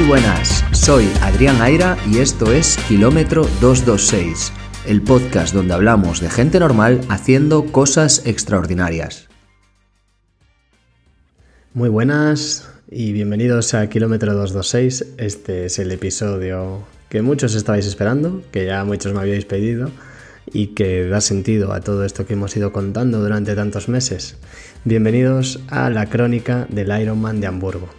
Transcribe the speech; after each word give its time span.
Muy 0.00 0.08
buenas, 0.08 0.64
soy 0.72 1.12
Adrián 1.20 1.60
Aira 1.60 1.94
y 2.10 2.20
esto 2.20 2.50
es 2.54 2.78
Kilómetro 2.88 3.42
226, 3.60 4.50
el 4.86 5.02
podcast 5.02 5.52
donde 5.52 5.74
hablamos 5.74 6.22
de 6.22 6.30
gente 6.30 6.58
normal 6.58 7.02
haciendo 7.10 7.66
cosas 7.66 8.22
extraordinarias. 8.24 9.28
Muy 11.74 11.90
buenas 11.90 12.66
y 12.90 13.12
bienvenidos 13.12 13.74
a 13.74 13.90
Kilómetro 13.90 14.32
226. 14.32 15.16
Este 15.18 15.66
es 15.66 15.78
el 15.78 15.92
episodio 15.92 16.82
que 17.10 17.20
muchos 17.20 17.54
estabais 17.54 17.84
esperando, 17.84 18.42
que 18.52 18.64
ya 18.64 18.82
muchos 18.86 19.12
me 19.12 19.20
habíais 19.20 19.44
pedido 19.44 19.90
y 20.50 20.68
que 20.68 21.08
da 21.08 21.20
sentido 21.20 21.74
a 21.74 21.82
todo 21.82 22.06
esto 22.06 22.24
que 22.24 22.32
hemos 22.32 22.56
ido 22.56 22.72
contando 22.72 23.20
durante 23.20 23.54
tantos 23.54 23.90
meses. 23.90 24.38
Bienvenidos 24.82 25.60
a 25.68 25.90
la 25.90 26.06
crónica 26.06 26.66
del 26.70 26.98
Ironman 27.02 27.42
de 27.42 27.48
Hamburgo. 27.48 27.90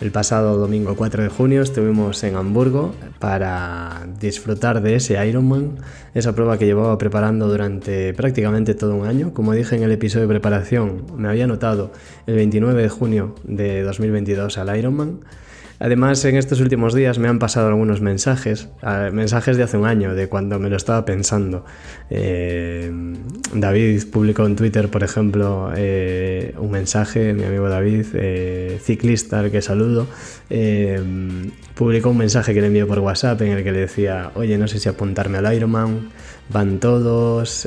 El 0.00 0.12
pasado 0.12 0.56
domingo 0.56 0.96
4 0.96 1.24
de 1.24 1.28
junio 1.28 1.60
estuvimos 1.60 2.24
en 2.24 2.34
Hamburgo 2.34 2.94
para 3.18 4.06
disfrutar 4.18 4.80
de 4.80 4.94
ese 4.94 5.26
Ironman, 5.26 5.76
esa 6.14 6.34
prueba 6.34 6.56
que 6.56 6.64
llevaba 6.64 6.96
preparando 6.96 7.48
durante 7.48 8.14
prácticamente 8.14 8.72
todo 8.72 8.94
un 8.94 9.06
año. 9.06 9.34
Como 9.34 9.52
dije 9.52 9.76
en 9.76 9.82
el 9.82 9.92
episodio 9.92 10.26
de 10.26 10.32
preparación, 10.32 11.04
me 11.18 11.28
había 11.28 11.44
anotado 11.44 11.92
el 12.26 12.36
29 12.36 12.80
de 12.80 12.88
junio 12.88 13.34
de 13.44 13.82
2022 13.82 14.56
al 14.56 14.74
Ironman 14.74 15.20
Además, 15.82 16.22
en 16.26 16.36
estos 16.36 16.60
últimos 16.60 16.92
días 16.92 17.18
me 17.18 17.26
han 17.26 17.38
pasado 17.38 17.68
algunos 17.68 18.02
mensajes, 18.02 18.68
mensajes 19.12 19.56
de 19.56 19.62
hace 19.62 19.78
un 19.78 19.86
año, 19.86 20.14
de 20.14 20.28
cuando 20.28 20.58
me 20.58 20.68
lo 20.68 20.76
estaba 20.76 21.06
pensando. 21.06 21.64
Eh, 22.10 22.92
David 23.54 24.02
publicó 24.12 24.44
en 24.44 24.56
Twitter, 24.56 24.90
por 24.90 25.02
ejemplo, 25.02 25.72
eh, 25.74 26.54
un 26.58 26.70
mensaje, 26.70 27.32
mi 27.32 27.44
amigo 27.44 27.70
David, 27.70 28.04
eh, 28.12 28.78
ciclista 28.82 29.40
al 29.40 29.50
que 29.50 29.62
saludo, 29.62 30.06
publicó 31.74 32.10
un 32.10 32.18
mensaje 32.18 32.52
que 32.52 32.60
le 32.60 32.66
envió 32.66 32.86
por 32.86 32.98
WhatsApp 32.98 33.40
en 33.40 33.52
el 33.52 33.64
que 33.64 33.72
le 33.72 33.80
decía, 33.80 34.32
oye, 34.34 34.58
no 34.58 34.68
sé 34.68 34.78
si 34.80 34.88
apuntarme 34.90 35.38
al 35.38 35.50
Ironman, 35.54 36.10
van 36.50 36.78
todos, 36.78 37.66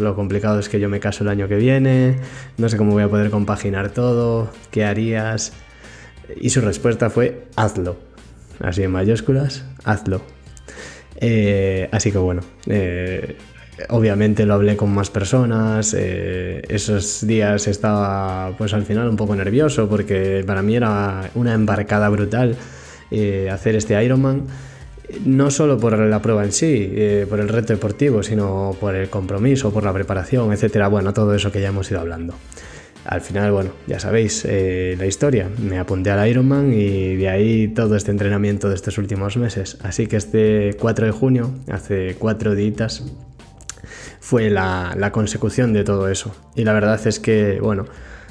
lo 0.00 0.16
complicado 0.16 0.58
es 0.58 0.68
que 0.68 0.80
yo 0.80 0.88
me 0.88 0.98
caso 0.98 1.22
el 1.22 1.30
año 1.30 1.46
que 1.46 1.58
viene, 1.58 2.16
no 2.58 2.68
sé 2.68 2.76
cómo 2.76 2.90
voy 2.90 3.04
a 3.04 3.08
poder 3.08 3.30
compaginar 3.30 3.90
todo, 3.90 4.50
¿qué 4.72 4.84
harías? 4.84 5.52
Y 6.40 6.50
su 6.50 6.60
respuesta 6.60 7.10
fue, 7.10 7.46
hazlo. 7.56 7.96
Así 8.60 8.82
en 8.82 8.90
mayúsculas, 8.90 9.64
hazlo. 9.84 10.20
Eh, 11.16 11.88
así 11.92 12.10
que 12.10 12.18
bueno, 12.18 12.40
eh, 12.66 13.36
obviamente 13.90 14.46
lo 14.46 14.54
hablé 14.54 14.76
con 14.76 14.92
más 14.92 15.10
personas. 15.10 15.94
Eh, 15.96 16.62
esos 16.68 17.26
días 17.26 17.68
estaba 17.68 18.54
pues 18.56 18.72
al 18.72 18.84
final 18.84 19.08
un 19.08 19.16
poco 19.16 19.34
nervioso 19.34 19.88
porque 19.88 20.44
para 20.46 20.62
mí 20.62 20.76
era 20.76 21.30
una 21.34 21.54
embarcada 21.54 22.08
brutal 22.08 22.56
hacer 23.50 23.76
este 23.76 24.02
Ironman. 24.02 24.46
No 25.24 25.50
solo 25.50 25.76
por 25.76 25.98
la 25.98 26.22
prueba 26.22 26.44
en 26.44 26.52
sí, 26.52 26.94
por 27.28 27.40
el 27.40 27.48
reto 27.48 27.72
deportivo, 27.72 28.22
sino 28.22 28.76
por 28.78 28.94
el 28.94 29.10
compromiso, 29.10 29.72
por 29.72 29.82
la 29.82 29.92
preparación, 29.92 30.52
etcétera. 30.52 30.86
Bueno, 30.86 31.12
todo 31.12 31.34
eso 31.34 31.50
que 31.50 31.60
ya 31.60 31.68
hemos 31.68 31.90
ido 31.90 31.98
hablando. 31.98 32.34
Al 33.10 33.22
final, 33.22 33.50
bueno, 33.50 33.72
ya 33.88 33.98
sabéis 33.98 34.44
eh, 34.48 34.94
la 34.96 35.04
historia. 35.04 35.50
Me 35.58 35.80
apunté 35.80 36.12
al 36.12 36.28
Ironman 36.28 36.72
y 36.72 37.16
de 37.16 37.28
ahí 37.28 37.66
todo 37.66 37.96
este 37.96 38.12
entrenamiento 38.12 38.68
de 38.68 38.76
estos 38.76 38.98
últimos 38.98 39.36
meses. 39.36 39.78
Así 39.82 40.06
que 40.06 40.16
este 40.16 40.76
4 40.78 41.06
de 41.06 41.10
junio, 41.10 41.50
hace 41.72 42.14
cuatro 42.20 42.54
días, 42.54 43.02
fue 44.20 44.48
la, 44.48 45.10
consecución 45.12 45.72
de 45.72 45.82
todo 45.82 46.08
eso. 46.08 46.32
Y 46.54 46.62
la 46.62 46.72
verdad 46.72 47.04
es 47.04 47.18
que, 47.18 47.58
bueno, 47.60 47.86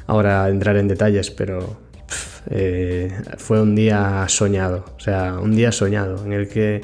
ahora 0.07 0.47
entraré 0.47 0.79
en 0.79 0.87
detalles, 0.87 1.29
pero 1.29 1.77
eh, 2.49 3.11
fue 3.37 3.61
un 3.61 3.75
día 3.75 4.23
soñado. 4.29 4.85
O 4.95 5.01
sea, 5.01 5.39
un 5.39 5.57
día 5.57 5.73
soñado 5.73 6.23
en 6.25 6.31
el 6.31 6.47
que 6.47 6.79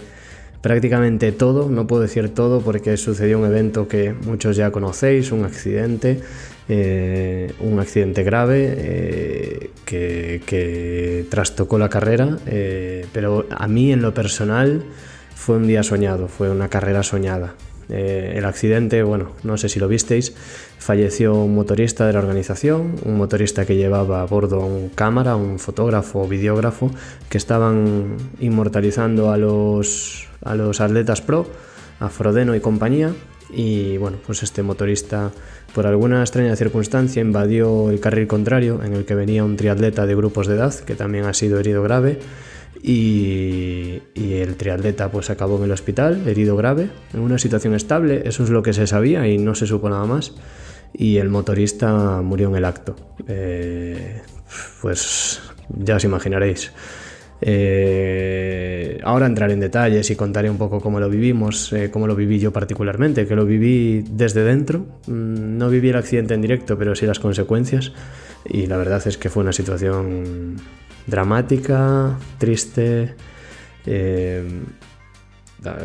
prácticamente 0.59 1.31
todo, 1.31 1.69
no 1.69 1.88
puedo 1.88 2.01
decir 2.01 2.28
todo 2.34 2.59
porque 2.59 2.97
sucedió 2.97 3.39
un 3.39 3.45
evento 3.45 3.88
que 3.88 4.11
muchos 4.11 4.57
ya 4.57 4.72
conocéis, 4.72 5.31
un 5.31 5.45
accidente 5.45 6.19
eh, 6.68 7.53
un 7.59 7.80
accidente 7.80 8.24
grave 8.24 8.74
eh, 8.76 9.70
que, 9.86 11.26
trastocó 11.30 11.78
la 11.78 11.90
carrera, 11.90 12.38
eh, 12.48 13.06
pero 13.14 13.46
a 13.52 13.68
mí 13.68 13.92
en 13.92 14.02
lo 14.02 14.14
personal 14.14 14.84
fue 15.36 15.58
un 15.58 15.68
día 15.68 15.84
soñado, 15.84 16.28
fue 16.28 16.50
una 16.50 16.70
carrera 16.70 17.03
soñada. 17.03 17.53
el 17.88 18.46
accidente, 18.46 19.03
bueno, 19.03 19.34
no 19.44 19.58
sé 19.58 19.70
si 19.70 19.80
lo 19.80 19.88
visteis, 19.88 20.34
falleció 20.80 21.36
un 21.36 21.53
motorista 21.53 22.08
de 22.08 22.14
la 22.14 22.20
organización, 22.20 22.96
un 23.06 23.16
motorista 23.16 23.66
que 23.66 23.76
llevaba 23.76 24.22
a 24.22 24.26
bordo 24.26 24.59
un 24.66 24.90
cámara, 24.90 25.36
un 25.36 25.59
fotógrafo 25.59 26.22
o 26.24 26.28
videógrafo, 26.28 26.90
que 27.30 27.38
estaban 27.38 28.18
inmortalizando 28.40 29.32
a 29.32 29.38
los, 29.38 30.28
a 30.44 30.56
los 30.56 30.82
atletas 30.82 31.22
pro, 31.22 31.46
a 32.00 32.09
Frodeno 32.09 32.56
y 32.56 32.59
compañía, 32.59 33.14
y 33.51 33.97
bueno, 33.97 34.17
pues 34.25 34.44
este 34.44 34.63
motorista 34.63 35.31
por 35.73 35.88
alguna 35.88 36.22
extraña 36.22 36.56
circunstancia 36.56 37.22
invadió 37.22 37.89
el 37.89 38.00
carril 38.00 38.28
contrario 38.28 38.81
en 38.83 38.94
el 38.94 39.06
que 39.06 39.16
venía 39.16 39.44
un 39.44 39.57
triatleta 39.57 40.06
de 40.06 40.16
grupos 40.16 40.47
de 40.47 40.56
edad 40.56 40.73
que 40.73 40.95
también 40.95 41.25
ha 41.25 41.33
sido 41.33 41.59
herido 41.59 41.84
grave 41.84 42.19
y, 42.81 44.01
el 44.16 44.55
triatleta 44.57 45.09
pues 45.09 45.29
acabó 45.29 45.57
en 45.57 45.63
el 45.63 45.72
hospital 45.72 46.28
herido 46.28 46.55
grave 46.55 46.89
en 47.13 47.22
una 47.22 47.38
situación 47.38 47.73
estable, 47.73 48.23
eso 48.25 48.44
es 48.44 48.50
lo 48.50 48.61
que 48.63 48.73
se 48.73 48.85
sabía 48.85 49.28
y 49.28 49.38
no 49.38 49.55
se 49.55 49.66
supo 49.66 49.89
nada 49.89 50.05
más 50.05 50.34
y 50.94 51.17
el 51.17 51.29
motorista 51.29 52.22
murió 52.22 52.50
en 52.50 52.55
el 52.55 52.66
acto. 52.66 52.95
Eh, 53.28 54.22
pues 54.81 55.41
ya 55.69 55.95
os 55.95 56.03
imaginaréis. 56.03 56.72
Eh, 57.41 59.00
ahora 59.03 59.25
entraré 59.25 59.53
en 59.53 59.59
detalles 59.59 60.09
y 60.09 60.16
contaré 60.16 60.50
un 60.50 60.57
poco 60.57 60.79
cómo 60.79 61.00
lo 61.00 61.09
vivimos, 61.09 61.72
eh, 61.73 61.91
cómo 61.91 62.07
lo 62.07 62.16
viví 62.16 62.40
yo 62.40 62.51
particularmente, 62.51 63.28
que 63.28 63.35
lo 63.35 63.46
viví 63.46 64.03
desde 64.09 64.44
dentro. 64.44 64.85
Mm, 65.07 65.57
no 65.57 65.69
viví 65.69 65.90
el 65.90 65.97
accidente 65.97 66.34
en 66.34 66.41
directo, 66.41 66.78
pero 66.78 66.96
sí 66.96 67.06
las 67.06 67.19
consecuencias. 67.19 67.91
Y 68.46 68.68
la 68.68 68.78
verdad 68.78 69.06
es 69.06 69.18
que 69.18 69.29
fue 69.29 69.44
una 69.44 69.53
situación 69.53 70.56
dramática, 71.07 72.18
triste. 72.38 73.16
Eh, 73.85 74.44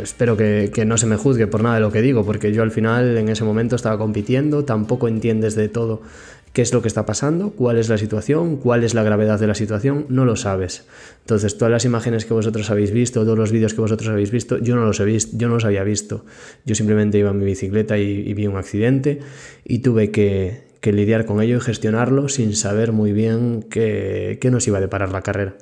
espero 0.02 0.36
que, 0.36 0.70
que, 0.72 0.84
no 0.84 0.98
se 0.98 1.06
me 1.06 1.16
juzgue 1.16 1.46
por 1.46 1.62
nada 1.62 1.76
de 1.76 1.80
lo 1.80 1.90
que 1.90 2.02
digo, 2.02 2.24
porque 2.24 2.52
yo 2.52 2.62
al 2.62 2.70
final 2.70 3.16
en 3.16 3.28
ese 3.28 3.44
momento 3.44 3.76
estaba 3.76 3.98
compitiendo, 3.98 4.64
tampoco 4.64 5.08
entiendes 5.08 5.54
de 5.54 5.68
todo 5.68 6.02
qué 6.52 6.62
es 6.62 6.72
lo 6.72 6.82
que 6.82 6.88
está 6.88 7.06
pasando, 7.06 7.50
cuál 7.50 7.78
es 7.78 7.88
la 7.88 7.98
situación, 7.98 8.56
cuál 8.56 8.82
es 8.82 8.94
la 8.94 9.02
gravedad 9.02 9.38
de 9.38 9.46
la 9.46 9.54
situación, 9.54 10.06
no 10.08 10.24
lo 10.24 10.36
sabes. 10.36 10.84
Entonces, 11.20 11.56
todas 11.56 11.70
las 11.70 11.84
imágenes 11.84 12.24
que 12.24 12.34
vosotros 12.34 12.70
habéis 12.70 12.90
visto, 12.90 13.22
todos 13.22 13.38
los 13.38 13.52
vídeos 13.52 13.74
que 13.74 13.80
vosotros 13.80 14.08
habéis 14.08 14.30
visto, 14.30 14.58
yo 14.58 14.74
no 14.74 14.84
los 14.84 14.98
he 15.00 15.04
visto, 15.04 15.36
yo 15.36 15.48
no 15.48 15.54
los 15.54 15.64
había 15.64 15.84
visto. 15.84 16.24
Yo 16.64 16.74
simplemente 16.74 17.18
iba 17.18 17.30
en 17.30 17.38
mi 17.38 17.44
bicicleta 17.44 17.98
y, 17.98 18.34
vi 18.34 18.46
un 18.46 18.56
accidente 18.56 19.20
y 19.64 19.78
tuve 19.78 20.10
que, 20.10 20.68
lidiar 20.82 21.24
con 21.24 21.40
ello 21.40 21.58
y 21.58 21.60
gestionarlo 21.60 22.28
sin 22.28 22.56
saber 22.56 22.92
muy 22.92 23.12
bien 23.12 23.64
qué, 23.70 24.38
nos 24.50 24.66
iba 24.66 24.78
a 24.78 24.80
deparar 24.80 25.12
la 25.12 25.22
carrera 25.22 25.54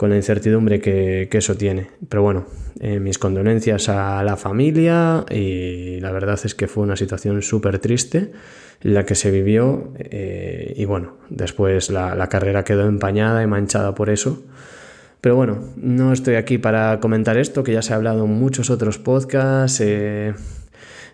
con 0.00 0.08
la 0.08 0.16
incertidumbre 0.16 0.80
que, 0.80 1.28
eso 1.30 1.56
tiene. 1.56 1.88
Pero 2.08 2.22
bueno, 2.22 2.46
eh, 2.80 2.98
mis 2.98 3.18
condolencias 3.18 3.90
a 3.90 4.24
la 4.24 4.38
familia 4.38 5.26
y 5.30 6.00
la 6.00 6.10
verdad 6.10 6.40
es 6.42 6.54
que 6.54 6.68
fue 6.68 6.84
una 6.84 6.96
situación 6.96 7.42
súper 7.42 7.80
triste 7.80 8.32
la 8.80 9.04
que 9.04 9.14
se 9.14 9.30
vivió 9.30 9.92
eh, 9.98 10.72
y 10.74 10.86
bueno, 10.86 11.18
después 11.28 11.90
la, 11.90 12.26
carrera 12.30 12.64
quedó 12.64 12.88
empañada 12.88 13.42
y 13.42 13.46
manchada 13.46 13.94
por 13.94 14.08
eso. 14.08 14.42
Pero 15.20 15.36
bueno, 15.36 15.64
no 15.76 16.14
estoy 16.14 16.36
aquí 16.36 16.56
para 16.56 16.98
comentar 17.00 17.36
esto, 17.36 17.62
que 17.62 17.74
ya 17.74 17.82
se 17.82 17.92
ha 17.92 17.96
hablado 17.96 18.24
en 18.24 18.30
muchos 18.30 18.70
otros 18.70 18.96
podcasts. 18.96 19.82
Eh, 19.82 20.32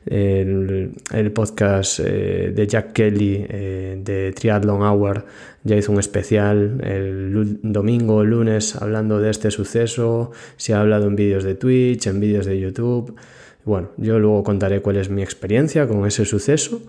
el, 0.06 1.32
podcast 1.34 2.00
eh, 2.00 2.52
de 2.54 2.66
Jack 2.66 2.92
Kelly 2.92 3.38
de 3.38 4.32
Triathlon 4.34 4.82
Hour 4.82 5.24
ya 5.64 5.76
hizo 5.76 5.90
un 5.90 5.98
especial 5.98 6.80
el 6.84 7.58
domingo 7.62 8.16
o 8.16 8.24
lunes 8.24 8.76
hablando 8.76 9.20
de 9.20 9.30
este 9.30 9.50
suceso. 9.50 10.30
Se 10.56 10.74
ha 10.74 10.80
hablado 10.80 11.08
en 11.08 11.16
vídeos 11.16 11.42
de 11.42 11.56
Twitch, 11.56 12.06
en 12.06 12.20
vídeos 12.20 12.46
de 12.46 12.60
YouTube. 12.60 13.16
Bueno, 13.64 13.90
yo 13.96 14.20
luego 14.20 14.44
contaré 14.44 14.80
cuál 14.80 14.96
es 14.96 15.10
mi 15.10 15.22
experiencia 15.22 15.88
con 15.88 16.06
ese 16.06 16.24
suceso, 16.24 16.80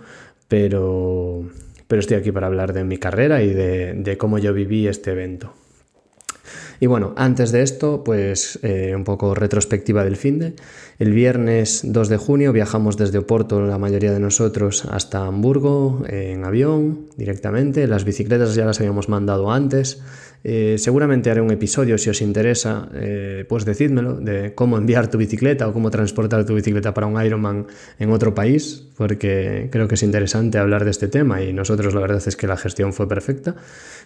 pero, 0.47 1.49
pero 1.87 1.99
estoy 1.99 2.17
aquí 2.17 2.31
para 2.31 2.45
hablar 2.45 2.71
de 2.71 2.83
mi 2.83 2.97
carrera 2.97 3.41
y 3.41 3.51
de, 3.51 4.15
cómo 4.19 4.37
yo 4.37 4.53
viví 4.53 4.87
este 4.87 5.11
evento. 5.11 5.53
Y 6.79 6.85
bueno, 6.85 7.13
antes 7.17 7.51
de 7.51 7.63
esto, 7.63 8.03
pues 8.03 8.59
eh, 8.61 8.93
un 8.95 9.03
poco 9.03 9.33
retrospectiva 9.33 10.03
del 10.03 10.15
fin 10.15 10.39
de. 10.39 10.53
El 10.99 11.11
viernes 11.13 11.81
2 11.83 12.09
de 12.09 12.17
junio 12.17 12.53
viajamos 12.53 12.97
desde 12.97 13.17
Oporto, 13.17 13.61
la 13.61 13.77
mayoría 13.77 14.11
de 14.11 14.19
nosotros, 14.19 14.85
hasta 14.85 15.25
Hamburgo 15.25 16.03
en 16.07 16.43
avión 16.43 17.07
directamente. 17.17 17.87
Las 17.87 18.03
bicicletas 18.03 18.55
ya 18.55 18.65
las 18.65 18.79
habíamos 18.79 19.09
mandado 19.09 19.51
antes. 19.51 20.01
Eh, 20.43 20.75
seguramente 20.77 21.31
haré 21.31 21.41
un 21.41 21.51
episodio, 21.51 21.97
si 21.97 22.09
os 22.09 22.21
interesa, 22.21 22.89
eh, 22.93 23.43
pues 23.49 23.65
decídmelo, 23.65 24.13
de 24.13 24.53
cómo 24.53 24.77
enviar 24.77 25.09
tu 25.09 25.17
bicicleta 25.17 25.67
o 25.67 25.73
cómo 25.73 25.89
transportar 25.89 26.45
tu 26.45 26.53
bicicleta 26.53 26.93
para 26.93 27.07
un 27.07 27.21
Ironman 27.23 27.67
en 27.99 28.11
otro 28.11 28.33
país, 28.33 28.87
porque 28.95 29.67
creo 29.71 29.87
que 29.87 29.95
es 29.95 30.03
interesante 30.03 30.57
hablar 30.59 30.85
de 30.85 30.91
este 30.91 31.07
tema 31.07 31.41
y 31.41 31.53
nosotros 31.53 31.93
la 31.93 32.01
verdad 32.01 32.21
es 32.25 32.35
que 32.35 32.47
la 32.47 32.55
gestión 32.55 32.93
fue 32.93 33.09
perfecta. 33.09 33.55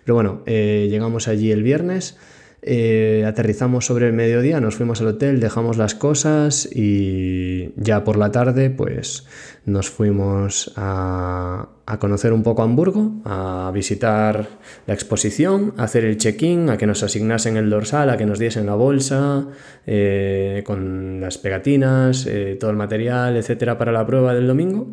Pero 0.04 0.16
bueno, 0.16 0.44
llegamos 0.46 1.28
allí 1.28 1.52
el 1.52 1.64
viernes. 1.64 2.18
Eh, 2.64 3.24
aterrizamos 3.26 3.88
sobre 3.88 4.06
el 4.06 4.14
mediodía, 4.14 4.62
nos 4.62 4.76
fuimos 4.76 5.02
al 5.02 5.08
hotel, 5.08 5.40
dejamos 5.40 5.78
las 5.78 5.96
cosas 5.96 6.70
y 6.72 7.74
ya 7.76 8.04
por 8.04 8.18
la 8.18 8.32
tarde 8.32 8.70
pues 8.70 9.26
nos 9.66 9.90
fuimos 9.90 10.72
a, 10.76 11.70
conocer 12.00 12.34
un 12.34 12.44
poco 12.44 12.62
Hamburgo, 12.62 13.14
a 13.26 13.72
visitar 13.74 14.48
la 14.86 14.94
exposición, 14.94 15.74
a 15.78 15.86
hacer 15.86 16.06
el 16.06 16.18
check-in, 16.18 16.70
a 16.70 16.78
que 16.78 16.86
nos 16.86 17.02
asignasen 17.02 17.58
el 17.58 17.70
dorsal, 17.70 18.12
a 18.12 18.18
que 18.18 18.28
nos 18.28 18.38
diesen 18.38 18.68
la 18.68 18.76
bolsa 18.76 19.48
eh, 19.88 20.62
con 20.64 21.20
las 21.20 21.40
pegatinas, 21.40 22.28
eh, 22.28 22.58
todo 22.60 22.70
el 22.70 22.78
material, 22.78 23.38
etcétera, 23.38 23.78
para 23.78 23.92
la 23.92 24.06
prueba 24.06 24.36
del 24.36 24.48
domingo. 24.48 24.88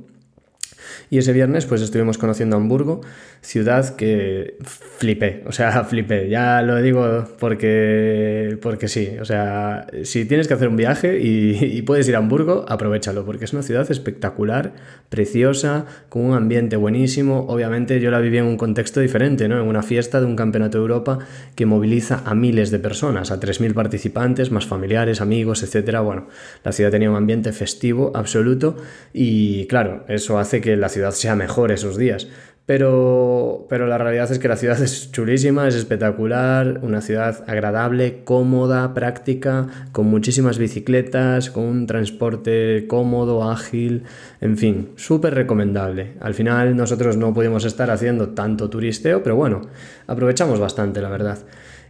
Y 1.10 1.18
ese 1.18 1.32
viernes 1.32 1.66
pues 1.66 1.82
estuvimos 1.82 2.18
conociendo 2.18 2.56
Hamburgo, 2.56 3.00
ciudad 3.40 3.96
que 3.96 4.56
flipé, 4.62 5.44
o 5.46 5.52
sea, 5.52 5.84
flipé, 5.88 6.28
ya 6.28 6.62
lo 6.62 6.76
digo 6.82 7.24
porque, 7.38 8.58
porque 8.60 8.88
sí, 8.88 9.16
o 9.20 9.24
sea, 9.24 9.86
si 10.02 10.24
tienes 10.24 10.48
que 10.48 10.54
hacer 10.54 10.68
un 10.68 10.76
viaje 10.76 11.18
y, 11.22 11.82
puedes 11.82 12.08
ir 12.08 12.16
a 12.16 12.18
Hamburgo, 12.18 12.64
aprovechalo, 12.68 13.24
porque 13.24 13.44
es 13.44 13.52
una 13.52 13.62
ciudad 13.62 13.90
espectacular, 13.90 14.72
preciosa, 15.08 15.86
con 16.08 16.22
un 16.22 16.34
ambiente 16.34 16.76
buenísimo, 16.76 17.46
obviamente 17.48 18.00
yo 18.00 18.10
la 18.10 18.18
viví 18.18 18.38
en 18.38 18.44
un 18.44 18.56
contexto 18.56 19.00
diferente, 19.00 19.48
¿no? 19.48 19.60
En 19.60 19.66
una 19.66 19.82
fiesta 19.82 20.20
de 20.20 20.26
un 20.26 20.36
campeonato 20.36 20.78
de 20.78 20.82
Europa 20.82 21.18
que 21.54 21.66
moviliza 21.66 22.22
a 22.24 22.34
miles 22.34 22.70
de 22.70 22.78
personas, 22.78 23.30
a 23.30 23.40
3.000 23.40 23.72
participantes, 23.74 24.50
más 24.50 24.66
familiares, 24.66 25.20
amigos, 25.20 25.62
etcétera, 25.62 26.00
bueno, 26.00 26.26
la 26.64 26.72
ciudad 26.72 26.90
tenía 26.90 27.10
un 27.10 27.16
ambiente 27.16 27.52
festivo 27.52 28.12
absoluto 28.14 28.76
y 29.12 29.66
claro, 29.66 30.04
eso 30.08 30.38
hace 30.38 30.60
que 30.60 30.76
la 30.76 30.87
ciudad 30.88 31.12
sea 31.12 31.34
mejor 31.34 31.72
esos 31.72 31.96
días. 31.96 32.28
Pero, 32.68 33.66
pero 33.70 33.86
la 33.86 33.96
realidad 33.96 34.30
es 34.30 34.38
que 34.38 34.46
la 34.46 34.56
ciudad 34.58 34.78
es 34.82 35.10
chulísima, 35.10 35.66
es 35.66 35.74
espectacular, 35.74 36.80
una 36.82 37.00
ciudad 37.00 37.42
agradable, 37.46 38.20
cómoda, 38.24 38.92
práctica, 38.92 39.68
con 39.90 40.08
muchísimas 40.08 40.58
bicicletas, 40.58 41.48
con 41.48 41.64
un 41.64 41.86
transporte 41.86 42.84
cómodo, 42.86 43.50
ágil, 43.50 44.02
en 44.42 44.58
fin, 44.58 44.90
súper 44.96 45.34
recomendable. 45.34 46.12
Al 46.20 46.34
final 46.34 46.76
nosotros 46.76 47.16
no 47.16 47.32
pudimos 47.32 47.64
estar 47.64 47.90
haciendo 47.90 48.28
tanto 48.34 48.68
turisteo, 48.68 49.22
pero 49.22 49.34
bueno, 49.34 49.62
aprovechamos 50.06 50.60
bastante, 50.60 51.00
la 51.00 51.08
verdad. 51.08 51.38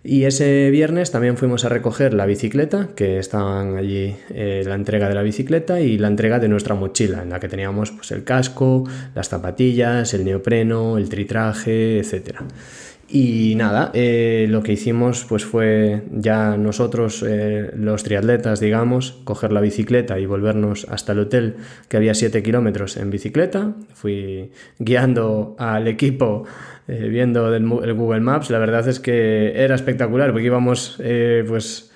Y 0.05 0.25
ese 0.25 0.71
viernes 0.71 1.11
también 1.11 1.37
fuimos 1.37 1.65
a 1.65 1.69
recoger 1.69 2.15
la 2.15 2.27
bicicleta, 2.27 2.89
que 2.95 3.19
estaban 3.19 3.77
allí 3.77 4.17
eh, 4.31 4.63
la 4.65 4.75
entrega 4.75 5.09
de 5.09 5.15
la 5.15 5.23
bicicleta 5.23 5.81
y 5.81 5.99
la 5.99 6.09
entrega 6.09 6.39
de 6.39 6.49
nuestra 6.49 6.75
mochila, 6.75 7.23
en 7.23 7.31
la 7.31 7.41
que 7.41 7.49
teníamos 7.49 7.91
pues, 7.91 8.11
el 8.13 8.25
casco, 8.25 8.85
las 9.15 9.29
zapatillas, 9.29 10.15
el 10.15 10.25
neopreno, 10.25 10.99
el 10.99 11.09
tritraje, 11.09 11.99
etc. 11.99 12.37
Y 13.11 13.55
nada, 13.57 13.91
eh, 13.95 14.47
lo 14.51 14.63
que 14.63 14.73
hicimos 14.73 15.25
pues 15.27 15.45
fue 15.45 16.03
ya 16.13 16.59
nosotros, 16.59 17.25
eh, 17.27 17.71
los 17.75 18.03
triatletas, 18.03 18.61
digamos, 18.61 19.13
coger 19.25 19.51
la 19.51 19.63
bicicleta 19.63 20.19
y 20.19 20.27
volvernos 20.27 20.87
hasta 20.91 21.13
el 21.13 21.21
hotel, 21.21 21.57
que 21.89 21.97
había 21.97 22.13
7 22.13 22.43
kilómetros 22.43 22.99
en 22.99 23.09
bicicleta. 23.09 23.75
Fui 23.95 24.51
guiando 24.79 25.57
al 25.59 25.89
equipo 25.89 26.45
eh, 26.89 27.07
viendo 27.11 27.55
el, 27.55 27.95
Google 27.95 28.21
Maps, 28.21 28.49
la 28.49 28.59
verdad 28.59 28.89
es 28.89 28.99
que 28.99 29.53
era 29.63 29.75
espectacular, 29.75 30.31
porque 30.33 30.47
íbamos, 30.47 30.97
eh, 31.05 31.45
pues, 31.47 31.93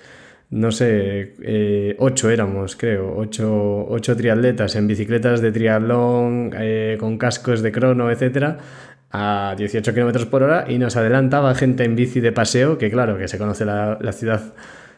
no 0.51 0.71
sé, 0.71 1.33
eh, 1.41 1.95
ocho 1.97 2.29
éramos, 2.29 2.75
creo, 2.75 3.15
ocho, 3.17 3.87
ocho, 3.89 4.15
triatletas 4.15 4.75
en 4.75 4.85
bicicletas 4.85 5.41
de 5.41 5.51
triatlón, 5.51 6.51
con 6.99 7.17
cascos 7.17 7.63
de 7.63 7.71
crono, 7.71 8.11
etcétera, 8.11 8.59
a 9.13 9.55
18 9.57 9.93
kilómetros 9.93 10.25
por 10.25 10.43
hora 10.43 10.65
y 10.67 10.79
nos 10.79 10.97
adelantaba 10.97 11.53
gente 11.55 11.83
en 11.85 11.95
bici 11.95 12.19
de 12.19 12.31
paseo, 12.31 12.77
que 12.77 12.89
claro, 12.89 13.17
que 13.17 13.27
se 13.27 13.37
conoce 13.37 13.63
la, 13.63 13.97
la 14.01 14.11
ciudad 14.11 14.53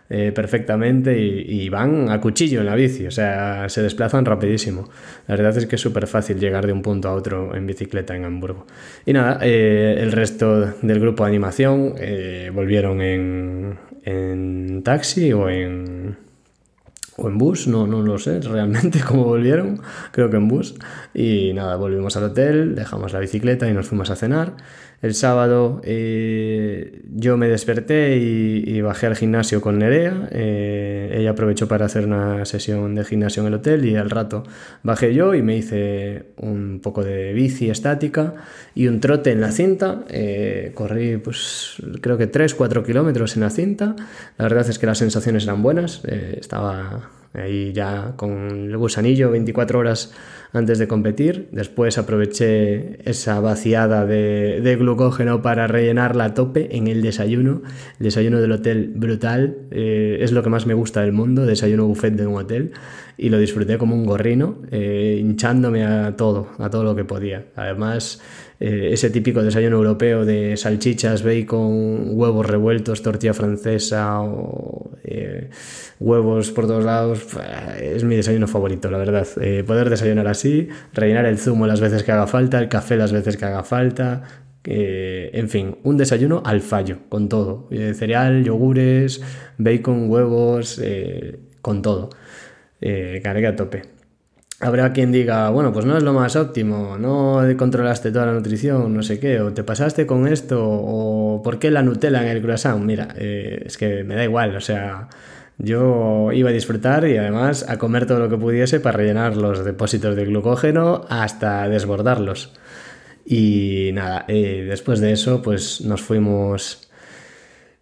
eh, 0.07 0.31
perfectamente 0.35 1.19
y, 1.19 1.67
van 1.69 2.11
a 2.11 2.21
cuchillo 2.21 2.59
en 2.59 2.67
la 2.67 2.75
bici, 2.75 3.07
o 3.07 3.11
sea, 3.11 3.67
se 3.69 3.81
desplazan 3.81 4.23
rapidísimo. 4.23 4.87
La 5.27 5.35
verdad 5.35 5.57
es 5.57 5.65
que 5.65 5.77
es 5.77 5.81
súper 5.81 6.05
fácil 6.05 6.39
llegar 6.39 6.67
de 6.67 6.73
un 6.73 6.83
punto 6.83 7.09
a 7.09 7.13
otro 7.13 7.55
en 7.55 7.65
bicicleta 7.65 8.15
en 8.15 8.23
Hamburgo. 8.23 8.67
Y 9.05 9.13
nada, 9.13 9.39
eh, 9.41 9.97
el 9.99 10.11
resto 10.11 10.73
del 10.81 10.99
grupo 10.99 11.23
de 11.23 11.29
animación 11.29 11.95
eh, 11.97 12.51
volvieron 12.53 13.01
en, 13.01 13.79
en 14.03 14.83
taxi 14.83 15.33
o 15.33 15.49
en, 15.49 16.17
o 17.17 17.27
en 17.29 17.37
bus, 17.37 17.67
no, 17.67 17.87
no 17.87 18.01
lo 18.01 18.17
sé 18.17 18.41
realmente 18.41 18.99
cómo 19.07 19.23
volvieron, 19.23 19.81
creo 20.11 20.29
que 20.29 20.37
en 20.37 20.47
bus. 20.47 20.75
Y 21.13 21.53
nada, 21.53 21.75
volvimos 21.75 22.17
al 22.17 22.25
hotel, 22.25 22.75
dejamos 22.75 23.13
la 23.13 23.19
bicicleta 23.19 23.69
y 23.69 23.73
nos 23.73 23.87
fuimos 23.87 24.09
a 24.09 24.15
cenar. 24.15 24.53
El 25.01 25.13
sábado 25.13 25.81
eh, 25.83 27.01
yo 27.13 27.37
me 27.37 27.47
desperté 27.47 28.17
y, 28.17 28.81
bajé 28.81 29.07
al 29.07 29.15
gimnasio 29.15 29.61
con 29.61 29.79
Nerea. 29.79 30.29
Eh, 30.31 31.15
ella 31.19 31.31
aprovechó 31.31 31.67
para 31.67 31.85
hacer 31.85 32.05
una 32.05 32.45
sesión 32.45 32.95
de 32.95 33.03
gimnasio 33.03 33.41
en 33.41 33.47
el 33.47 33.53
hotel 33.55 33.85
y 33.85 33.95
al 33.95 34.09
rato 34.09 34.43
bajé 34.83 35.13
yo 35.13 35.33
y 35.33 35.41
me 35.41 35.57
hice 35.57 36.27
un 36.37 36.79
poco 36.81 37.03
de 37.03 37.33
bici 37.33 37.69
estática 37.69 38.35
y 38.73 38.87
un 38.87 38.99
trote 38.99 39.31
en 39.31 39.41
la 39.41 39.51
cinta. 39.51 40.03
Eh, 40.09 40.71
corrí 40.73 41.17
pues 41.17 41.75
creo 42.01 42.17
que 42.17 42.31
3-4 42.31 42.83
kilómetros 42.85 43.35
en 43.35 43.41
la 43.41 43.49
cinta. 43.49 43.95
La 44.37 44.45
verdad 44.45 44.67
es 44.69 44.79
que 44.79 44.85
las 44.85 44.97
sensaciones 44.97 45.43
eran 45.43 45.61
buenas. 45.61 46.03
estaba 46.05 47.09
ahí 47.37 47.73
ya 47.73 48.13
con 48.15 48.69
el 48.69 48.77
gusanillo 48.77 49.31
24 49.31 49.79
horas 49.79 50.13
antes 50.55 50.79
de 50.79 50.87
competir. 50.87 51.49
Después 51.51 51.97
aproveché 51.97 52.99
esa 53.09 53.39
vaciada 53.39 54.05
de, 54.05 54.77
glucógeno 54.79 55.41
para 55.41 55.67
rellenarla 55.67 56.25
a 56.25 56.33
tope 56.33 56.75
en 56.77 56.87
el 56.87 57.01
desayuno. 57.01 57.61
El 57.99 58.05
desayuno 58.05 58.41
del 58.41 58.53
hotel 58.53 58.91
brutal, 58.95 59.57
eh, 59.71 60.17
es 60.21 60.31
lo 60.31 60.43
que 60.43 60.49
más 60.49 60.65
me 60.65 60.73
gusta 60.73 61.01
del 61.01 61.11
mundo, 61.11 61.45
desayuno 61.45 61.87
buffet 61.87 62.13
de 62.13 62.25
un 62.25 62.35
hotel. 62.35 62.71
Y 63.17 63.29
lo 63.29 63.39
disfruté 63.39 63.77
como 63.77 63.95
un 63.95 64.05
gorrino, 64.05 64.61
eh, 64.71 65.17
hinchándome 65.21 65.85
a 65.85 66.15
todo, 66.15 66.49
a 66.57 66.69
todo 66.69 66.83
lo 66.83 66.95
que 66.95 67.05
podía. 67.05 67.45
Además, 67.55 68.21
eh, 68.59 68.89
ese 68.93 69.09
típico 69.09 69.43
desayuno 69.43 69.77
europeo 69.77 70.25
de 70.25 70.55
salchichas, 70.55 71.23
bacon, 71.23 72.11
huevos 72.17 72.45
revueltos, 72.45 73.01
tortilla 73.01 73.33
francesa 73.33 74.21
o 74.21 74.91
eh, 75.03 75.49
huevos 75.99 76.51
por 76.51 76.67
todos 76.67 76.83
lados, 76.85 77.27
es 77.81 78.03
mi 78.03 78.15
desayuno 78.15 78.47
favorito, 78.47 78.89
la 78.89 78.97
verdad. 78.97 79.27
Eh, 79.41 79.63
poder 79.65 79.89
desayunar 79.89 80.27
así, 80.27 80.69
rellenar 80.93 81.25
el 81.25 81.37
zumo 81.37 81.67
las 81.67 81.81
veces 81.81 82.03
que 82.03 82.11
haga 82.11 82.27
falta, 82.27 82.59
el 82.59 82.69
café 82.69 82.95
las 82.95 83.11
veces 83.11 83.37
que 83.37 83.45
haga 83.45 83.63
falta, 83.63 84.23
en 84.67 85.47
fin, 85.47 85.77
un 85.83 85.95
desayuno 85.95 86.41
al 86.43 86.61
fallo, 86.61 86.97
con 87.09 87.29
todo. 87.29 87.69
cereal, 87.69 88.43
yogures, 88.43 89.21
bacon, 89.59 90.09
huevos, 90.09 90.81
con 91.61 91.83
todo. 91.83 92.09
carga 93.21 93.49
a 93.49 93.55
tope. 93.55 93.83
Habrá 94.61 94.93
quien 94.93 95.11
diga, 95.11 95.49
bueno, 95.49 95.73
pues 95.73 95.85
no 95.85 95.97
es 95.97 96.03
lo 96.03 96.13
más 96.13 96.37
óptimo, 96.37 96.97
no 96.97 97.41
controlaste 97.57 98.11
toda 98.11 98.27
la 98.27 98.33
nutrición, 98.33 98.93
no 98.93 99.03
sé 99.03 99.19
qué, 99.19 99.41
o 99.41 99.51
te 99.53 99.63
pasaste 99.65 100.05
con 100.05 100.27
esto, 100.27 100.63
o 100.63 101.41
por 101.43 101.59
qué 101.59 101.71
la 101.71 101.81
Nutella 101.81 102.21
en 102.23 102.29
el 102.29 102.41
croissant. 102.41 102.81
Mira, 102.81 103.09
eh, 103.17 103.63
es 103.65 103.77
que 103.77 104.05
me 104.05 104.15
da 104.15 104.23
igual, 104.23 104.55
o 104.55 104.61
sea, 104.61 105.09
yo 105.57 106.31
iba 106.31 106.49
a 106.49 106.53
disfrutar 106.53 107.05
y 107.07 107.17
además 107.17 107.65
a 107.67 107.77
comer 107.77 108.05
todo 108.05 108.19
lo 108.19 108.29
que 108.29 108.37
pudiese 108.37 108.79
para 108.79 108.97
rellenar 108.97 109.35
los 109.35 109.65
depósitos 109.65 110.15
de 110.15 110.25
glucógeno 110.25 111.05
hasta 111.09 111.67
desbordarlos. 111.67 112.53
Y 113.25 113.91
nada, 113.93 114.25
eh, 114.27 114.65
después 114.69 114.99
de 115.01 115.11
eso, 115.11 115.41
pues 115.41 115.81
nos 115.81 116.01
fuimos 116.01 116.89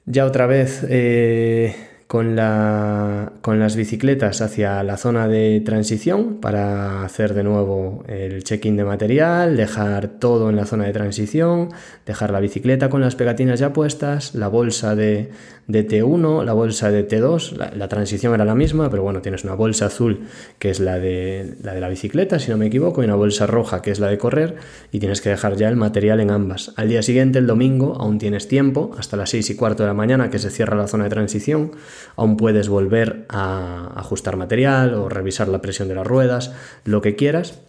ya 0.05 0.25
otra 0.25 0.47
vez. 0.47 0.85
Eh, 0.89 1.75
con, 2.13 2.35
la, 2.35 3.33
con 3.41 3.57
las 3.57 3.75
bicicletas 3.75 4.41
hacia 4.41 4.83
la 4.83 4.97
zona 4.97 5.27
de 5.27 5.63
transición 5.65 6.39
para 6.39 7.03
hacer 7.03 7.33
de 7.33 7.41
nuevo 7.41 8.03
el 8.07 8.43
check-in 8.43 8.77
de 8.77 8.85
material, 8.85 9.57
dejar 9.57 10.09
todo 10.19 10.51
en 10.51 10.55
la 10.55 10.67
zona 10.67 10.85
de 10.85 10.93
transición, 10.93 11.69
dejar 12.05 12.29
la 12.29 12.39
bicicleta 12.39 12.89
con 12.89 13.01
las 13.01 13.15
pegatinas 13.15 13.59
ya 13.59 13.73
puestas, 13.73 14.35
la 14.35 14.47
bolsa 14.47 14.95
de, 14.95 15.31
de 15.67 15.87
T1, 15.87 16.43
la 16.43 16.53
bolsa 16.53 16.91
de 16.91 17.07
T2, 17.07 17.73
la, 17.75 17.87
transición 17.87 18.33
era 18.33 18.45
la 18.45 18.55
misma, 18.55 18.89
pero 18.89 19.03
bueno, 19.03 19.21
tienes 19.21 19.43
una 19.43 19.55
bolsa 19.55 19.85
azul 19.85 20.21
que 20.59 20.69
es 20.69 20.79
la 20.79 20.99
de, 20.99 21.55
la 21.61 21.73
de 21.73 21.81
la 21.81 21.89
bicicleta, 21.89 22.39
si 22.39 22.51
no 22.51 22.57
me 22.57 22.67
equivoco, 22.67 23.01
y 23.01 23.05
una 23.05 23.15
bolsa 23.15 23.47
roja 23.47 23.81
que 23.81 23.91
es 23.91 23.99
la 23.99 24.07
de 24.07 24.17
correr, 24.17 24.55
y 24.91 24.99
tienes 24.99 25.21
que 25.21 25.29
dejar 25.29 25.55
ya 25.55 25.69
el 25.69 25.75
material 25.75 26.19
en 26.19 26.31
ambas. 26.31 26.73
Al 26.75 26.89
día 26.89 27.01
siguiente, 27.01 27.39
el 27.39 27.47
domingo, 27.47 27.95
aún 27.99 28.17
tienes 28.17 28.47
tiempo, 28.47 28.91
hasta 28.97 29.17
las 29.17 29.29
6 29.29 29.51
y 29.51 29.55
cuarto 29.55 29.83
de 29.83 29.87
la 29.87 29.93
mañana 29.93 30.29
que 30.29 30.39
se 30.39 30.49
cierra 30.49 30.75
la 30.75 30.87
zona 30.87 31.05
de 31.05 31.09
transición, 31.09 31.71
aún 32.15 32.37
puedes 32.37 32.67
volver 32.67 33.25
a 33.29 33.93
ajustar 33.95 34.35
material 34.35 34.93
o 34.95 35.09
revisar 35.09 35.47
la 35.47 35.61
presión 35.61 35.87
de 35.87 35.95
las 35.95 36.05
ruedas, 36.07 36.53
lo 36.83 37.01
que 37.01 37.15
quieras, 37.15 37.59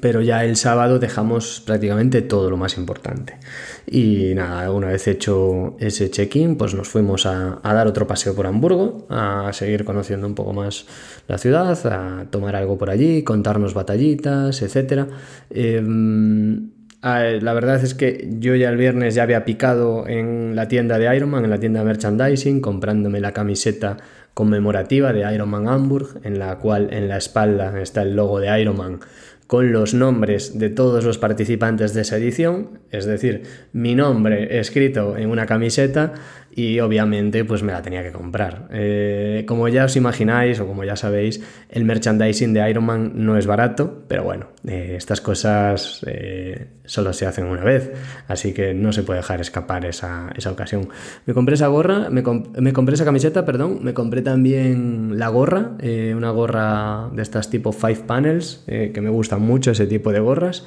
pero 0.00 0.20
ya 0.20 0.44
el 0.44 0.56
sábado 0.56 0.98
dejamos 0.98 1.62
prácticamente 1.64 2.22
todo 2.22 2.50
lo 2.50 2.56
más 2.56 2.76
importante. 2.76 3.38
Y 3.86 4.34
nada, 4.34 4.70
una 4.70 4.88
vez 4.88 5.06
hecho 5.08 5.76
ese 5.78 6.10
check-in, 6.10 6.56
pues 6.56 6.74
nos 6.74 6.88
fuimos 6.88 7.26
a, 7.26 7.60
dar 7.62 7.86
otro 7.86 8.06
paseo 8.06 8.34
por 8.34 8.46
Hamburgo, 8.46 9.06
a 9.10 9.50
seguir 9.52 9.84
conociendo 9.84 10.26
un 10.26 10.34
poco 10.34 10.52
más 10.52 10.86
la 11.28 11.38
ciudad, 11.38 11.78
a 11.86 12.26
tomar 12.30 12.56
algo 12.56 12.78
por 12.78 12.90
allí, 12.90 13.22
contarnos 13.22 13.74
batallitas, 13.74 14.62
etc. 14.62 15.06
Em, 15.50 16.70
la 17.02 17.52
verdad 17.52 17.82
es 17.82 17.94
que 17.94 18.28
yo 18.38 18.54
ya 18.54 18.70
el 18.70 18.76
viernes 18.76 19.14
ya 19.14 19.24
había 19.24 19.44
picado 19.44 20.08
en 20.08 20.56
la 20.56 20.68
tienda 20.68 20.98
de 20.98 21.14
Ironman, 21.14 21.44
en 21.44 21.50
la 21.50 21.60
tienda 21.60 21.80
de 21.80 21.86
merchandising, 21.86 22.60
comprándome 22.60 23.20
la 23.20 23.32
camiseta 23.32 23.98
conmemorativa 24.32 25.12
de 25.12 25.32
Ironman 25.32 25.68
Hamburg, 25.68 26.20
en 26.24 26.38
la 26.38 26.58
cual 26.58 26.92
en 26.92 27.08
la 27.08 27.18
espalda 27.18 27.80
está 27.80 28.02
el 28.02 28.16
logo 28.16 28.40
de 28.40 28.60
Ironman 28.60 29.00
con 29.46 29.72
los 29.72 29.94
nombres 29.94 30.58
de 30.58 30.70
todos 30.70 31.04
los 31.04 31.18
participantes 31.18 31.92
de 31.92 32.00
esa 32.00 32.16
edición, 32.16 32.80
es 32.90 33.04
decir, 33.04 33.42
mi 33.72 33.94
nombre 33.94 34.58
escrito 34.58 35.16
en 35.16 35.30
una 35.30 35.46
camiseta 35.46 36.14
y 36.56 36.78
obviamente 36.78 37.44
pues 37.44 37.62
me 37.64 37.72
la 37.72 37.82
tenía 37.82 38.02
que 38.02 38.12
comprar. 38.12 38.68
Eh, 38.70 39.44
como 39.46 39.66
ya 39.68 39.86
os 39.86 39.96
imagináis 39.96 40.60
o 40.60 40.66
como 40.66 40.84
ya 40.84 40.94
sabéis, 40.94 41.40
el 41.68 41.84
merchandising 41.84 42.54
de 42.54 42.70
Iron 42.70 42.84
Man 42.84 43.12
no 43.14 43.36
es 43.36 43.46
barato, 43.46 44.04
pero 44.06 44.22
bueno, 44.22 44.46
eh, 44.66 44.94
estas 44.96 45.20
cosas 45.20 46.04
eh, 46.06 46.68
solo 46.84 47.12
se 47.12 47.26
hacen 47.26 47.46
una 47.46 47.64
vez, 47.64 47.92
así 48.28 48.52
que 48.52 48.72
no 48.72 48.92
se 48.92 49.02
puede 49.02 49.18
dejar 49.18 49.40
escapar 49.40 49.84
esa, 49.84 50.32
ocasión. 50.48 50.88
Me 51.26 51.34
compré 51.34 51.56
esa 51.56 51.66
gorra, 51.66 52.08
me, 52.08 52.22
me, 52.22 52.72
compré 52.72 52.94
esa 52.94 53.04
camiseta, 53.04 53.44
perdón, 53.44 53.80
me 53.82 53.92
compré 53.92 54.22
también 54.22 55.18
la 55.18 55.28
gorra, 55.28 55.72
una 56.14 56.30
gorra 56.30 57.10
de 57.12 57.22
estas 57.22 57.50
tipo 57.50 57.72
Five 57.72 58.04
Panels, 58.06 58.62
que 58.66 59.00
me 59.00 59.10
gustan 59.10 59.42
mucho 59.42 59.72
ese 59.72 59.86
tipo 59.86 60.12
de 60.12 60.20
gorras, 60.20 60.64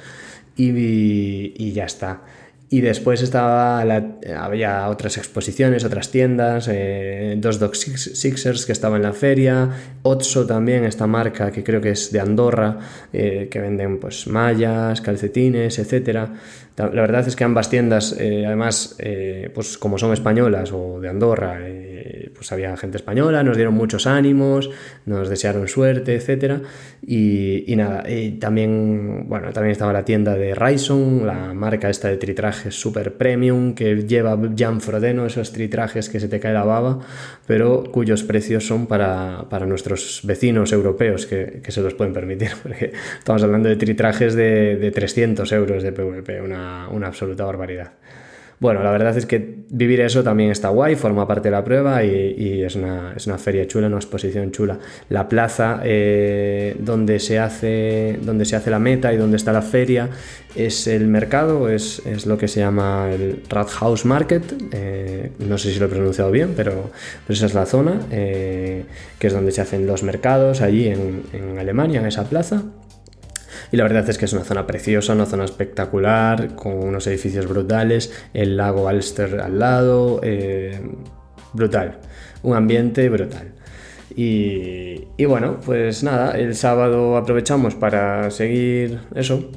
y, 0.56 1.54
y 1.56 1.72
ya 1.72 1.84
está. 1.84 2.20
Y 2.70 2.82
después 2.82 3.22
estaba 3.22 3.80
había 3.80 4.88
otras 4.88 5.16
exposiciones, 5.16 5.84
otras 5.84 6.10
tiendas, 6.10 6.68
eh, 6.70 7.34
dos 7.38 7.58
Dog 7.58 7.74
Sixers 7.74 8.66
que 8.66 8.72
estaba 8.72 8.96
en 8.96 9.04
la 9.04 9.14
feria, 9.14 9.70
Otso 10.02 10.44
también, 10.44 10.84
esta 10.84 11.06
marca 11.06 11.50
que 11.50 11.64
creo 11.64 11.80
que 11.80 11.90
es 11.90 12.12
de 12.12 12.20
Andorra, 12.20 12.78
eh, 13.12 13.48
que 13.50 13.60
venden 13.60 13.98
pues 13.98 14.26
mallas, 14.26 15.00
calcetines, 15.00 15.78
etcétera. 15.78 16.34
La 16.76 16.88
verdad 16.88 17.26
es 17.26 17.34
que 17.34 17.42
ambas 17.42 17.70
tiendas, 17.70 18.14
eh, 18.20 18.44
además, 18.46 18.96
pues 19.54 19.78
como 19.78 19.98
son 19.98 20.12
españolas 20.12 20.70
o 20.72 21.00
de 21.00 21.08
Andorra, 21.08 21.58
pues 22.38 22.52
había 22.52 22.74
gente 22.76 22.96
española, 22.96 23.42
nos 23.42 23.56
dieron 23.56 23.74
muchos 23.74 24.06
ánimos, 24.06 24.70
nos 25.04 25.28
desearon 25.28 25.68
suerte, 25.68 26.14
etc. 26.14 26.62
Y, 27.06 27.74
nada, 27.76 28.08
y 28.08 28.32
también, 28.32 29.28
bueno, 29.28 29.52
también 29.52 29.72
estaba 29.72 29.92
la 29.92 30.04
tienda 30.04 30.34
de 30.34 30.54
Ryson, 30.54 31.26
la 31.26 31.52
marca 31.52 31.90
esta 31.90 32.08
de 32.08 32.16
tritrajes 32.16 32.74
super 32.74 33.14
premium 33.14 33.74
que 33.74 34.06
lleva 34.06 34.38
Jan 34.56 34.80
Frodeno, 34.80 35.26
esos 35.26 35.52
tritrajes 35.52 36.08
que 36.08 36.20
se 36.20 36.28
te 36.28 36.40
cae 36.40 36.54
la 36.54 36.64
baba, 36.64 37.00
pero 37.46 37.84
cuyos 37.84 38.22
precios 38.22 38.66
son 38.66 38.86
para, 38.86 39.46
nuestros 39.66 40.20
vecinos 40.24 40.72
europeos 40.72 41.26
que, 41.26 41.60
se 41.68 41.82
los 41.82 41.94
pueden 41.94 42.14
permitir, 42.14 42.50
porque 42.62 42.92
estamos 43.18 43.42
hablando 43.42 43.68
de 43.68 43.76
tritrajes 43.76 44.34
de, 44.34 44.76
de 44.76 44.90
300 44.90 45.50
euros 45.52 45.82
de 45.82 45.92
PVP, 45.92 46.40
una 46.40 46.68
una, 46.90 47.06
absoluta 47.06 47.44
barbaridad. 47.44 47.92
Bueno, 48.60 48.82
la 48.82 48.90
verdad 48.90 49.16
es 49.16 49.24
que 49.24 49.58
vivir 49.70 50.00
eso 50.00 50.24
también 50.24 50.50
está 50.50 50.70
guay, 50.70 50.96
forma 50.96 51.28
parte 51.28 51.48
de 51.48 51.52
la 51.52 51.62
prueba 51.62 52.02
y, 52.02 52.62
es, 52.64 52.74
una, 52.74 53.14
feria 53.38 53.68
chula, 53.68 53.86
una 53.86 53.96
exposición 53.96 54.50
chula. 54.50 54.78
La 55.10 55.28
plaza 55.28 55.80
eh, 55.84 56.74
donde, 56.80 57.20
se 57.20 57.38
hace, 57.38 58.18
donde 58.20 58.44
se 58.44 58.56
hace 58.56 58.70
la 58.70 58.80
meta 58.80 59.12
y 59.12 59.16
donde 59.16 59.36
está 59.36 59.52
la 59.52 59.62
feria 59.62 60.08
es 60.56 60.88
el 60.88 61.06
mercado, 61.06 61.68
es, 61.68 62.02
lo 62.26 62.36
que 62.36 62.48
se 62.48 62.58
llama 62.58 63.10
el 63.12 63.44
Rathaus 63.48 64.04
Market, 64.04 64.42
eh, 64.72 65.30
no 65.38 65.56
sé 65.56 65.72
si 65.72 65.78
lo 65.78 65.86
he 65.86 65.88
pronunciado 65.88 66.32
bien, 66.32 66.54
pero, 66.56 66.90
esa 67.28 67.46
es 67.46 67.54
la 67.54 67.64
zona, 67.64 68.00
eh, 68.10 68.86
que 69.20 69.28
es 69.28 69.32
donde 69.32 69.52
se 69.52 69.60
hacen 69.60 69.86
los 69.86 70.02
mercados, 70.02 70.62
allí 70.62 70.88
en, 70.88 71.22
en 71.32 71.58
Alemania, 71.58 72.00
en 72.00 72.06
esa 72.06 72.28
plaza. 72.28 72.64
Y 73.70 73.76
la 73.76 73.84
verdad 73.84 74.08
es 74.08 74.18
que 74.18 74.24
es 74.24 74.32
una 74.32 74.44
zona 74.44 74.66
preciosa, 74.66 75.12
una 75.12 75.26
zona 75.26 75.44
espectacular, 75.44 76.54
con 76.54 76.72
unos 76.74 77.06
edificios 77.06 77.46
brutales, 77.46 78.12
el 78.32 78.56
lago 78.56 78.88
Alster 78.88 79.40
al 79.40 79.58
lado, 79.58 80.20
eh, 80.22 80.80
brutal, 81.52 81.98
un 82.42 82.56
ambiente 82.56 83.08
brutal. 83.08 83.52
Y, 84.16 85.24
bueno, 85.26 85.60
pues 85.64 86.02
nada, 86.02 86.36
el 86.36 86.56
sábado 86.56 87.16
aprovechamos 87.16 87.76
para 87.76 88.30
seguir 88.32 88.98
eso, 89.14 89.48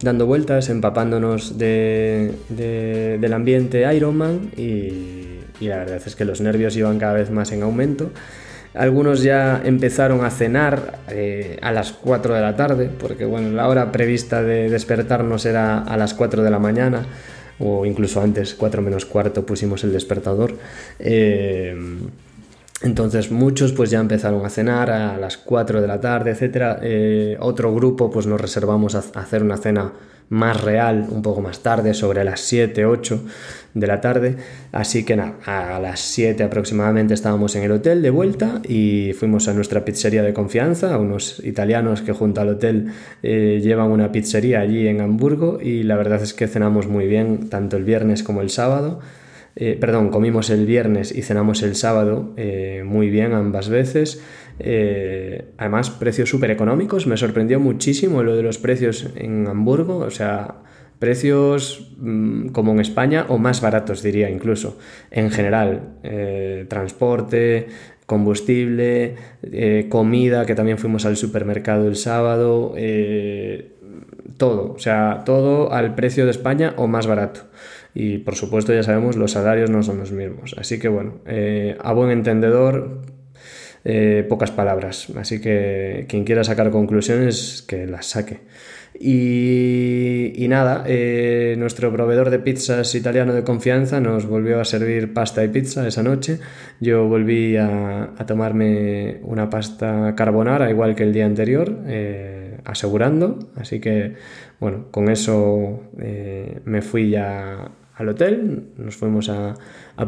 dando 0.00 0.24
vueltas, 0.24 0.70
empapándonos 0.70 1.58
de, 1.58 2.32
del 2.48 3.32
ambiente 3.34 3.92
Ironman 3.94 4.52
y, 4.56 5.40
y 5.60 5.68
la 5.68 5.78
verdad 5.78 6.00
es 6.04 6.16
que 6.16 6.24
los 6.24 6.40
nervios 6.40 6.76
iban 6.76 6.98
cada 6.98 7.12
vez 7.12 7.30
más 7.30 7.52
en 7.52 7.62
aumento. 7.62 8.10
Algunos 8.74 9.22
ya 9.22 9.60
empezaron 9.64 10.24
a 10.24 10.30
cenar 10.30 11.00
eh, 11.08 11.58
a 11.60 11.72
las 11.72 11.92
4 11.92 12.34
de 12.34 12.40
la 12.40 12.54
tarde, 12.54 12.88
porque 12.88 13.24
bueno, 13.24 13.50
la 13.50 13.68
hora 13.68 13.90
prevista 13.90 14.42
de 14.42 14.70
despertarnos 14.70 15.44
era 15.44 15.78
a 15.82 15.96
las 15.96 16.14
4 16.14 16.42
de 16.42 16.50
la 16.50 16.58
mañana, 16.58 17.06
o 17.58 17.84
incluso 17.84 18.20
antes, 18.20 18.54
4 18.54 18.80
menos 18.80 19.06
cuarto, 19.06 19.44
pusimos 19.44 19.82
el 19.82 19.92
despertador. 19.92 20.54
Eh, 20.98 21.76
entonces 22.82 23.30
muchos 23.30 23.72
pues 23.72 23.90
ya 23.90 24.00
empezaron 24.00 24.44
a 24.46 24.50
cenar 24.50 24.90
a 24.90 25.18
las 25.18 25.36
4 25.36 25.82
de 25.82 25.86
la 25.86 26.00
tarde, 26.00 26.30
etc. 26.30 26.78
Eh, 26.80 27.36
otro 27.40 27.74
grupo 27.74 28.10
pues 28.10 28.26
nos 28.26 28.40
reservamos 28.40 28.94
a 28.94 29.02
hacer 29.20 29.42
una 29.42 29.58
cena 29.58 29.92
más 30.30 30.62
real 30.62 31.08
un 31.10 31.22
poco 31.22 31.42
más 31.42 31.60
tarde, 31.60 31.92
sobre 31.92 32.24
las 32.24 32.40
7, 32.40 32.86
8 32.86 33.24
de 33.74 33.86
la 33.86 34.00
tarde. 34.00 34.36
Así 34.72 35.04
que 35.04 35.16
nada, 35.16 35.34
a 35.44 35.78
las 35.80 36.00
7 36.00 36.42
aproximadamente 36.42 37.14
estábamos 37.14 37.56
en 37.56 37.64
el 37.64 37.72
hotel 37.72 38.00
de 38.00 38.10
vuelta 38.10 38.62
y 38.66 39.12
fuimos 39.12 39.48
a 39.48 39.54
nuestra 39.54 39.84
pizzería 39.84 40.22
de 40.22 40.32
confianza, 40.32 40.94
a 40.94 40.98
unos 40.98 41.40
italianos 41.44 42.02
que 42.02 42.12
junto 42.12 42.40
al 42.40 42.48
hotel 42.48 42.92
eh, 43.22 43.60
llevan 43.62 43.90
una 43.90 44.12
pizzería 44.12 44.60
allí 44.60 44.86
en 44.86 45.00
Hamburgo 45.00 45.58
y 45.60 45.82
la 45.82 45.96
verdad 45.96 46.22
es 46.22 46.32
que 46.32 46.46
cenamos 46.46 46.86
muy 46.86 47.06
bien 47.06 47.48
tanto 47.50 47.76
el 47.76 47.84
viernes 47.84 48.22
como 48.22 48.40
el 48.40 48.50
sábado. 48.50 49.00
Eh, 49.56 49.76
perdón, 49.80 50.10
comimos 50.10 50.50
el 50.50 50.64
viernes 50.66 51.14
y 51.14 51.22
cenamos 51.22 51.62
el 51.62 51.74
sábado 51.74 52.32
eh, 52.36 52.82
muy 52.84 53.10
bien 53.10 53.32
ambas 53.32 53.68
veces. 53.68 54.22
Eh, 54.58 55.46
además, 55.58 55.90
precios 55.90 56.28
súper 56.28 56.50
económicos. 56.50 57.06
Me 57.06 57.16
sorprendió 57.16 57.58
muchísimo 57.58 58.22
lo 58.22 58.36
de 58.36 58.42
los 58.42 58.58
precios 58.58 59.08
en 59.16 59.46
Hamburgo. 59.48 59.98
O 59.98 60.10
sea, 60.10 60.56
precios 60.98 61.92
mm, 61.98 62.48
como 62.48 62.72
en 62.72 62.80
España 62.80 63.26
o 63.28 63.38
más 63.38 63.60
baratos, 63.60 64.02
diría 64.02 64.30
incluso. 64.30 64.78
En 65.10 65.30
general, 65.30 65.96
transporte, 66.68 67.66
combustible, 68.06 69.16
comida, 69.88 70.46
que 70.46 70.54
también 70.54 70.78
fuimos 70.78 71.06
al 71.06 71.16
supermercado 71.16 71.88
el 71.88 71.96
sábado. 71.96 72.74
todo, 74.36 74.72
o 74.72 74.78
sea, 74.78 75.22
todo 75.24 75.72
al 75.72 75.94
precio 75.94 76.24
de 76.24 76.30
España 76.30 76.74
o 76.76 76.86
más 76.86 77.06
barato 77.06 77.50
y 77.94 78.18
por 78.18 78.36
supuesto 78.36 78.72
ya 78.72 78.82
sabemos 78.82 79.16
los 79.16 79.32
salarios 79.32 79.70
no 79.70 79.82
son 79.82 79.98
los 79.98 80.12
mismos. 80.12 80.54
Así 80.58 80.78
que 80.78 80.88
bueno, 80.88 81.20
eh, 81.26 81.76
a 81.80 81.92
buen 81.92 82.10
entendedor, 82.10 83.02
eh, 83.84 84.24
pocas 84.28 84.50
palabras. 84.50 85.08
Así 85.16 85.40
que 85.40 86.06
quien 86.08 86.24
quiera 86.24 86.44
sacar 86.44 86.70
conclusiones, 86.70 87.64
que 87.66 87.86
las 87.86 88.06
saque. 88.06 88.40
Y, 89.02 90.46
nada, 90.48 90.84
eh, 90.86 91.54
nuestro 91.58 91.92
proveedor 91.92 92.28
de 92.28 92.38
pizzas 92.38 92.94
italiano 92.94 93.32
de 93.32 93.44
confianza 93.44 94.00
nos 94.00 94.26
volvió 94.26 94.60
a 94.60 94.64
servir 94.64 95.14
pasta 95.14 95.42
y 95.44 95.48
pizza 95.48 95.86
esa 95.86 96.02
noche. 96.02 96.38
Yo 96.80 97.08
volví 97.08 97.56
a, 97.56 98.12
tomarme 98.26 99.20
una 99.22 99.48
pasta 99.48 100.14
carbonara 100.16 100.70
igual 100.70 100.94
que 100.94 101.04
el 101.04 101.12
día 101.12 101.24
anterior, 101.24 101.78
asegurando. 102.64 103.38
Así 103.56 103.80
que 103.80 104.16
bueno, 104.58 104.86
con 104.90 105.08
eso 105.08 105.84
me 106.64 106.82
fui 106.82 107.10
ya 107.10 107.70
al 108.00 108.08
hotel, 108.08 108.64
nos 108.78 108.96
fuimos 108.96 109.28
a, 109.28 109.54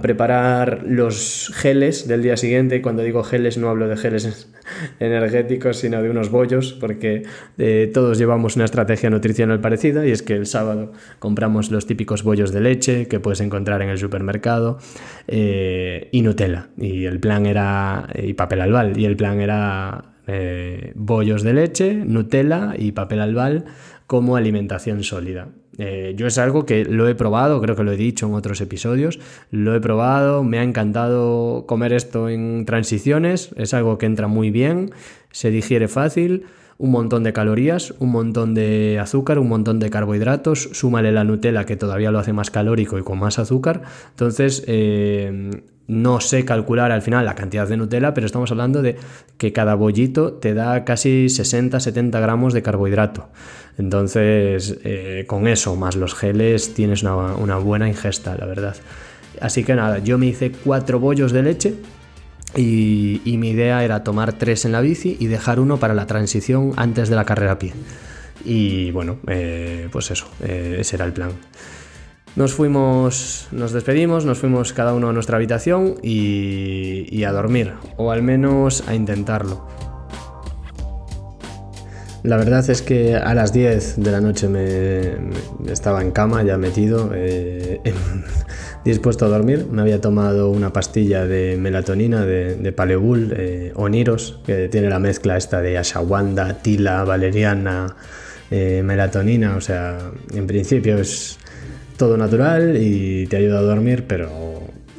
preparar 0.00 0.84
los 0.86 1.52
geles 1.54 2.08
del 2.08 2.22
día 2.22 2.38
siguiente. 2.38 2.80
Cuando 2.80 3.02
digo 3.02 3.22
geles 3.22 3.58
no 3.58 3.68
hablo 3.68 3.88
de 3.88 3.98
geles 3.98 4.50
energéticos, 5.00 5.76
sino 5.76 6.02
de 6.02 6.08
unos 6.08 6.30
bollos, 6.30 6.72
porque 6.72 7.24
eh, 7.58 7.90
todos 7.92 8.16
llevamos 8.16 8.56
una 8.56 8.64
estrategia 8.64 9.10
nutricional 9.10 9.60
parecida 9.60 10.06
y 10.06 10.10
es 10.10 10.22
que 10.22 10.34
el 10.34 10.46
sábado 10.46 10.92
compramos 11.18 11.70
los 11.70 11.86
típicos 11.86 12.22
bollos 12.22 12.52
de 12.52 12.62
leche 12.62 13.06
que 13.06 13.20
puedes 13.20 13.42
encontrar 13.42 13.82
en 13.82 13.90
el 13.90 13.98
supermercado 13.98 14.78
eh, 15.28 16.08
y 16.10 16.22
Nutella. 16.22 16.70
Y 16.78 17.04
el 17.04 17.20
plan 17.20 17.44
era, 17.44 18.08
y 18.14 18.32
papel 18.32 18.62
albal, 18.62 18.98
y 18.98 19.04
el 19.04 19.16
plan 19.16 19.42
era 19.42 20.14
eh, 20.26 20.92
bollos 20.94 21.42
de 21.42 21.52
leche, 21.52 21.94
Nutella 21.96 22.72
y 22.78 22.92
papel 22.92 23.20
albal 23.20 23.66
como 24.06 24.36
alimentación 24.36 25.02
sólida. 25.02 25.48
Eh, 25.78 26.14
yo 26.16 26.26
es 26.26 26.38
algo 26.38 26.66
que 26.66 26.84
lo 26.84 27.08
he 27.08 27.14
probado, 27.14 27.60
creo 27.60 27.76
que 27.76 27.82
lo 27.82 27.92
he 27.92 27.96
dicho 27.96 28.26
en 28.26 28.34
otros 28.34 28.60
episodios, 28.60 29.18
lo 29.50 29.74
he 29.74 29.80
probado, 29.80 30.44
me 30.44 30.58
ha 30.58 30.62
encantado 30.62 31.64
comer 31.66 31.92
esto 31.92 32.28
en 32.28 32.64
transiciones, 32.66 33.50
es 33.56 33.72
algo 33.72 33.96
que 33.98 34.06
entra 34.06 34.26
muy 34.26 34.50
bien, 34.50 34.90
se 35.30 35.50
digiere 35.50 35.88
fácil, 35.88 36.44
un 36.78 36.90
montón 36.90 37.22
de 37.22 37.32
calorías, 37.32 37.94
un 38.00 38.10
montón 38.10 38.54
de 38.54 38.98
azúcar, 39.00 39.38
un 39.38 39.48
montón 39.48 39.78
de 39.78 39.88
carbohidratos, 39.88 40.70
súmale 40.72 41.12
la 41.12 41.24
Nutella 41.24 41.64
que 41.64 41.76
todavía 41.76 42.10
lo 42.10 42.18
hace 42.18 42.32
más 42.32 42.50
calórico 42.50 42.98
y 42.98 43.02
con 43.02 43.18
más 43.18 43.38
azúcar. 43.38 43.82
Entonces, 44.10 44.64
eh, 44.66 45.62
no 45.86 46.20
sé 46.20 46.44
calcular 46.44 46.92
al 46.92 47.02
final 47.02 47.24
la 47.24 47.34
cantidad 47.34 47.68
de 47.68 47.76
Nutella, 47.76 48.14
pero 48.14 48.26
estamos 48.26 48.50
hablando 48.50 48.82
de 48.82 48.96
que 49.36 49.52
cada 49.52 49.74
bollito 49.74 50.34
te 50.34 50.54
da 50.54 50.84
casi 50.84 51.26
60-70 51.26 52.10
gramos 52.20 52.54
de 52.54 52.62
carbohidrato. 52.62 53.28
Entonces, 53.78 54.78
eh, 54.84 55.24
con 55.26 55.48
eso, 55.48 55.76
más 55.76 55.96
los 55.96 56.14
geles, 56.14 56.74
tienes 56.74 57.02
una, 57.02 57.56
buena 57.56 57.88
ingesta, 57.88 58.36
la 58.36 58.46
verdad. 58.46 58.76
Así 59.40 59.64
que 59.64 59.74
nada, 59.74 59.98
yo 59.98 60.18
me 60.18 60.26
hice 60.26 60.52
cuatro 60.52 61.00
bollos 61.00 61.32
de 61.32 61.42
leche 61.42 61.74
y, 62.54 63.20
mi 63.38 63.50
idea 63.50 63.82
era 63.82 64.04
tomar 64.04 64.34
tres 64.34 64.64
en 64.64 64.72
la 64.72 64.80
bici 64.80 65.16
y 65.18 65.26
dejar 65.26 65.58
uno 65.58 65.78
para 65.78 65.94
la 65.94 66.06
transición 66.06 66.72
antes 66.76 67.08
de 67.08 67.16
la 67.16 67.24
carrera 67.24 67.52
a 67.52 67.58
pie. 67.58 67.72
Y 68.44 68.90
bueno, 68.90 69.18
eh, 69.26 69.88
pues 69.90 70.10
eso, 70.10 70.26
eh, 70.42 70.76
ese 70.80 70.96
era 70.96 71.04
el 71.04 71.12
plan. 71.12 71.32
Nos 72.34 72.54
fuimos, 72.54 73.48
nos 73.52 73.72
despedimos, 73.72 74.24
nos 74.24 74.38
fuimos 74.38 74.72
cada 74.72 74.94
uno 74.94 75.10
a 75.10 75.12
nuestra 75.12 75.36
habitación 75.36 75.96
y, 76.02 77.24
a 77.24 77.32
dormir, 77.32 77.74
o 77.98 78.10
al 78.10 78.22
menos 78.22 78.84
a 78.88 78.94
intentarlo. 78.94 79.68
La 82.22 82.38
verdad 82.38 82.68
es 82.70 82.80
que 82.80 83.16
a 83.16 83.34
las 83.34 83.52
10 83.52 83.96
de 84.00 84.10
la 84.12 84.20
noche 84.20 84.48
me, 84.48 85.70
estaba 85.70 86.00
en 86.00 86.10
cama 86.12 86.42
ya 86.42 86.56
metido, 86.56 87.10
eh, 87.14 87.80
dispuesto 88.84 89.26
a 89.26 89.28
dormir. 89.28 89.66
Me 89.70 89.82
había 89.82 90.00
tomado 90.00 90.48
una 90.48 90.72
pastilla 90.72 91.26
de 91.26 91.58
melatonina 91.58 92.24
de, 92.24 92.54
de 92.54 92.72
Palebull, 92.72 93.34
eh, 93.36 93.72
Oniros, 93.74 94.40
que 94.46 94.68
tiene 94.68 94.88
la 94.88 95.00
mezcla 95.00 95.36
esta 95.36 95.60
de 95.60 95.76
ashawanda, 95.76 96.62
tila, 96.62 97.04
valeriana, 97.04 97.94
eh, 98.50 98.82
melatonina. 98.84 99.56
O 99.56 99.60
sea, 99.60 99.98
en 100.32 100.46
principio 100.46 100.98
es 100.98 101.38
todo 102.02 102.16
natural 102.16 102.76
y 102.80 103.28
te 103.28 103.36
ayuda 103.36 103.60
a 103.60 103.62
dormir, 103.62 104.06
pero 104.08 104.28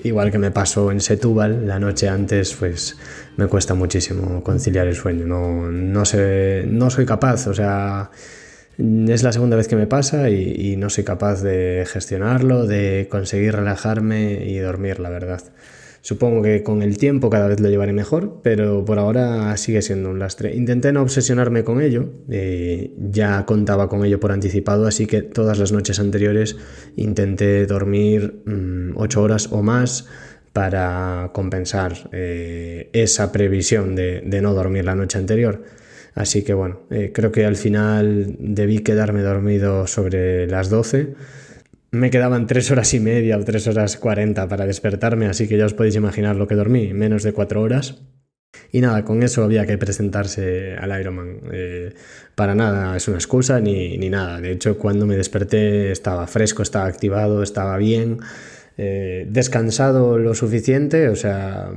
igual 0.05 0.31
que 0.31 0.37
me 0.37 0.51
pasó 0.51 0.89
en 0.89 1.01
Setúbal 1.01 1.67
la 1.67 1.77
noche 1.77 2.07
antes, 2.07 2.53
pues 2.53 2.97
me 3.35 3.47
cuesta 3.47 3.73
muchísimo 3.73 4.41
conciliar 4.41 4.87
el 4.87 4.95
sueño. 4.95 5.25
No, 5.25 5.69
no, 5.69 6.05
sé, 6.05 6.63
no 6.65 6.89
soy 6.89 7.05
capaz, 7.05 7.47
o 7.47 7.53
sea, 7.53 8.09
es 8.77 9.21
la 9.21 9.33
segunda 9.33 9.57
vez 9.57 9.67
que 9.67 9.75
me 9.75 9.85
pasa 9.85 10.29
y, 10.29 10.77
no 10.77 10.89
soy 10.89 11.03
capaz 11.03 11.41
de 11.41 11.85
gestionarlo, 11.85 12.67
de 12.67 13.09
conseguir 13.11 13.53
relajarme 13.53 14.45
y 14.45 14.59
dormir, 14.59 15.01
la 15.01 15.09
verdad. 15.09 15.41
Supongo 16.03 16.41
que 16.41 16.63
con 16.63 16.81
el 16.81 16.97
tiempo 16.97 17.29
cada 17.29 17.47
vez 17.47 17.61
lo 17.61 17.69
llevaré 17.69 17.93
mejor, 17.93 18.41
pero 18.43 18.83
por 18.83 18.99
ahora 18.99 19.55
sigue 19.55 19.81
siendo 19.81 20.09
un 20.09 20.19
lastre. 20.19 20.53
Intenté 20.53 20.91
no 20.91 21.01
obsesionarme 21.01 21.63
con 21.63 21.81
ello, 21.81 22.09
eh, 22.29 22.93
ya 22.97 23.45
contaba 23.45 23.87
con 23.87 24.03
ello 24.03 24.19
por 24.19 24.33
anticipado, 24.33 24.85
así 24.85 25.07
que 25.07 25.21
todas 25.21 25.59
las 25.59 25.71
noches 25.71 26.01
anteriores 26.01 26.57
intenté 26.97 27.65
dormir 27.65 28.41
mm, 28.45 28.97
ocho 28.97 29.21
horas 29.21 29.47
o 29.53 29.61
más 29.61 30.09
para 30.51 31.31
compensar 31.33 32.09
eh, 32.11 32.89
esa 32.91 33.31
previsión 33.31 33.95
de, 33.95 34.39
no 34.41 34.53
dormir 34.53 34.83
la 34.83 34.95
noche 34.95 35.17
anterior. 35.17 35.63
Así 36.15 36.43
que 36.43 36.53
bueno, 36.53 36.81
eh, 36.91 37.11
creo 37.13 37.31
que 37.31 37.45
al 37.45 37.55
final 37.55 38.35
debí 38.39 38.79
quedarme 38.79 39.21
dormido 39.21 39.87
sobre 39.87 40.47
las 40.47 40.69
12. 40.69 41.13
Me 41.93 42.09
quedaban 42.09 42.47
3 42.47 42.71
horas 42.71 42.91
y 42.95 42.99
media 42.99 43.37
o 43.37 43.43
3 43.43 43.67
horas 43.67 43.97
40 43.97 44.47
para 44.47 44.65
despertarme, 44.65 45.27
así 45.27 45.47
que 45.47 45.59
ya 45.59 45.67
os 45.67 45.75
podéis 45.75 45.95
imaginar 45.95 46.35
lo 46.35 46.47
que 46.47 46.55
dormí, 46.55 46.91
menos 46.91 47.21
de 47.21 47.33
4 47.33 47.61
horas. 47.61 48.01
Y 48.71 48.81
nada, 48.81 49.05
con 49.05 49.21
eso 49.21 49.43
había 49.43 49.67
que 49.67 49.77
presentarse 49.77 50.75
al 50.75 50.99
Ironman. 50.99 51.41
Eh, 51.51 51.93
para 52.33 52.55
nada 52.55 52.97
es 52.97 53.07
una 53.07 53.17
excusa 53.17 53.59
ni, 53.59 53.99
ni 53.99 54.09
nada. 54.09 54.41
De 54.41 54.51
hecho, 54.51 54.79
cuando 54.79 55.05
me 55.05 55.15
desperté 55.15 55.91
estaba 55.91 56.25
fresco, 56.25 56.63
estaba 56.63 56.87
activado, 56.87 57.43
estaba 57.43 57.77
bien. 57.77 58.17
Eh, 58.75 59.27
descansado 59.29 60.17
lo 60.17 60.33
suficiente, 60.33 61.09
o 61.09 61.15
sea, 61.15 61.69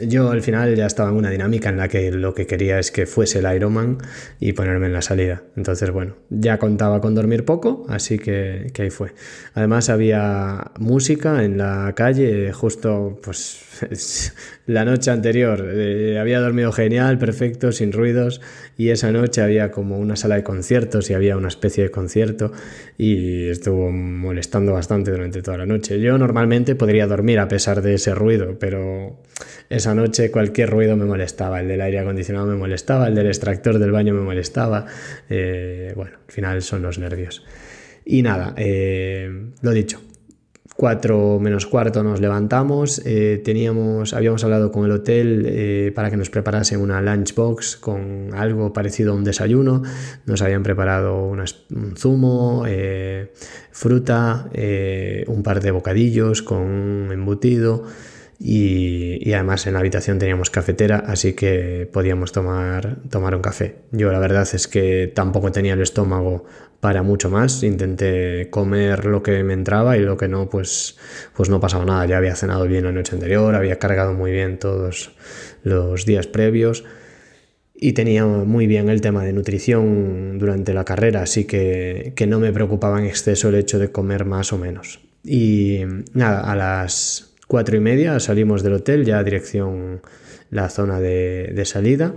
yo 0.00 0.30
al 0.30 0.42
final 0.42 0.74
ya 0.74 0.86
estaba 0.86 1.10
en 1.10 1.16
una 1.16 1.30
dinámica 1.30 1.68
en 1.68 1.76
la 1.76 1.88
que 1.88 2.10
lo 2.10 2.34
que 2.34 2.46
quería 2.46 2.78
es 2.78 2.90
que 2.90 3.06
fuese 3.06 3.40
el 3.40 3.54
Ironman 3.54 3.98
y 4.40 4.52
ponerme 4.52 4.86
en 4.86 4.92
la 4.92 5.02
salida. 5.02 5.42
Entonces, 5.56 5.90
bueno, 5.90 6.16
ya 6.30 6.58
contaba 6.58 7.00
con 7.00 7.14
dormir 7.14 7.44
poco, 7.44 7.86
así 7.88 8.18
que, 8.18 8.70
que 8.72 8.82
ahí 8.82 8.90
fue. 8.90 9.12
Además 9.54 9.88
había 9.88 10.72
música 10.78 11.44
en 11.44 11.58
la 11.58 11.92
calle, 11.96 12.52
justo 12.52 13.18
pues 13.22 13.68
la 14.66 14.84
noche 14.84 15.10
anterior. 15.10 15.64
Eh, 15.72 16.18
había 16.18 16.40
dormido 16.40 16.72
genial, 16.72 17.18
perfecto, 17.18 17.72
sin 17.72 17.92
ruidos 17.92 18.40
y 18.76 18.90
esa 18.90 19.10
noche 19.12 19.42
había 19.42 19.70
como 19.70 19.98
una 19.98 20.16
sala 20.16 20.36
de 20.36 20.44
conciertos 20.44 21.10
y 21.10 21.14
había 21.14 21.36
una 21.36 21.48
especie 21.48 21.84
de 21.84 21.90
concierto 21.90 22.52
y 22.96 23.48
estuvo 23.48 23.90
molestando 23.90 24.72
bastante 24.72 25.10
durante 25.10 25.42
toda 25.42 25.58
la 25.58 25.66
noche. 25.66 26.00
Yo 26.00 26.16
normalmente 26.18 26.74
podría 26.74 27.06
dormir 27.06 27.38
a 27.38 27.48
pesar 27.48 27.82
de 27.82 27.94
ese 27.94 28.14
ruido, 28.14 28.58
pero 28.58 29.18
esa 29.70 29.94
noche 29.94 30.30
cualquier 30.30 30.70
ruido 30.70 30.96
me 30.96 31.04
molestaba. 31.04 31.60
El 31.60 31.68
del 31.68 31.80
aire 31.80 31.98
acondicionado 31.98 32.46
me 32.46 32.56
molestaba, 32.56 33.08
el 33.08 33.14
del 33.14 33.26
extractor 33.26 33.78
del 33.78 33.92
baño 33.92 34.14
me 34.14 34.22
molestaba. 34.22 34.86
Eh, 35.28 35.92
bueno, 35.94 36.12
al 36.26 36.32
final 36.32 36.62
son 36.62 36.82
los 36.82 36.98
nervios. 36.98 37.44
Y 38.04 38.22
nada, 38.22 38.54
eh, 38.56 39.50
lo 39.60 39.70
dicho, 39.72 40.00
4 40.76 41.38
menos 41.40 41.66
cuarto 41.66 42.02
nos 42.02 42.20
levantamos, 42.20 43.02
eh, 43.04 43.42
teníamos, 43.44 44.14
habíamos 44.14 44.42
hablado 44.44 44.72
con 44.72 44.86
el 44.86 44.92
hotel 44.92 45.92
para 45.94 46.08
que 46.08 46.16
nos 46.16 46.30
preparasen 46.30 46.80
una 46.80 47.02
lunchbox 47.02 47.76
con 47.76 48.30
algo 48.32 48.72
parecido 48.72 49.12
a 49.12 49.16
un 49.16 49.24
desayuno, 49.24 49.82
nos 50.24 50.40
habían 50.40 50.62
preparado 50.62 51.26
un 51.26 51.44
zumo, 51.96 52.64
fruta, 53.72 54.48
un 55.26 55.42
par 55.42 55.60
de 55.60 55.70
bocadillos 55.70 56.42
con 56.42 56.58
un 56.58 57.12
embutido 57.12 57.84
y, 58.40 59.32
además 59.32 59.66
en 59.66 59.74
la 59.74 59.80
habitación 59.80 60.18
teníamos 60.18 60.50
cafetera, 60.50 61.02
así 61.06 61.32
que 61.32 61.88
podíamos 61.92 62.30
tomar, 62.30 62.98
tomar 63.10 63.34
un 63.34 63.42
café. 63.42 63.76
Yo 63.90 64.12
la 64.12 64.20
verdad 64.20 64.48
es 64.52 64.68
que 64.68 65.10
tampoco 65.12 65.50
tenía 65.50 65.74
el 65.74 65.82
estómago 65.82 66.44
para 66.80 67.02
mucho 67.02 67.30
más, 67.30 67.64
intenté 67.64 68.48
comer 68.50 69.04
lo 69.04 69.24
que 69.24 69.42
me 69.42 69.54
entraba 69.54 69.96
y 69.96 70.00
lo 70.00 70.16
que 70.16 70.28
no, 70.28 70.48
pues, 70.48 70.96
pues 71.34 71.48
no 71.48 71.58
pasaba 71.58 71.84
nada. 71.84 72.06
Ya 72.06 72.18
había 72.18 72.36
cenado 72.36 72.66
bien 72.68 72.84
la 72.84 72.92
noche 72.92 73.16
anterior, 73.16 73.56
había 73.56 73.80
cargado 73.80 74.14
muy 74.14 74.30
bien 74.30 74.58
todos 74.58 75.16
los 75.64 76.06
días 76.06 76.28
previos 76.28 76.84
y 77.74 77.92
tenía 77.92 78.24
muy 78.24 78.68
bien 78.68 78.88
el 78.88 79.00
tema 79.00 79.24
de 79.24 79.32
nutrición 79.32 80.38
durante 80.38 80.74
la 80.74 80.84
carrera, 80.84 81.22
así 81.22 81.44
que, 81.44 82.12
que 82.14 82.28
no 82.28 82.38
me 82.38 82.52
preocupaba 82.52 83.00
en 83.00 83.06
exceso 83.06 83.48
el 83.48 83.56
hecho 83.56 83.80
de 83.80 83.90
comer 83.90 84.24
más 84.24 84.52
o 84.52 84.58
menos. 84.58 85.00
Y 85.24 85.80
nada, 86.14 86.40
a 86.40 86.54
las 86.54 87.27
Cuatro 87.48 87.78
y 87.78 87.80
media 87.80 88.20
salimos 88.20 88.62
del 88.62 88.74
hotel, 88.74 89.06
ya 89.06 89.24
dirección 89.24 90.02
la 90.50 90.68
zona 90.68 91.00
de, 91.00 91.50
de 91.54 91.64
salida. 91.64 92.12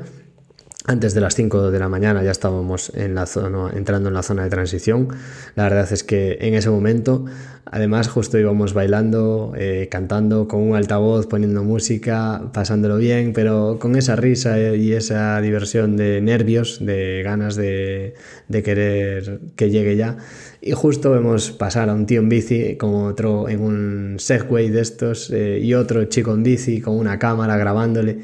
Antes 0.88 1.14
de 1.14 1.22
las 1.22 1.36
5 1.36 1.70
de 1.70 1.78
la 1.78 1.90
mañana 1.90 2.24
ya 2.24 2.32
estábamos 2.32 2.92
en 2.96 3.14
la 3.14 3.28
zona, 3.28 3.70
entrando 3.76 4.10
en 4.10 4.16
la 4.16 4.24
zona 4.24 4.44
de 4.44 4.50
transición. 4.50 5.10
La 5.56 5.64
verdad 5.64 5.88
es 5.94 6.04
que 6.04 6.40
en 6.42 6.56
ese 6.56 6.72
momento, 6.72 7.26
además, 7.66 8.08
justo 8.08 8.40
íbamos 8.40 8.74
bailando, 8.74 9.54
eh, 9.56 9.90
cantando 9.92 10.48
con 10.48 10.62
un 10.62 10.76
altavoz, 10.76 11.28
poniendo 11.28 11.64
música, 11.64 12.50
pasándolo 12.52 12.98
bien, 12.98 13.32
pero 13.32 13.78
con 13.80 13.96
esa 13.96 14.16
risa 14.16 14.60
y 14.60 14.94
esa 14.94 15.40
diversión 15.40 15.98
de 15.98 16.20
nervios, 16.20 16.84
de 16.84 17.22
ganas 17.24 17.56
de, 17.56 18.16
de 18.48 18.64
querer 18.64 19.40
que 19.56 19.70
llegue 19.70 19.96
ya. 19.96 20.18
Y 20.62 20.72
justo 20.72 21.12
vemos 21.12 21.52
pasar 21.52 21.90
a 21.90 21.94
un 21.94 22.08
tío 22.08 22.22
en 22.22 22.30
bici 22.30 22.76
con 22.78 22.96
otro 23.06 23.50
en 23.50 23.62
un 23.62 24.16
Segway 24.18 24.70
de 24.70 24.82
estos 24.82 25.30
eh, 25.30 25.60
y 25.62 25.76
otro 25.76 26.06
chico 26.06 26.34
en 26.34 26.42
bici 26.42 26.82
con 26.82 26.98
una 26.98 27.20
cámara 27.20 27.56
grabándole. 27.56 28.20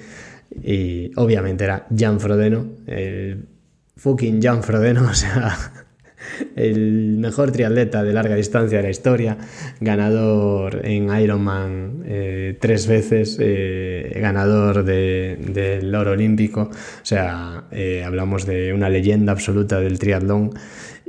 Y 0.50 1.12
obviamente 1.16 1.64
era 1.64 1.88
Jan 1.96 2.20
Frodeno, 2.20 2.68
el 2.86 3.46
fucking 3.96 4.42
Jan 4.42 4.64
Frodeno, 4.64 5.08
o 5.12 5.14
sea, 5.14 5.56
el 6.56 7.18
mejor 7.18 7.52
triatleta 7.52 8.04
de 8.04 8.14
larga 8.14 8.36
distancia 8.36 8.78
de 8.78 8.84
la 8.84 8.90
historia, 8.90 9.38
ganador 9.80 10.86
en 10.86 11.16
Ironman 11.16 12.04
eh, 12.06 12.58
tres 12.60 12.88
veces, 12.88 13.38
eh, 13.40 14.18
ganador 14.22 14.84
del 14.84 15.96
oro 15.96 16.12
olímpico, 16.12 16.62
o 16.62 17.06
sea, 17.06 17.66
hablamos 18.06 18.46
de 18.46 18.74
una 18.74 18.90
leyenda 18.90 19.32
absoluta 19.32 19.80
del 19.80 20.00
triatlón 20.00 20.52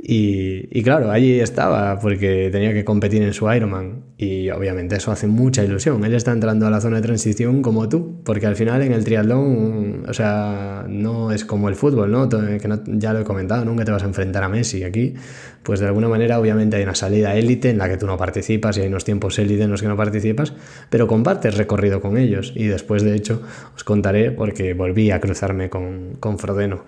y, 0.01 0.81
claro, 0.83 1.11
allí 1.11 1.39
estaba 1.39 1.99
porque 1.99 2.49
tenía 2.51 2.73
que 2.73 2.85
competir 2.85 3.21
en 3.21 3.33
su 3.33 3.51
Ironman 3.51 4.03
y 4.17 4.49
obviamente 4.49 4.95
eso 4.95 5.11
hace 5.11 5.27
mucha 5.27 5.63
ilusión. 5.63 6.03
Él 6.05 6.13
está 6.13 6.31
entrando 6.31 6.65
a 6.67 6.69
la 6.69 6.79
zona 6.79 6.97
de 6.97 7.03
transición 7.03 7.61
como 7.61 7.89
tú, 7.89 8.21
porque 8.23 8.47
al 8.47 8.55
final 8.55 8.81
en 8.81 8.93
el 8.93 9.03
triatlón, 9.03 10.05
o 10.07 10.13
sea, 10.13 10.85
no 10.87 11.31
es 11.31 11.43
como 11.43 11.69
el 11.69 11.75
fútbol, 11.75 12.11
¿no? 12.11 12.29
Que 12.29 12.59
ya 12.87 13.13
lo 13.13 13.19
he 13.19 13.23
comentado, 13.23 13.65
nunca 13.65 13.85
te 13.85 13.91
vas 13.91 14.03
a 14.03 14.05
enfrentar 14.05 14.43
a 14.43 14.49
Messi. 14.49 14.83
Aquí, 14.83 15.15
pues 15.63 15.79
de 15.79 15.87
alguna 15.87 16.07
manera, 16.07 16.39
obviamente 16.39 16.77
hay 16.77 16.83
una 16.83 16.95
salida 16.95 17.35
élite 17.35 17.69
en 17.69 17.77
la 17.77 17.89
que 17.89 17.97
tú 17.97 18.07
no 18.07 18.17
participas 18.17 18.77
y 18.77 18.81
hay 18.81 18.87
unos 18.87 19.03
tiempos 19.05 19.37
élite 19.37 19.63
en 19.63 19.71
los 19.71 19.81
que 19.81 19.87
no 19.87 19.97
participas, 19.97 20.53
pero 20.89 21.07
compartes 21.07 21.57
recorrido 21.57 22.01
con 22.01 22.17
ellos. 22.17 22.53
Y 22.55 22.67
después, 22.67 23.03
de 23.03 23.15
hecho, 23.15 23.41
os 23.75 23.83
contaré 23.83 24.31
porque 24.31 24.73
volví 24.73 25.11
a 25.11 25.19
cruzarme 25.19 25.69
con, 25.69 26.15
con 26.19 26.39
Frodeno. 26.39 26.83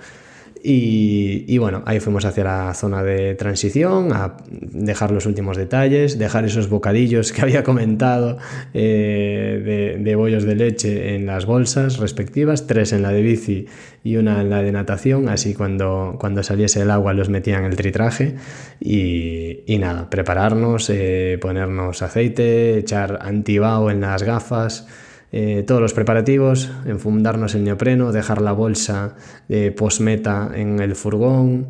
Y, 0.64 1.58
bueno, 1.58 1.82
ahí 1.86 2.00
fuimos 2.00 2.24
hacia 2.26 2.44
la 2.44 2.74
zona 2.76 3.02
de 3.02 3.34
transición, 3.34 4.14
a 4.14 4.38
dejar 4.50 5.12
los 5.12 5.26
últimos 5.26 5.58
detalles, 5.58 6.20
dejar 6.20 6.46
esos 6.46 6.70
bocadillos 6.70 7.32
que 7.32 7.42
había 7.44 7.64
comentado 7.64 8.38
eh, 8.74 9.98
de, 10.00 10.16
bollos 10.16 10.44
de 10.44 10.56
leche 10.56 11.16
en 11.16 11.26
las 11.26 11.46
bolsas 11.46 11.98
respectivas, 11.98 12.68
tres 12.68 12.94
en 12.94 13.02
la 13.02 13.12
de 13.12 13.22
bici 13.22 13.66
y 14.04 14.18
una 14.18 14.42
en 14.42 14.50
la 14.52 14.62
de 14.62 14.72
natación, 14.72 15.30
así 15.30 15.56
cuando, 15.56 16.18
cuando 16.20 16.44
saliese 16.44 16.82
el 16.82 16.92
agua 16.92 17.14
los 17.14 17.30
metían 17.30 17.64
en 17.64 17.72
el 17.72 17.76
tritraje 17.76 18.36
y, 18.80 19.78
nada, 19.80 20.12
prepararnos, 20.12 20.92
eh, 20.92 21.40
ponernos 21.42 22.04
aceite, 22.04 22.78
echar 22.78 23.18
antibao 23.22 23.90
en 23.90 24.02
las 24.02 24.22
gafas. 24.22 24.88
Eh, 25.34 25.64
todos 25.66 25.82
los 25.82 25.94
preparativos, 25.94 26.70
enfundarnos 26.86 27.56
el 27.56 27.64
neopreno, 27.64 28.12
dejar 28.12 28.42
la 28.42 28.52
bolsa 28.52 29.16
de 29.48 29.72
postmeta 29.72 30.52
en 30.54 30.80
el 30.80 30.96
furgón, 30.96 31.68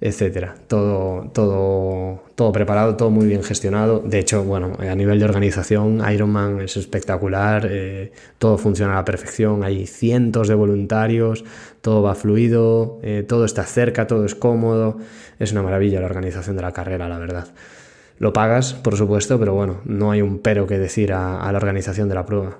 etcétera. 0.00 0.54
Todo, 0.68 1.30
todo, 1.32 2.22
todo 2.34 2.52
preparado, 2.52 2.96
todo 2.96 3.10
muy 3.10 3.26
bien 3.26 3.42
gestionado. 3.42 4.00
De 4.00 4.18
hecho, 4.18 4.44
bueno, 4.44 4.74
a 4.78 4.94
nivel 4.94 5.18
de 5.18 5.24
organización, 5.24 6.02
Ironman 6.12 6.60
es 6.60 6.76
espectacular, 6.76 7.66
eh, 7.70 8.12
todo 8.38 8.58
funciona 8.58 8.92
a 8.92 8.96
la 8.96 9.04
perfección, 9.04 9.64
hay 9.64 9.86
cientos 9.86 10.46
de 10.48 10.54
voluntarios, 10.54 11.44
todo 11.80 12.02
va 12.02 12.14
fluido, 12.14 12.98
eh, 13.02 13.24
todo 13.26 13.44
está 13.44 13.64
cerca, 13.64 14.06
todo 14.06 14.24
es 14.24 14.34
cómodo. 14.34 14.98
Es 15.38 15.52
una 15.52 15.62
maravilla 15.62 16.00
la 16.00 16.06
organización 16.06 16.56
de 16.56 16.62
la 16.62 16.72
carrera, 16.72 17.08
la 17.08 17.18
verdad. 17.18 17.48
Lo 18.18 18.32
pagas, 18.32 18.74
por 18.74 18.96
supuesto, 18.96 19.38
pero 19.38 19.54
bueno, 19.54 19.80
no 19.84 20.10
hay 20.10 20.22
un 20.22 20.40
pero 20.40 20.66
que 20.66 20.78
decir 20.78 21.12
a 21.12 21.50
la 21.50 21.56
organización 21.56 22.08
de 22.08 22.14
la 22.16 22.26
prueba 22.26 22.58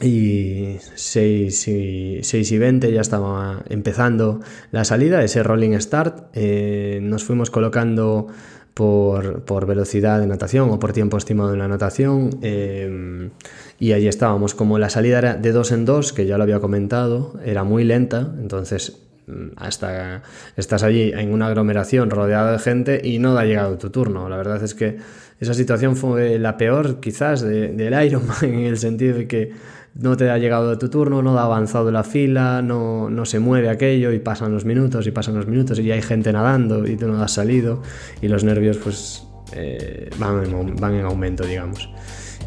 y 0.00 0.76
6 0.94 1.68
y, 1.68 2.18
6 2.22 2.52
y 2.52 2.58
20 2.58 2.92
ya 2.92 3.00
estaba 3.00 3.62
empezando 3.68 4.40
la 4.70 4.84
salida, 4.84 5.22
ese 5.22 5.42
rolling 5.42 5.78
start. 5.78 6.28
Eh, 6.34 6.98
nos 7.02 7.24
fuimos 7.24 7.50
colocando 7.50 8.28
por, 8.74 9.44
por, 9.44 9.66
velocidad 9.66 10.20
de 10.20 10.26
natación 10.26 10.68
o 10.68 10.78
por 10.78 10.92
tiempo 10.92 11.16
estimado 11.16 11.54
en 11.54 11.60
la 11.60 11.68
natación 11.68 12.38
eh, 12.42 13.30
y 13.78 13.92
allí 13.92 14.06
estábamos. 14.06 14.54
Como 14.54 14.78
la 14.78 14.90
salida 14.90 15.18
era 15.18 15.34
de 15.34 15.52
dos 15.52 15.72
en 15.72 15.86
dos, 15.86 16.12
que 16.12 16.26
ya 16.26 16.36
lo 16.36 16.42
había 16.42 16.60
comentado, 16.60 17.40
era 17.42 17.64
muy 17.64 17.84
lenta, 17.84 18.34
entonces 18.38 19.00
mm, 19.28 19.52
hasta 19.56 20.22
estás 20.58 20.82
allí 20.82 21.10
en 21.14 21.32
una 21.32 21.46
aglomeración 21.46 22.10
rodeado 22.10 22.52
de 22.52 22.58
gente 22.58 23.00
y 23.02 23.18
no 23.18 23.38
ha 23.38 23.46
llegado 23.46 23.78
tu 23.78 23.88
turno. 23.88 24.28
La 24.28 24.36
verdad 24.36 24.62
es 24.62 24.74
que 24.74 24.98
esa 25.40 25.54
situación 25.54 25.96
fue 25.96 26.38
la 26.38 26.58
peor 26.58 27.00
quizás 27.00 27.40
del 27.40 28.04
Ironman 28.04 28.36
en 28.42 28.60
el 28.60 28.76
sentido 28.76 29.16
de 29.16 29.26
que 29.26 29.52
no 29.98 30.16
te 30.16 30.30
ha 30.30 30.38
llegado 30.38 30.76
tu 30.78 30.88
turno, 30.88 31.22
no 31.22 31.38
ha 31.38 31.44
avanzado 31.44 31.90
la 31.90 32.04
fila, 32.04 32.62
no, 32.62 33.08
no, 33.08 33.24
se 33.24 33.38
mueve 33.38 33.68
aquello 33.68 34.12
y 34.12 34.18
pasan 34.18 34.52
los 34.52 34.64
minutos 34.64 35.06
y 35.06 35.10
pasan 35.10 35.36
los 35.36 35.46
minutos 35.46 35.78
y 35.78 35.84
ya 35.84 35.94
hay 35.94 36.02
gente 36.02 36.32
nadando 36.32 36.86
y 36.86 36.96
tú 36.96 37.08
no 37.08 37.22
has 37.22 37.32
salido 37.32 37.82
y 38.20 38.28
los 38.28 38.44
nervios 38.44 38.76
pues 38.78 39.26
eh, 39.52 40.10
van, 40.18 40.44
en, 40.44 40.76
van, 40.76 40.94
en, 40.94 41.04
aumento, 41.04 41.44
digamos. 41.44 41.88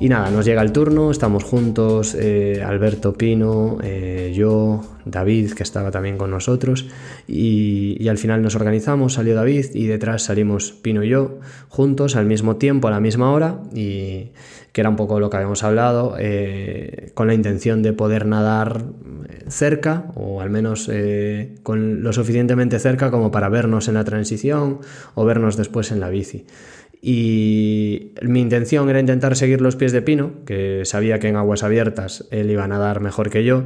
Y 0.01 0.07
nada, 0.07 0.31
nos 0.31 0.45
llega 0.45 0.61
el 0.61 0.71
turno, 0.71 1.11
estamos 1.11 1.43
juntos, 1.43 2.15
eh, 2.17 2.63
Alberto 2.65 3.15
Pino, 3.15 3.79
eh, 3.83 4.31
yo, 4.33 4.81
David, 5.03 5.51
que 5.51 5.63
estaba 5.63 5.91
también 5.91 6.17
con 6.17 6.31
nosotros, 6.31 6.87
y, 7.27 8.07
al 8.07 8.17
final 8.17 8.41
nos 8.41 8.55
organizamos, 8.55 9.15
salió 9.15 9.35
David 9.35 9.65
y 9.73 9.87
detrás 9.87 10.23
salimos 10.23 10.71
Pino 10.71 11.03
y 11.03 11.09
yo, 11.09 11.39
juntos, 11.67 12.15
al 12.15 12.27
mismo 12.27 12.55
tiempo, 12.55 12.87
a 12.87 12.91
la 12.91 13.01
misma 13.01 13.33
hora, 13.33 13.59
y, 13.75 14.31
que 14.71 14.79
era 14.79 14.89
un 14.89 14.95
poco 14.95 15.19
lo 15.19 15.29
que 15.29 15.35
habíamos 15.35 15.63
hablado, 15.65 16.15
eh, 16.17 17.11
con 17.13 17.27
la 17.27 17.33
intención 17.33 17.83
de 17.83 17.91
poder 17.91 18.25
nadar 18.25 18.85
cerca, 19.49 20.05
o 20.15 20.39
al 20.39 20.49
menos 20.49 20.89
con 21.63 22.03
lo 22.03 22.13
suficientemente 22.13 22.79
cerca 22.79 23.11
como 23.11 23.31
para 23.31 23.49
vernos 23.49 23.89
en 23.89 23.95
la 23.95 24.05
transición 24.05 24.79
o 25.15 25.25
vernos 25.25 25.57
después 25.57 25.91
en 25.91 25.99
la 25.99 26.09
bici. 26.09 26.45
Y 27.01 28.13
mi 28.21 28.41
intención 28.41 28.89
era 28.89 28.99
intentar 28.99 29.35
seguir 29.35 29.61
los 29.61 29.75
pies 29.75 29.91
de 29.91 30.01
Pino, 30.01 30.43
que 30.45 30.83
sabía 30.83 31.19
que 31.19 31.29
en 31.29 31.37
aguas 31.37 31.63
abiertas 31.63 32.27
él 32.31 32.51
iba 32.51 32.65
a 32.65 32.67
nadar 32.67 32.99
mejor 32.99 33.29
que 33.29 33.43
yo. 33.43 33.63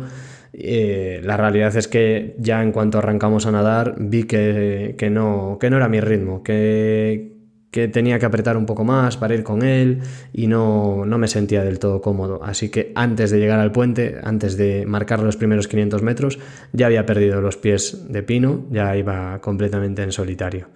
la 0.53 1.37
realidad 1.37 1.75
es 1.75 1.87
que 1.87 2.35
ya 2.37 2.61
en 2.61 2.71
cuanto 2.71 2.99
arrancamos 2.99 3.47
a 3.47 3.51
nadar 3.51 3.95
vi 3.97 4.23
que, 4.23 4.95
que, 4.97 5.09
no, 5.09 5.57
que 5.59 5.69
no 5.71 5.77
era 5.77 5.89
mi 5.89 5.99
ritmo, 5.99 6.43
que, 6.43 7.33
que 7.73 7.87
tenía 7.87 8.19
que 8.19 8.27
apretar 8.27 8.55
un 8.55 8.67
poco 8.67 8.83
más 8.83 9.17
para 9.17 9.33
ir 9.33 9.41
con 9.41 9.63
él 9.63 10.01
y 10.31 10.45
no, 10.45 11.07
no, 11.07 11.17
me 11.17 11.27
sentía 11.27 11.63
del 11.63 11.79
todo 11.79 12.01
cómodo. 12.01 12.39
Así 12.43 12.69
que 12.69 12.91
antes 12.93 13.31
de 13.31 13.39
llegar 13.39 13.59
al 13.59 13.71
puente, 13.71 14.19
antes 14.23 14.57
de 14.57 14.85
marcar 14.85 15.23
los 15.23 15.37
primeros 15.37 15.67
500 15.67 16.03
metros, 16.03 16.37
ya 16.71 16.85
había 16.85 17.07
perdido 17.07 17.41
los 17.41 17.57
pies 17.57 18.05
de 18.09 18.21
pino, 18.21 18.67
ya 18.69 18.95
iba 18.95 19.41
completamente 19.41 20.03
en 20.03 20.11
solitario. 20.11 20.67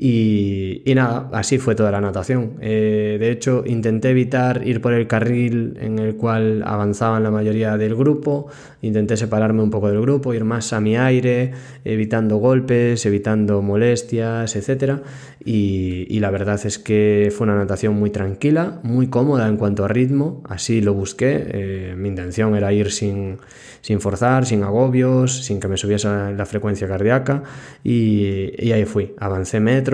Y, 0.00 0.94
nada, 0.94 1.28
así 1.32 1.58
fue 1.58 1.74
toda 1.74 1.90
la 1.90 2.00
natación. 2.00 2.52
Eh, 2.60 3.16
de 3.18 3.32
hecho, 3.32 3.64
intenté 3.66 4.10
evitar 4.10 4.64
ir 4.64 4.80
por 4.80 4.92
el 4.92 5.08
carril 5.08 5.76
en 5.80 5.98
el 5.98 6.14
cual 6.14 6.62
avanzaban 6.64 7.24
la 7.24 7.32
mayoría 7.32 7.76
del 7.76 7.96
grupo, 7.96 8.46
intenté 8.80 9.16
separarme 9.16 9.60
un 9.60 9.70
poco 9.70 9.88
del 9.88 10.00
grupo, 10.00 10.34
ir 10.34 10.44
más 10.44 10.72
a 10.72 10.78
mi 10.78 10.96
aire, 10.96 11.50
evitando 11.84 12.36
golpes, 12.36 13.04
evitando 13.06 13.60
molestias, 13.60 14.54
etc. 14.54 15.00
Y, 15.44 16.20
la 16.20 16.30
verdad 16.30 16.60
es 16.64 16.78
que 16.78 17.32
fue 17.36 17.48
una 17.48 17.56
natación 17.56 17.94
muy 17.94 18.10
tranquila, 18.10 18.78
muy 18.84 19.08
cómoda 19.08 19.48
en 19.48 19.56
cuanto 19.56 19.84
a 19.84 19.88
ritmo, 19.88 20.44
así 20.48 20.80
lo 20.80 20.94
busqué. 20.94 21.44
Eh, 21.48 21.94
mi 21.96 22.08
intención 22.08 22.54
era 22.54 22.72
ir 22.72 22.92
sin, 22.92 23.38
sin 23.80 24.00
forzar, 24.00 24.46
sin 24.46 24.62
agobios, 24.62 25.44
sin 25.44 25.58
que 25.58 25.66
me 25.66 25.76
subiese 25.76 26.08
la 26.36 26.46
frecuencia 26.46 26.86
cardíaca 26.86 27.42
y, 27.82 28.52
y 28.58 28.72
ahí 28.72 28.84
fui, 28.84 29.14
avancé 29.18 29.58
metros 29.58 29.87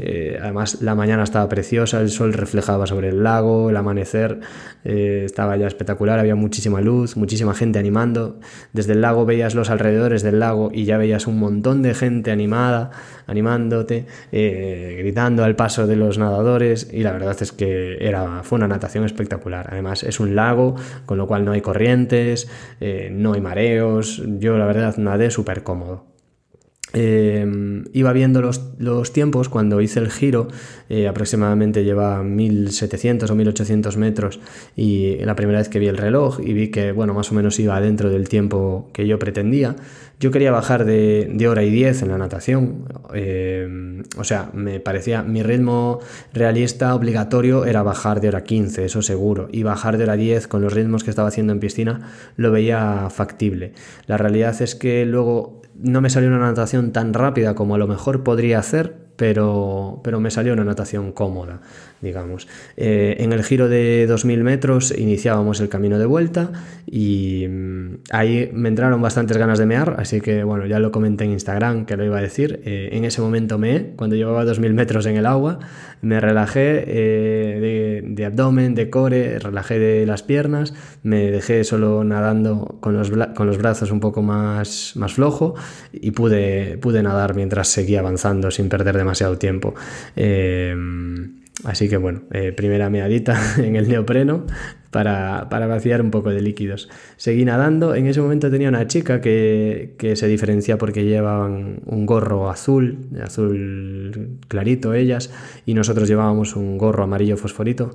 eh, 0.00 0.38
además 0.40 0.80
la 0.80 0.94
mañana 0.94 1.22
estaba 1.22 1.48
preciosa, 1.48 2.00
el 2.00 2.08
sol 2.08 2.32
reflejaba 2.32 2.86
sobre 2.86 3.10
el 3.10 3.22
lago, 3.22 3.68
el 3.68 3.76
amanecer 3.76 4.40
eh, 4.84 5.22
estaba 5.24 5.56
ya 5.56 5.66
espectacular, 5.66 6.18
había 6.18 6.34
muchísima 6.34 6.80
luz, 6.80 7.16
muchísima 7.16 7.54
gente 7.54 7.78
animando. 7.78 8.40
Desde 8.72 8.92
el 8.92 9.02
lago 9.02 9.26
veías 9.26 9.54
los 9.54 9.68
alrededores 9.68 10.22
del 10.22 10.40
lago 10.40 10.70
y 10.72 10.86
ya 10.86 10.96
veías 10.96 11.26
un 11.26 11.38
montón 11.38 11.82
de 11.82 11.92
gente 11.94 12.30
animada, 12.30 12.90
animándote, 13.26 14.06
eh, 14.32 14.96
gritando 14.98 15.44
al 15.44 15.56
paso 15.56 15.86
de 15.86 15.96
los 15.96 16.16
nadadores 16.16 16.88
y 16.90 17.02
la 17.02 17.12
verdad 17.12 17.36
es 17.40 17.52
que 17.52 17.98
era, 18.00 18.42
fue 18.44 18.56
una 18.56 18.68
natación 18.68 19.04
espectacular. 19.04 19.68
Además 19.70 20.04
es 20.04 20.20
un 20.20 20.34
lago, 20.34 20.76
con 21.04 21.18
lo 21.18 21.26
cual 21.26 21.44
no 21.44 21.52
hay 21.52 21.60
corrientes, 21.60 22.48
no 23.10 23.34
hay 23.34 23.40
mareos, 23.40 24.22
yo 24.38 24.56
la 24.56 24.66
verdad 24.66 24.96
nadé 24.96 25.30
súper 25.30 25.62
cómodo. 25.62 26.13
Em, 26.96 27.86
iba 27.92 28.12
viendo 28.12 28.40
los, 28.40 29.12
tiempos 29.12 29.48
cuando 29.48 29.80
hice 29.80 29.98
el 29.98 30.12
giro, 30.12 30.46
eh, 30.88 31.08
aproximadamente 31.08 31.82
lleva 31.82 32.22
1700 32.22 33.28
o 33.28 33.34
1800 33.34 33.96
metros 33.96 34.38
y 34.76 35.16
la 35.16 35.34
primera 35.34 35.58
vez 35.58 35.68
que 35.68 35.80
vi 35.80 35.88
el 35.88 35.96
reloj 35.96 36.38
y 36.40 36.52
vi 36.52 36.68
que 36.68 36.92
bueno, 36.92 37.12
más 37.12 37.32
o 37.32 37.34
menos 37.34 37.58
iba 37.58 37.80
dentro 37.80 38.10
del 38.10 38.28
tiempo 38.28 38.90
que 38.92 39.08
yo 39.08 39.18
pretendía. 39.18 39.74
Yo 40.20 40.30
quería 40.30 40.52
bajar 40.52 40.84
de, 40.84 41.48
hora 41.48 41.64
y 41.64 41.70
10 41.70 42.02
en 42.02 42.08
la 42.08 42.18
natación, 42.18 42.84
em, 43.12 44.04
o 44.16 44.22
sea, 44.22 44.50
me 44.54 44.78
parecía 44.78 45.24
mi 45.24 45.42
ritmo 45.42 45.98
realista 46.32 46.94
obligatorio 46.94 47.64
era 47.64 47.82
bajar 47.82 48.20
de 48.20 48.28
hora 48.28 48.44
15, 48.44 48.84
eso 48.84 49.02
seguro, 49.02 49.48
y 49.50 49.64
bajar 49.64 49.98
de 49.98 50.04
hora 50.04 50.14
10 50.14 50.46
con 50.46 50.62
los 50.62 50.72
ritmos 50.72 51.02
que 51.02 51.10
estaba 51.10 51.28
haciendo 51.28 51.52
en 51.52 51.58
piscina 51.58 52.12
lo 52.36 52.52
veía 52.52 53.08
factible. 53.10 53.72
La 54.06 54.16
realidad 54.16 54.62
es 54.62 54.76
que 54.76 55.04
luego 55.04 55.63
no 55.76 56.00
me 56.00 56.10
salió 56.10 56.28
una 56.28 56.38
natación 56.38 56.92
tan 56.92 57.14
rápida 57.14 57.54
como 57.54 57.74
a 57.74 57.78
lo 57.78 57.86
mejor 57.86 58.22
podría 58.22 58.58
hacer, 58.58 58.96
pero, 59.16 60.00
pero 60.02 60.20
me 60.20 60.30
salió 60.30 60.52
una 60.52 60.64
natación 60.64 61.12
cómoda, 61.12 61.60
digamos. 62.00 62.46
Eh, 62.76 63.16
en 63.18 63.32
el 63.32 63.42
giro 63.42 63.68
de 63.68 64.06
2.000 64.08 64.42
metros 64.42 64.94
iniciábamos 64.96 65.60
el 65.60 65.68
camino 65.68 65.98
de 65.98 66.06
vuelta 66.06 66.52
y 66.86 67.46
mm, 67.48 67.94
ahí 68.10 68.50
me 68.52 68.68
entraron 68.68 69.00
bastantes 69.02 69.36
ganas 69.36 69.58
de 69.58 69.66
mear, 69.66 69.96
así 69.98 70.20
que 70.20 70.44
bueno, 70.44 70.66
ya 70.66 70.78
lo 70.78 70.92
comenté 70.92 71.24
en 71.24 71.32
Instagram 71.32 71.86
que 71.86 71.96
lo 71.96 72.04
iba 72.04 72.18
a 72.18 72.22
decir. 72.22 72.60
Eh, 72.64 72.90
en 72.92 73.04
ese 73.04 73.20
momento 73.20 73.58
meé, 73.58 73.94
cuando 73.96 74.16
llevaba 74.16 74.44
2.000 74.44 74.72
metros 74.74 75.06
en 75.06 75.16
el 75.16 75.26
agua, 75.26 75.58
me 76.02 76.20
relajé 76.20 76.84
eh, 76.86 78.02
de, 78.06 78.24
abdomen, 78.24 78.74
de 78.74 78.90
core, 78.90 79.38
relajé 79.38 79.78
de 79.78 80.06
las 80.06 80.22
piernas, 80.22 80.74
me 81.02 81.30
dejé 81.30 81.64
solo 81.64 82.04
nadando 82.04 82.76
con 82.80 82.94
los, 82.94 83.10
con 83.34 83.46
los 83.46 83.58
brazos 83.58 83.90
un 83.90 84.00
poco 84.00 84.22
más, 84.22 84.92
más 84.96 85.14
flojo 85.14 85.54
y 85.92 86.10
pude, 86.10 86.76
pude 86.78 87.02
nadar 87.02 87.34
mientras 87.34 87.68
seguía 87.68 88.00
avanzando 88.00 88.50
sin 88.50 88.68
perder 88.68 88.96
demasiado 88.98 89.38
tiempo. 89.38 89.74
Así 91.62 91.88
que 91.88 91.96
bueno, 91.96 92.22
eh, 92.32 92.52
primera 92.52 92.90
meadita 92.90 93.38
en 93.58 93.76
el 93.76 93.88
neopreno 93.88 94.44
para, 94.90 95.48
para, 95.50 95.66
vaciar 95.66 96.00
un 96.02 96.10
poco 96.10 96.30
de 96.30 96.40
líquidos. 96.40 96.88
Seguí 97.16 97.44
nadando, 97.44 97.94
en 97.94 98.06
ese 98.06 98.20
momento 98.20 98.50
tenía 98.50 98.68
una 98.68 98.86
chica 98.86 99.20
que, 99.20 99.94
que 99.98 100.16
se 100.16 100.28
diferencia 100.28 100.78
porque 100.78 101.04
llevaban 101.04 101.80
un 101.86 102.06
gorro 102.06 102.48
azul, 102.50 103.08
azul 103.22 104.38
clarito 104.48 104.94
ellas, 104.94 105.30
y 105.66 105.74
nosotros 105.74 106.08
llevábamos 106.08 106.54
un 106.56 106.78
gorro 106.78 107.02
amarillo 107.02 107.36
fosforito 107.36 107.92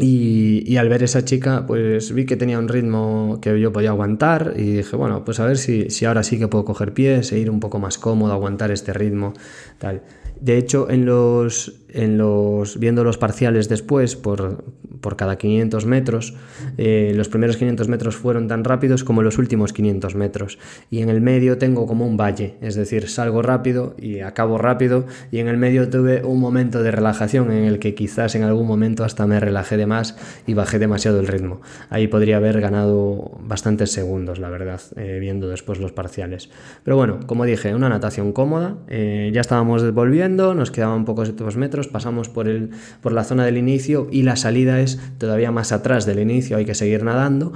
Y, 0.00 0.76
al 0.76 0.88
ver 0.88 1.04
esa 1.04 1.24
chica, 1.24 1.64
pues 1.66 2.12
vi 2.12 2.26
que 2.26 2.36
tenía 2.36 2.58
un 2.58 2.66
ritmo 2.66 3.38
que 3.40 3.60
yo 3.60 3.72
podía 3.72 3.90
aguantar 3.90 4.54
y 4.56 4.78
dije, 4.78 4.96
bueno, 4.96 5.24
pues 5.24 5.38
a 5.38 5.46
ver 5.46 5.56
si, 5.56 5.90
si 5.90 6.04
ahora 6.04 6.24
sí 6.24 6.38
que 6.38 6.48
puedo 6.48 6.64
coger 6.64 6.92
pies 6.92 7.30
e 7.30 7.38
ir 7.38 7.48
un 7.50 7.60
poco 7.60 7.78
más 7.78 7.98
cómodo, 7.98 8.32
aguantar 8.32 8.72
este 8.72 8.92
ritmo, 8.92 9.34
tal. 9.78 10.02
De 10.40 10.58
hecho, 10.58 10.90
en 10.90 11.06
los, 11.06 11.83
viendo 11.94 13.04
los 13.04 13.18
parciales 13.18 13.68
después 13.68 14.16
por, 14.16 14.64
por 15.00 15.16
cada 15.16 15.36
500 15.36 15.86
metros, 15.86 16.34
eh, 16.76 17.12
los 17.14 17.28
primeros 17.28 17.56
500 17.56 17.88
metros 17.88 18.16
fueron 18.16 18.48
tan 18.48 18.64
rápidos 18.64 19.04
como 19.04 19.22
los 19.22 19.38
últimos 19.38 19.72
500 19.72 20.14
metros. 20.14 20.58
Y 20.90 21.02
en 21.02 21.08
el 21.08 21.20
medio 21.20 21.58
tengo 21.58 21.86
como 21.86 22.06
un 22.06 22.16
valle, 22.16 22.56
es 22.60 22.74
decir, 22.74 23.08
salgo 23.08 23.42
rápido 23.42 23.94
y 23.98 24.20
acabo 24.20 24.58
rápido. 24.58 25.06
Y 25.30 25.38
en 25.38 25.48
el 25.48 25.56
medio 25.56 25.88
tuve 25.88 26.24
un 26.24 26.40
momento 26.40 26.82
de 26.82 26.90
relajación 26.90 27.52
en 27.52 27.64
el 27.64 27.78
que 27.78 27.94
quizás 27.94 28.34
en 28.34 28.42
algún 28.42 28.66
momento 28.66 29.04
hasta 29.04 29.26
me 29.26 29.38
relajé 29.38 29.76
de 29.76 29.86
más 29.86 30.16
y 30.46 30.54
bajé 30.54 30.78
demasiado 30.78 31.20
el 31.20 31.26
ritmo. 31.26 31.60
Ahí 31.90 32.08
podría 32.08 32.38
haber 32.38 32.60
ganado 32.60 33.38
bastantes 33.40 33.92
segundos, 33.92 34.38
la 34.38 34.50
verdad, 34.50 34.80
eh, 34.96 35.18
viendo 35.20 35.48
después 35.48 35.78
los 35.78 35.92
parciales. 35.92 36.50
Pero 36.82 36.96
bueno, 36.96 37.20
como 37.26 37.44
dije, 37.44 37.74
una 37.74 37.88
natación 37.88 38.32
cómoda. 38.32 38.78
Eh, 38.88 39.30
ya 39.32 39.40
estábamos 39.40 39.92
volviendo, 39.92 40.54
nos 40.54 40.70
quedaban 40.70 41.04
pocos 41.04 41.34
metros 41.56 41.83
pasamos 41.86 42.28
por, 42.28 42.48
el, 42.48 42.70
por 43.00 43.12
la 43.12 43.24
zona 43.24 43.44
del 43.44 43.56
inicio 43.56 44.08
y 44.10 44.22
la 44.22 44.36
salida 44.36 44.80
es 44.80 45.00
todavía 45.18 45.50
más 45.50 45.72
atrás 45.72 46.06
del 46.06 46.18
inicio, 46.18 46.56
hay 46.56 46.64
que 46.64 46.74
seguir 46.74 47.04
nadando 47.04 47.52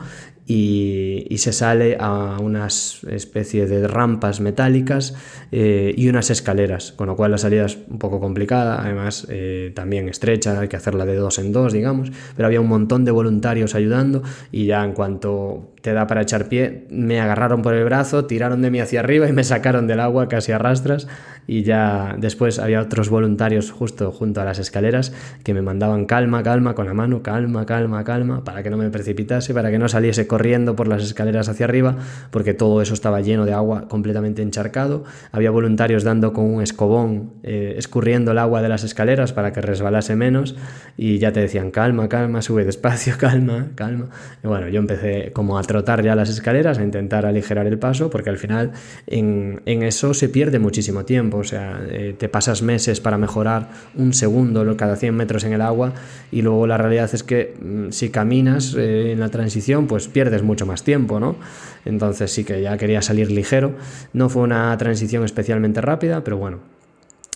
y, 0.49 1.37
se 1.38 1.53
sale 1.53 1.97
a 2.01 2.38
unas 2.41 3.05
especie 3.05 3.67
de 3.67 3.87
rampas 3.87 4.41
metálicas 4.41 5.14
eh, 5.53 5.95
y 5.97 6.09
unas 6.09 6.31
escaleras, 6.31 6.93
con 6.93 7.07
lo 7.07 7.17
cual 7.17 7.31
la 7.31 7.38
salida 7.38 7.67
es 7.67 7.79
un 7.88 7.99
poco 7.99 8.19
complicada, 8.19 8.83
además 8.83 9.27
eh, 9.31 9.73
también 9.75 10.09
estrecha, 10.09 10.59
hay 10.59 10.69
que 10.69 10.77
hacerla 10.77 11.05
de 11.07 11.14
dos 11.14 11.38
en 11.38 11.53
dos, 11.53 11.73
digamos, 11.73 12.11
pero 12.35 12.47
había 12.47 12.61
un 12.61 12.67
montón 12.67 13.05
de 13.05 13.12
voluntarios 13.12 13.75
ayudando 13.75 14.23
y 14.51 14.67
ya 14.67 14.83
en 14.85 14.95
cuanto 14.95 15.75
te 15.81 15.93
da 15.93 16.07
para 16.07 16.23
echar 16.23 16.49
pie, 16.49 16.87
me 16.91 17.21
agarraron 17.21 17.62
por 17.62 17.75
el 17.75 17.85
brazo, 17.85 18.25
tiraron 18.25 18.62
de 18.62 18.71
mí 18.71 18.81
hacia 18.81 19.01
arriba 19.01 19.29
y 19.29 19.33
me 19.33 19.45
sacaron 19.45 19.87
del 19.87 20.01
agua 20.01 20.29
casi 20.29 20.53
a 20.53 20.59
rastras 20.59 21.07
y 21.49 21.62
ya 21.62 22.14
después 22.19 22.59
había 22.59 22.81
otros 22.81 23.09
voluntarios 23.09 23.71
justo 23.71 24.12
junto 24.12 24.43
a 24.43 24.45
las 24.45 24.59
escaleras 24.59 25.14
que 25.45 25.55
me 25.55 25.62
mandaban 25.62 26.05
calma, 26.05 26.43
calma 26.43 26.75
con 26.75 26.87
la 26.87 26.93
mano, 26.93 27.23
calma, 27.23 27.64
calma, 27.64 28.05
calma, 28.05 28.45
para 28.45 28.62
que 28.62 28.69
no 28.69 28.77
me 28.77 28.91
precipitase, 28.91 29.55
para 29.55 29.71
que 29.71 29.79
no 29.79 29.88
saliese 29.88 30.27
corriendo 30.27 30.77
por 30.77 30.88
las 30.88 31.03
escaleras 31.03 31.49
hacia 31.49 31.64
arriba, 31.64 31.97
porque 32.31 32.53
todo 32.53 32.83
eso 32.83 32.93
estaba 32.93 33.23
lleno 33.23 33.47
de 33.47 33.55
agua 33.55 33.88
completamente 33.88 34.43
encharcado. 34.43 35.05
Había 35.33 35.51
voluntarios 35.51 36.05
dando 36.05 36.35
con 36.35 36.45
un 36.45 36.62
escobón, 36.62 37.33
eh, 37.43 37.77
escurriendo 37.79 38.33
el 38.33 38.38
agua 38.38 38.61
de 38.61 38.69
las 38.69 38.85
escaleras 38.85 39.33
para 39.33 39.55
que 39.55 39.62
resbalase 39.62 40.17
menos 40.17 40.55
y 40.99 41.17
ya 41.17 41.33
te 41.33 41.41
decían 41.41 41.71
calma, 41.71 42.11
calma, 42.11 42.43
sube 42.43 42.67
despacio, 42.67 43.14
calma, 43.19 43.69
calma. 43.75 44.11
Y 44.45 44.49
bueno, 44.49 44.69
yo 44.69 44.81
empecé 44.81 45.33
como 45.33 45.57
a 45.57 45.62
trotar 45.69 46.03
ya 46.03 46.17
las 46.17 46.31
escaleras, 46.31 46.79
a 46.79 46.83
intentar 46.83 47.27
aligerar 47.27 47.69
el 47.69 47.79
paso, 47.79 48.11
porque 48.11 48.31
al 48.31 48.39
final 48.39 48.73
en, 49.07 49.61
en 49.67 49.85
eso 49.85 50.15
se 50.15 50.29
pierde 50.29 50.59
muchísimo 50.59 51.05
tiempo, 51.05 51.39
o 51.39 51.45
sea, 51.45 51.81
eh, 51.89 52.17
te 52.19 52.29
pasas 52.29 52.63
meses 52.63 53.01
para 53.01 53.19
mejorar 53.19 53.69
un 53.95 54.13
segundo 54.13 54.65
cada 54.77 54.97
100 54.97 55.15
metros 55.15 55.45
en 55.45 55.53
el 55.53 55.61
agua 55.61 55.93
y 56.31 56.43
luego 56.43 56.67
la 56.67 56.77
realidad 56.77 57.11
es 57.13 57.23
que 57.23 57.55
mm, 57.61 57.91
si 57.91 58.11
caminas 58.11 58.75
eh, 58.77 59.13
en 59.13 59.21
la 59.21 59.29
transición, 59.29 59.87
pues 59.87 60.09
pierdes 60.09 60.43
mucho 60.43 60.67
más 60.67 60.83
tiempo, 60.83 61.21
¿no? 61.21 61.37
Entonces 61.85 62.33
sí 62.33 62.45
que 62.45 62.61
ya 62.63 62.77
quería 62.77 63.03
salir 63.03 63.31
ligero. 63.31 63.75
No 64.13 64.29
fue 64.29 64.43
una 64.43 64.77
transición 64.79 65.25
especialmente 65.25 65.81
rápida, 65.81 66.25
pero 66.25 66.37
bueno, 66.39 66.59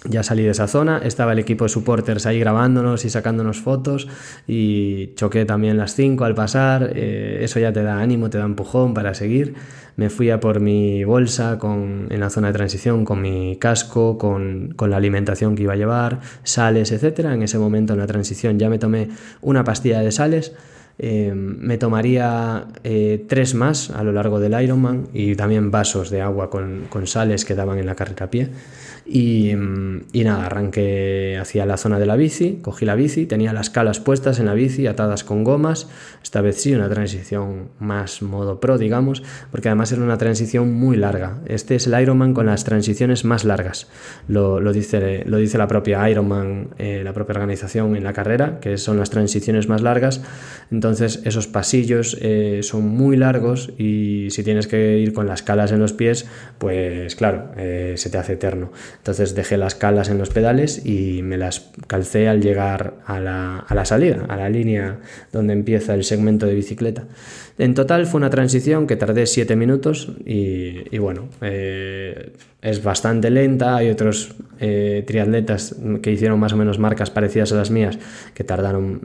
ya 0.09 0.23
salí 0.23 0.43
de 0.43 0.51
esa 0.51 0.67
zona, 0.67 0.99
estaba 1.05 1.33
el 1.33 1.39
equipo 1.39 1.65
de 1.65 1.69
supporters 1.69 2.27
ahí 2.27 2.41
grabándonos 2.41 3.05
y 3.05 3.11
sacándonos 3.11 3.61
fotos 3.61 4.09
y 4.47 5.15
choqué 5.15 5.45
también 5.45 5.79
las 5.79 5.95
5 5.95 6.25
al 6.25 6.35
pasar, 6.35 6.93
eh, 6.95 7.39
eso 7.43 7.61
ya 7.61 7.73
te 7.73 7.83
da 7.83 8.01
ánimo, 8.01 8.29
te 8.29 8.39
da 8.39 8.45
empujón 8.45 8.95
para 8.95 9.15
seguir. 9.15 9.55
Me 9.95 10.09
fui 10.09 10.31
a 10.31 10.41
por 10.41 10.61
mi 10.61 11.05
bolsa 11.05 11.59
con, 11.59 12.07
en 12.11 12.19
la 12.19 12.31
zona 12.31 12.49
de 12.49 12.55
transición 12.55 13.05
con 13.05 13.21
mi 13.21 13.57
casco, 13.57 14.17
con, 14.17 14.73
con 14.75 14.91
la 14.91 14.97
alimentación 14.97 15.55
que 15.55 15.65
iba 15.65 15.75
a 15.75 15.77
llevar, 15.77 16.21
sales, 16.45 16.93
etc. 16.93 17.21
En 17.27 17.43
ese 17.43 17.59
momento 17.59 17.93
en 17.93 17.99
la 17.99 18.07
transición 18.07 18.59
ya 18.59 18.71
me 18.71 18.79
tomé 18.79 19.09
una 19.43 19.65
pastilla 19.65 20.01
de 20.01 20.11
sales 20.11 20.53
eh, 20.99 21.33
me 21.35 21.79
tomaría 21.79 22.67
eh, 22.85 23.25
tres 23.29 23.55
más 23.55 23.91
a 23.91 24.03
lo 24.03 24.13
largo 24.13 24.41
del 24.41 24.61
Ironman 24.63 25.09
y 25.13 25.35
también 25.35 25.71
vasos 25.71 26.11
de 26.11 26.21
agua 26.21 26.51
con, 26.51 26.87
con 26.89 27.07
sales 27.07 27.45
que 27.45 27.55
daban 27.55 27.79
en 27.79 27.87
la 27.87 27.95
carrera 27.95 28.27
a 28.27 28.31
pie. 28.31 28.51
Y, 29.15 29.55
nada, 30.25 30.47
arranqué 30.47 31.37
hacia 31.39 31.67
la 31.67 31.77
zona 31.77 31.99
de 31.99 32.07
la 32.07 32.17
bici, 32.17 32.61
cogí 32.63 32.87
la 32.87 32.95
bici, 32.95 33.27
tenía 33.27 33.53
las 33.53 33.69
calas 33.69 34.01
puestas 34.01 34.39
en 34.39 34.47
la 34.47 34.55
bici, 34.55 34.87
atadas 34.87 35.23
con 35.23 35.45
gomas, 35.45 35.91
esta 36.23 36.41
vez 36.41 36.63
sí, 36.63 36.75
una 36.75 36.89
transición 36.89 37.69
más 37.79 38.23
modo 38.23 38.59
pro, 38.59 38.79
digamos, 38.79 39.23
porque 39.51 39.69
además 39.69 39.93
era 39.93 40.01
una 40.01 40.17
transición 40.17 40.73
muy 40.73 40.97
larga. 40.97 41.41
Este 41.45 41.75
es 41.75 41.87
el 41.87 42.01
Ironman 42.01 42.33
con 42.33 42.47
las 42.47 42.65
transiciones 42.65 43.27
más 43.27 43.45
largas, 43.45 43.91
lo, 44.29 44.61
lo 44.61 44.73
dice, 44.73 45.25
lo 45.27 45.37
dice 45.37 45.59
la 45.59 45.69
propia 45.69 46.09
Ironman, 46.09 46.69
eh, 46.79 47.03
la 47.05 47.13
propia 47.13 47.35
organización 47.35 47.97
en 47.97 48.05
la 48.05 48.15
carrera, 48.15 48.61
que 48.61 48.79
son 48.79 48.99
las 48.99 49.11
transiciones 49.11 49.69
más 49.69 49.83
largas, 49.83 50.23
entonces 50.71 51.21
esos 51.27 51.49
pasillos 51.49 52.17
eh, 52.23 52.61
son 52.63 52.89
muy 52.89 53.19
largos 53.19 53.75
y 53.77 54.29
si 54.31 54.43
tienes 54.43 54.67
que 54.67 54.97
ir 55.01 55.13
con 55.13 55.27
las 55.27 55.43
calas 55.43 55.71
en 55.71 55.81
los 55.81 55.93
pies, 55.93 56.27
pues 56.57 57.15
claro, 57.15 57.51
eh, 57.59 57.93
se 57.99 58.09
te 58.09 58.17
hace 58.17 58.33
eterno. 58.33 58.73
Entonces 59.03 59.35
dejé 59.35 59.57
las 59.57 59.75
calas 59.75 60.09
en 60.11 60.19
los 60.19 60.31
pedales 60.31 60.87
y 60.87 61.23
me 61.23 61.37
las 61.37 61.73
calcé 61.89 62.29
al 62.29 62.41
llegar 62.41 62.95
a 63.05 63.19
la, 63.19 63.59
a 63.59 63.75
la 63.75 63.85
salida, 63.85 64.27
a 64.29 64.37
la 64.37 64.49
línea 64.49 65.01
donde 65.33 65.55
empieza 65.55 65.95
el 65.95 66.05
segmento 66.05 66.47
de 66.47 66.55
bicicleta. 66.55 67.03
En 67.63 67.75
total 67.75 68.07
fue 68.07 68.19
una 68.19 68.29
transición 68.29 68.89
que 68.89 68.97
tardé 68.97 69.25
7 69.25 69.55
minutos 69.55 70.11
y, 70.27 70.99
bueno, 70.99 71.29
eh, 71.43 72.33
es 72.61 72.83
bastante 72.83 73.31
lenta. 73.31 73.77
Hay 73.77 73.89
otros 73.89 74.35
eh, 74.59 75.05
triatletas 75.07 75.77
que 76.03 76.11
hicieron 76.11 76.41
más 76.41 76.53
o 76.53 76.57
menos 76.57 76.81
marcas 76.81 77.11
parecidas 77.11 77.53
a 77.53 77.55
las 77.55 77.71
mías 77.71 78.01
que 78.35 78.43
tardaron 78.43 79.03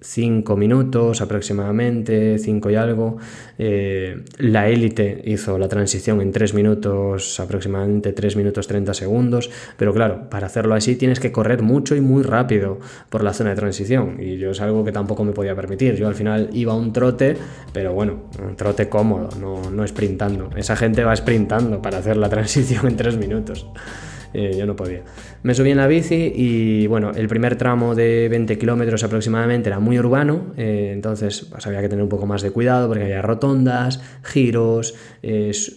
5 0.00 0.52
eh, 0.52 0.56
minutos 0.56 1.20
aproximadamente, 1.20 2.40
5 2.40 2.70
y 2.70 2.74
algo. 2.74 3.18
la 3.56 4.68
élite 4.68 5.22
hizo 5.24 5.56
la 5.56 5.68
transición 5.68 6.20
en 6.20 6.32
3 6.32 6.54
minutos, 6.54 7.38
aproximadamente 7.38 8.12
3 8.12 8.34
minutos 8.34 8.66
30 8.66 8.94
segundos. 8.94 9.48
Pero 9.76 9.94
claro, 9.94 10.28
para 10.28 10.48
hacerlo 10.48 10.74
así 10.74 10.96
tienes 10.96 11.20
que 11.20 11.30
correr 11.30 11.62
mucho 11.62 11.94
y 11.94 12.00
muy 12.00 12.24
rápido 12.24 12.80
por 13.10 13.22
la 13.22 13.32
zona 13.32 13.50
de 13.50 13.56
transición. 13.56 14.16
Y 14.20 14.38
yo 14.38 14.50
es 14.50 14.60
algo 14.60 14.84
que 14.84 14.90
tampoco 14.90 15.22
me 15.22 15.30
podía 15.30 15.54
permitir. 15.54 15.94
Yo 15.94 16.08
al 16.08 16.16
final 16.16 16.50
iba 16.52 16.72
a 16.72 16.76
un 16.76 16.92
trote 16.92 17.36
pero 17.76 17.92
bueno, 17.92 18.22
trote 18.56 18.88
cómodo, 18.88 19.28
no, 19.38 19.70
no 19.70 19.86
sprintando. 19.86 20.48
Esa 20.56 20.76
gente 20.76 21.04
va 21.04 21.14
sprintando 21.14 21.82
para 21.82 21.98
hacer 21.98 22.16
la 22.16 22.30
transición 22.30 22.86
en 22.86 22.96
tres 22.96 23.18
minutos. 23.18 23.66
Eh, 24.32 24.54
yo 24.56 24.64
no 24.64 24.74
podía. 24.74 25.02
Me 25.42 25.54
subí 25.54 25.72
en 25.72 25.76
la 25.76 25.86
bici 25.86 26.32
y 26.34 26.86
bueno, 26.86 27.10
el 27.14 27.28
primer 27.28 27.56
tramo 27.56 27.94
de 27.94 28.30
20 28.30 28.56
kilómetros 28.56 29.04
aproximadamente 29.04 29.68
era 29.68 29.78
muy 29.78 29.98
urbano, 29.98 30.54
eh, 30.56 30.90
entonces 30.94 31.46
pues, 31.50 31.66
había 31.66 31.82
que 31.82 31.90
tener 31.90 32.02
un 32.02 32.08
poco 32.08 32.24
más 32.24 32.40
de 32.40 32.50
cuidado 32.50 32.88
porque 32.88 33.04
había 33.04 33.20
rotondas, 33.20 34.00
giros, 34.22 34.94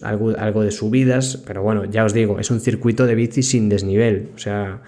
algo, 0.00 0.34
algo 0.38 0.62
de 0.62 0.70
subidas, 0.70 1.42
pero 1.46 1.62
bueno, 1.62 1.84
ya 1.84 2.06
os 2.06 2.14
digo, 2.14 2.40
es 2.40 2.50
un 2.50 2.60
circuito 2.60 3.06
de 3.06 3.14
bici 3.14 3.42
sin 3.42 3.68
desnivel, 3.68 4.30
o 4.34 4.38
sea, 4.38 4.80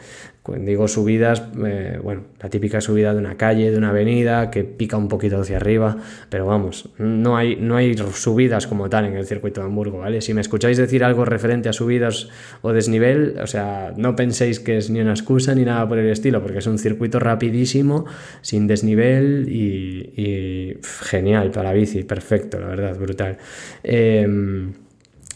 digo 0.59 0.89
subidas, 0.89 1.45
eh, 1.65 2.01
bueno, 2.03 2.23
la 2.41 2.51
típica 2.51 2.81
subida 2.81 3.13
de 3.13 3.21
una 3.21 3.37
calle, 3.37 3.71
de 3.71 3.79
una 3.79 3.91
avenida, 3.91 4.51
que 4.51 4.65
pica 4.65 4.97
un 4.97 5.07
poquito 5.07 5.41
hacia 5.41 5.57
arriba, 5.57 5.97
pero 6.29 6.47
vamos, 6.47 6.89
no 6.99 7.37
hay, 7.37 7.57
no 7.57 7.77
hay 7.77 7.97
subidas 7.97 8.67
como 8.67 8.91
tal 8.91 9.05
en 9.05 9.15
el 9.15 9.25
circuito 9.25 9.61
de 9.61 9.69
Hamburgo, 9.69 9.99
¿vale? 9.99 10.21
Si 10.21 10.35
me 10.35 10.41
escucháis 10.41 10.77
decir 10.79 11.05
algo 11.05 11.25
referente 11.25 11.69
a 11.69 11.73
subidas 11.73 12.29
o 12.61 12.73
desnivel, 12.73 13.37
o 13.41 13.47
sea, 13.47 13.93
no 13.97 14.17
penséis 14.17 14.59
que 14.59 14.79
es 14.79 14.91
ni 14.91 15.01
una 15.01 15.13
excusa 15.13 15.55
ni 15.55 15.65
nada 15.65 15.89
por 15.89 15.99
el 15.99 16.11
estilo, 16.11 16.43
porque 16.43 16.59
es 16.59 16.67
un 16.67 16.79
circuito 16.79 17.21
rapidísimo, 17.21 18.07
sin 18.41 18.67
desnivel 18.67 19.47
y, 19.49 20.77
genial 20.83 21.53
para 21.53 21.73
bici, 21.73 22.03
perfecto, 22.03 22.59
la 22.59 22.67
verdad, 22.67 22.99
brutal. 22.99 23.39
Em, 23.85 24.73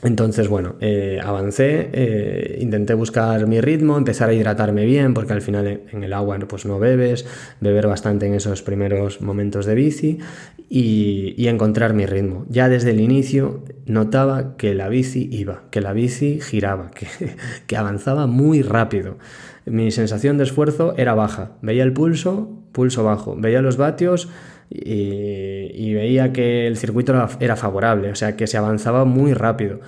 entonces, 0.02 0.48
bueno, 0.48 0.76
eh, 0.80 1.20
avancé, 1.24 1.88
eh, 1.92 2.58
intenté 2.60 2.92
buscar 2.92 3.46
mi 3.46 3.62
ritmo, 3.62 3.96
empezar 3.96 4.28
a 4.28 4.34
hidratarme 4.34 4.84
bien, 4.84 5.14
porque 5.14 5.32
al 5.32 5.40
final 5.40 5.80
en 5.90 6.04
el 6.04 6.12
agua 6.12 6.38
pues 6.46 6.66
no 6.66 6.78
bebes, 6.78 7.24
beber 7.60 7.86
bastante 7.86 8.26
en 8.26 8.34
esos 8.34 8.60
primeros 8.60 9.22
momentos 9.22 9.64
de 9.64 9.74
bici 9.74 10.18
y, 10.68 11.46
encontrar 11.48 11.94
mi 11.94 12.04
ritmo. 12.04 12.44
Ya 12.50 12.68
desde 12.68 12.90
el 12.90 13.00
inicio 13.00 13.64
notaba 13.86 14.56
que 14.58 14.74
la 14.74 14.90
bici 14.90 15.28
iba, 15.32 15.62
que 15.70 15.80
la 15.80 15.94
bici 15.94 16.40
giraba, 16.40 16.90
que, 16.94 17.06
que 17.66 17.76
avanzaba 17.76 18.26
muy 18.26 18.60
rápido. 18.60 19.16
Mi 19.64 19.90
sensación 19.90 20.36
de 20.36 20.44
esfuerzo 20.44 20.94
era 20.98 21.14
baja, 21.14 21.52
veía 21.62 21.84
el 21.84 21.94
pulso, 21.94 22.62
pulso 22.72 23.02
bajo, 23.02 23.34
veía 23.34 23.62
los 23.62 23.78
vatios 23.78 24.28
y, 24.70 25.94
veía 25.94 26.32
que 26.32 26.66
el 26.66 26.76
circuito 26.76 27.14
era, 27.40 27.56
favorable, 27.56 28.10
o 28.10 28.14
sea 28.14 28.36
que 28.36 28.46
se 28.46 28.56
avanzaba 28.56 29.04
muy 29.04 29.32
rápido. 29.32 29.80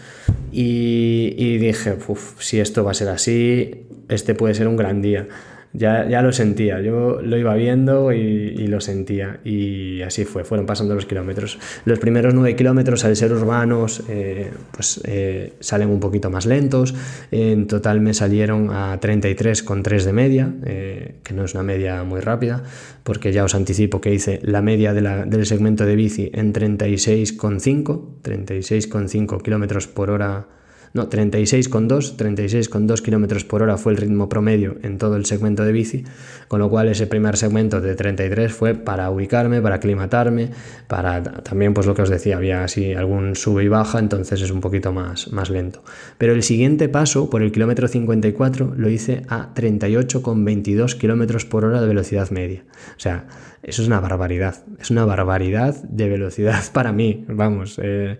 Y, 0.53 1.59
dije, 1.59 1.97
si 2.39 2.61
esto 2.61 2.85
va 2.85 2.93
a 2.93 2.95
ser 2.95 3.09
así, 3.09 3.87
este 4.09 4.35
puede 4.35 4.55
ser 4.55 4.69
un 4.69 4.77
gran 4.77 5.03
día. 5.03 5.29
Ya, 5.73 6.09
ya 6.09 6.23
lo 6.23 6.33
sentía, 6.33 6.81
yo 6.81 7.21
lo 7.23 7.37
iba 7.37 7.55
viendo 7.55 8.13
y, 8.13 8.67
lo 8.69 8.81
sentía. 8.81 9.41
Y 9.45 10.03
así 10.03 10.25
fue, 10.25 10.45
fueron 10.45 10.67
pasando 10.67 10.95
los 10.95 11.07
kilómetros. 11.07 11.59
Los 11.85 11.99
primeros 11.99 12.35
nueve 12.35 12.57
kilómetros 12.57 13.05
al 13.05 13.17
ser 13.17 13.33
urbanos 13.33 14.03
eh, 14.09 14.51
pues 14.73 15.01
eh, 15.05 15.55
salen 15.61 15.89
un 15.89 16.01
poquito 16.01 16.31
más 16.31 16.47
lentos, 16.47 16.95
en 17.31 17.67
total 17.67 18.01
me 18.01 18.15
salieron 18.15 18.71
a 18.71 18.99
33,3 19.01 20.05
de 20.05 20.13
media, 20.13 20.55
eh, 20.65 21.15
que 21.23 21.35
no 21.35 21.45
es 21.45 21.55
una 21.55 21.63
media 21.63 22.03
muy 22.05 22.21
rápida, 22.21 22.63
porque 23.05 23.33
ya 23.33 23.45
os 23.45 23.55
anticipo 23.55 24.01
que 24.01 24.13
hice 24.13 24.41
la 24.43 24.63
media 24.63 24.93
del 24.95 25.47
segmento 25.47 25.87
de 25.87 25.97
bici 25.97 26.31
en 26.35 26.53
36,5, 26.53 28.23
36,5 28.23 29.43
kilómetros 29.43 29.87
por 29.87 30.11
hora 30.11 30.47
no, 30.95 31.09
36,2, 31.09 32.17
36,2 32.17 33.03
km 33.03 33.47
por 33.47 33.63
hora 33.63 33.77
fue 33.77 33.93
el 33.93 33.99
ritmo 33.99 34.29
promedio 34.29 34.77
en 34.83 34.99
todo 34.99 35.17
el 35.17 35.27
segmento 35.27 35.65
de 35.65 35.73
bici, 35.73 36.05
con 36.49 36.61
lo 36.61 36.71
cual 36.71 36.89
ese 36.89 37.07
primer 37.07 37.37
segmento 37.37 37.81
de 37.81 37.95
33 37.95 38.53
fue 38.53 38.75
para 38.75 39.11
ubicarme, 39.11 39.61
para 39.61 39.77
aclimatarme, 39.77 40.51
para 40.87 41.23
también 41.23 41.75
pues 41.75 41.87
lo 41.87 41.95
que 41.95 42.03
os 42.03 42.09
decía, 42.09 42.37
había 42.37 42.65
así 42.65 42.93
algún 42.93 43.37
sube 43.37 43.65
y 43.65 43.69
baja, 43.69 43.99
entonces 43.99 44.41
es 44.41 44.51
un 44.51 44.61
poquito 44.61 44.93
más, 44.93 45.33
más 45.33 45.51
lento. 45.51 45.83
Pero 46.17 46.33
el 46.33 46.43
siguiente 46.43 46.89
paso, 46.89 47.31
por 47.31 47.43
el 47.43 47.53
kilómetro 47.53 47.89
54, 47.89 48.75
lo 48.77 48.89
hice 48.89 49.23
a 49.29 49.55
38,22 49.55 50.99
km 50.99 51.49
por 51.49 51.65
hora 51.65 51.81
de 51.81 51.87
velocidad 51.87 52.31
media. 52.31 52.65
O 52.97 53.01
sea, 53.01 53.27
eso 53.63 53.83
es 53.83 53.89
una 53.89 54.01
barbaridad, 54.01 54.65
es 54.81 54.91
una 54.91 55.05
barbaridad 55.05 55.75
de 55.83 56.09
velocidad 56.09 56.63
para 56.73 56.93
mí, 56.93 57.25
vamos. 57.29 57.79
Eh, 57.83 58.19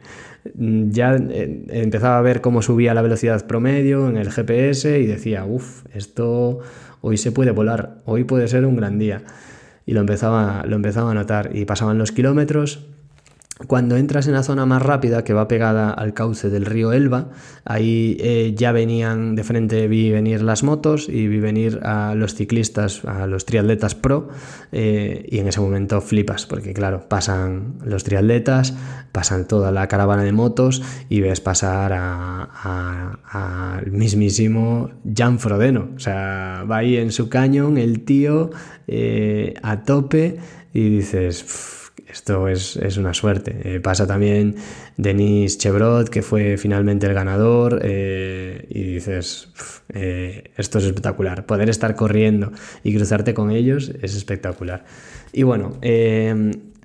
ya 0.55 1.17
eh, 1.17 1.67
empezaba 1.71 2.19
a 2.19 2.23
ver 2.23 2.41
cómo 2.41 2.63
subía 2.63 2.95
la 2.95 3.03
velocidad 3.03 3.47
promedio 3.47 4.09
en 4.09 4.17
el 4.17 4.31
GPS 4.31 4.99
y 4.99 5.07
decía, 5.07 5.45
uff, 5.45 5.85
esto 5.95 6.61
hoy 7.01 7.17
se 7.17 7.33
puede 7.33 7.51
volar, 7.51 8.03
hoy 8.05 8.25
puede 8.25 8.49
ser 8.49 8.65
un 8.67 8.77
gran 8.77 8.99
día. 8.99 9.23
Y 9.87 9.93
lo 9.93 10.01
empezaba, 10.01 10.65
lo 10.67 10.77
empezaba 10.77 11.11
a 11.13 11.15
notar 11.15 11.51
y 11.55 11.65
pasaban 11.65 11.99
los 11.99 12.13
kilómetros 12.13 12.87
cuando 13.67 13.97
entras 13.97 14.27
en 14.29 14.35
la 14.35 14.43
zona 14.43 14.67
más 14.67 14.83
rápida, 14.83 15.25
que 15.25 15.35
va 15.35 15.49
pegada 15.49 15.91
al 15.91 16.15
cauce 16.15 16.49
del 16.49 16.65
río 16.65 16.93
Elba, 16.93 17.31
ahí 17.65 18.17
eh, 18.21 18.55
ya 18.57 18.71
venían 18.71 19.35
de 19.35 19.43
frente, 19.43 19.89
vi 19.89 20.11
venir 20.11 20.43
las 20.43 20.63
motos 20.63 21.09
y 21.09 21.27
vi 21.27 21.41
venir 21.41 21.81
a 21.83 22.15
los 22.15 22.35
ciclistas, 22.35 23.05
a 23.05 23.27
los 23.27 23.47
triatletas 23.47 23.95
pro, 23.95 24.29
eh, 24.71 25.27
y 25.29 25.39
en 25.39 25.49
ese 25.49 25.61
momento 25.61 26.01
flipas, 26.01 26.47
porque 26.47 26.73
claro, 26.73 27.09
pasan 27.09 27.75
los 27.85 28.05
triatletas, 28.05 28.75
pasan 29.11 29.49
toda 29.49 29.73
la 29.73 29.89
caravana 29.89 30.23
de 30.23 30.33
motos 30.33 30.83
y 31.09 31.21
ves 31.21 31.41
pasar 31.41 31.93
al 31.93 33.91
mismísimo 33.91 34.91
Jan 35.17 35.41
Frodeno, 35.41 35.89
o 35.97 35.99
sea, 35.99 36.65
va 36.71 36.79
ahí 36.79 36.97
en 36.97 37.11
su 37.11 37.29
cañón 37.29 37.77
el 37.77 38.05
tío 38.05 38.51
eh, 38.87 39.55
a 39.63 39.83
tope 39.83 40.39
y 40.73 40.89
dices 40.91 41.78
esto 42.11 42.49
es, 42.49 42.77
una 42.97 43.15
suerte. 43.15 43.61
Eh, 43.65 43.81
pasa 43.81 44.07
también 44.07 44.57
Denis 44.97 45.59
Chevrot, 45.59 46.09
que 46.09 46.23
fue 46.23 46.57
finalmente 46.57 47.07
el 47.07 47.15
ganador, 47.15 47.81
eh, 47.83 48.67
y 48.71 48.95
dices, 48.95 49.49
eh, 49.93 50.51
esto 50.57 50.79
es 50.79 50.85
espectacular. 50.85 51.47
Poder 51.47 51.69
estar 51.69 51.95
corriendo 51.95 52.53
y 52.83 52.95
cruzarte 52.95 53.35
con 53.35 53.51
ellos 53.51 53.93
es 54.03 54.17
espectacular. 54.17 54.85
Y 55.33 55.43
bueno, 55.43 55.79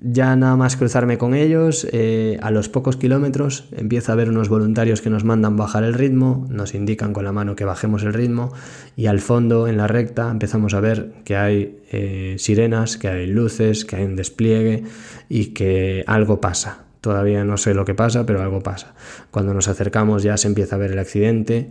ya 0.06 0.36
nada 0.36 0.54
más 0.56 0.76
cruzarme 0.76 1.16
con 1.16 1.34
ellos, 1.34 1.86
eh, 1.90 2.38
a 2.42 2.50
los 2.50 2.68
pocos 2.68 2.98
kilómetros 2.98 3.68
empieza 3.72 4.12
a 4.12 4.14
haber 4.14 4.28
unos 4.28 4.50
voluntarios 4.50 5.00
que 5.00 5.08
nos 5.08 5.24
mandan 5.24 5.56
bajar 5.56 5.82
el 5.82 5.94
ritmo, 5.94 6.46
nos 6.50 6.74
indican 6.74 7.14
con 7.14 7.24
la 7.24 7.32
mano 7.32 7.56
que 7.56 7.64
bajemos 7.64 8.02
el 8.02 8.12
ritmo 8.12 8.52
y 8.96 9.06
al 9.06 9.20
fondo, 9.20 9.66
en 9.66 9.78
la 9.78 9.86
recta, 9.86 10.30
empezamos 10.30 10.74
a 10.74 10.80
ver 10.80 11.12
que 11.24 11.36
hay 11.36 11.78
eh, 11.90 12.36
sirenas, 12.38 12.98
que 12.98 13.08
hay 13.08 13.26
luces, 13.26 13.86
que 13.86 13.96
hay 13.96 14.04
un 14.04 14.14
despliegue 14.14 14.84
y 15.30 15.54
que 15.54 16.04
algo 16.06 16.38
pasa. 16.38 16.84
Todavía 17.00 17.44
no 17.44 17.56
sé 17.56 17.72
lo 17.72 17.86
que 17.86 17.94
pasa, 17.94 18.26
pero 18.26 18.42
algo 18.42 18.60
pasa. 18.60 18.94
Cuando 19.30 19.54
nos 19.54 19.68
acercamos 19.68 20.22
ya 20.22 20.36
se 20.36 20.48
empieza 20.48 20.76
a 20.76 20.78
ver 20.78 20.92
el 20.92 20.98
accidente 20.98 21.70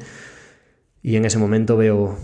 y 1.04 1.17
en 1.17 1.26
ese 1.26 1.38
momento 1.38 1.78
veo 1.78 2.17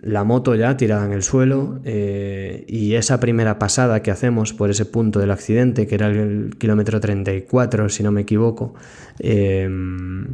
la 0.00 0.24
moto 0.24 0.54
ya 0.54 0.76
tirada 0.76 1.04
en 1.06 1.12
el 1.12 1.22
suelo 1.22 1.80
eh, 1.84 2.64
y 2.68 2.94
esa 2.94 3.20
primera 3.20 3.58
pasada 3.58 4.02
que 4.02 4.10
hacemos 4.10 4.52
por 4.52 4.70
ese 4.70 4.84
punto 4.84 5.20
del 5.20 5.30
accidente, 5.30 5.86
que 5.86 5.94
era 5.94 6.08
el 6.08 6.56
kilómetro 6.58 7.00
34, 7.00 7.88
si 7.88 8.02
no 8.02 8.12
me 8.12 8.22
equivoco, 8.22 8.74
em, 9.18 10.26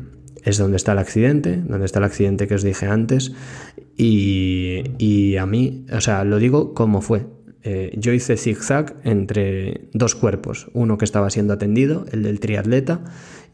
es 0.43 0.59
donde 0.59 0.77
está 0.77 0.93
el 0.93 0.99
accidente, 0.99 1.57
donde 1.57 1.87
está 1.87 1.99
el 1.99 2.05
accidente 2.05 2.47
que 2.47 2.55
os 2.55 2.63
dije 2.63 2.87
antes, 2.87 3.33
y, 3.97 4.83
y 4.99 5.37
a 5.37 5.47
mí, 5.47 5.87
o 5.93 6.01
sea, 6.01 6.25
lo 6.25 6.39
digo 6.39 6.75
como 6.75 7.01
fue. 7.01 7.27
Eh, 7.69 7.93
yo 7.99 8.13
hice 8.13 8.37
zigzag 8.37 8.95
entre 9.03 9.89
dos 9.93 10.15
cuerpos, 10.15 10.69
uno 10.73 10.99
que 10.99 11.05
estaba 11.05 11.31
siendo 11.31 11.53
atendido, 11.53 12.07
el 12.13 12.23
del 12.23 12.39
triatleta, 12.39 13.01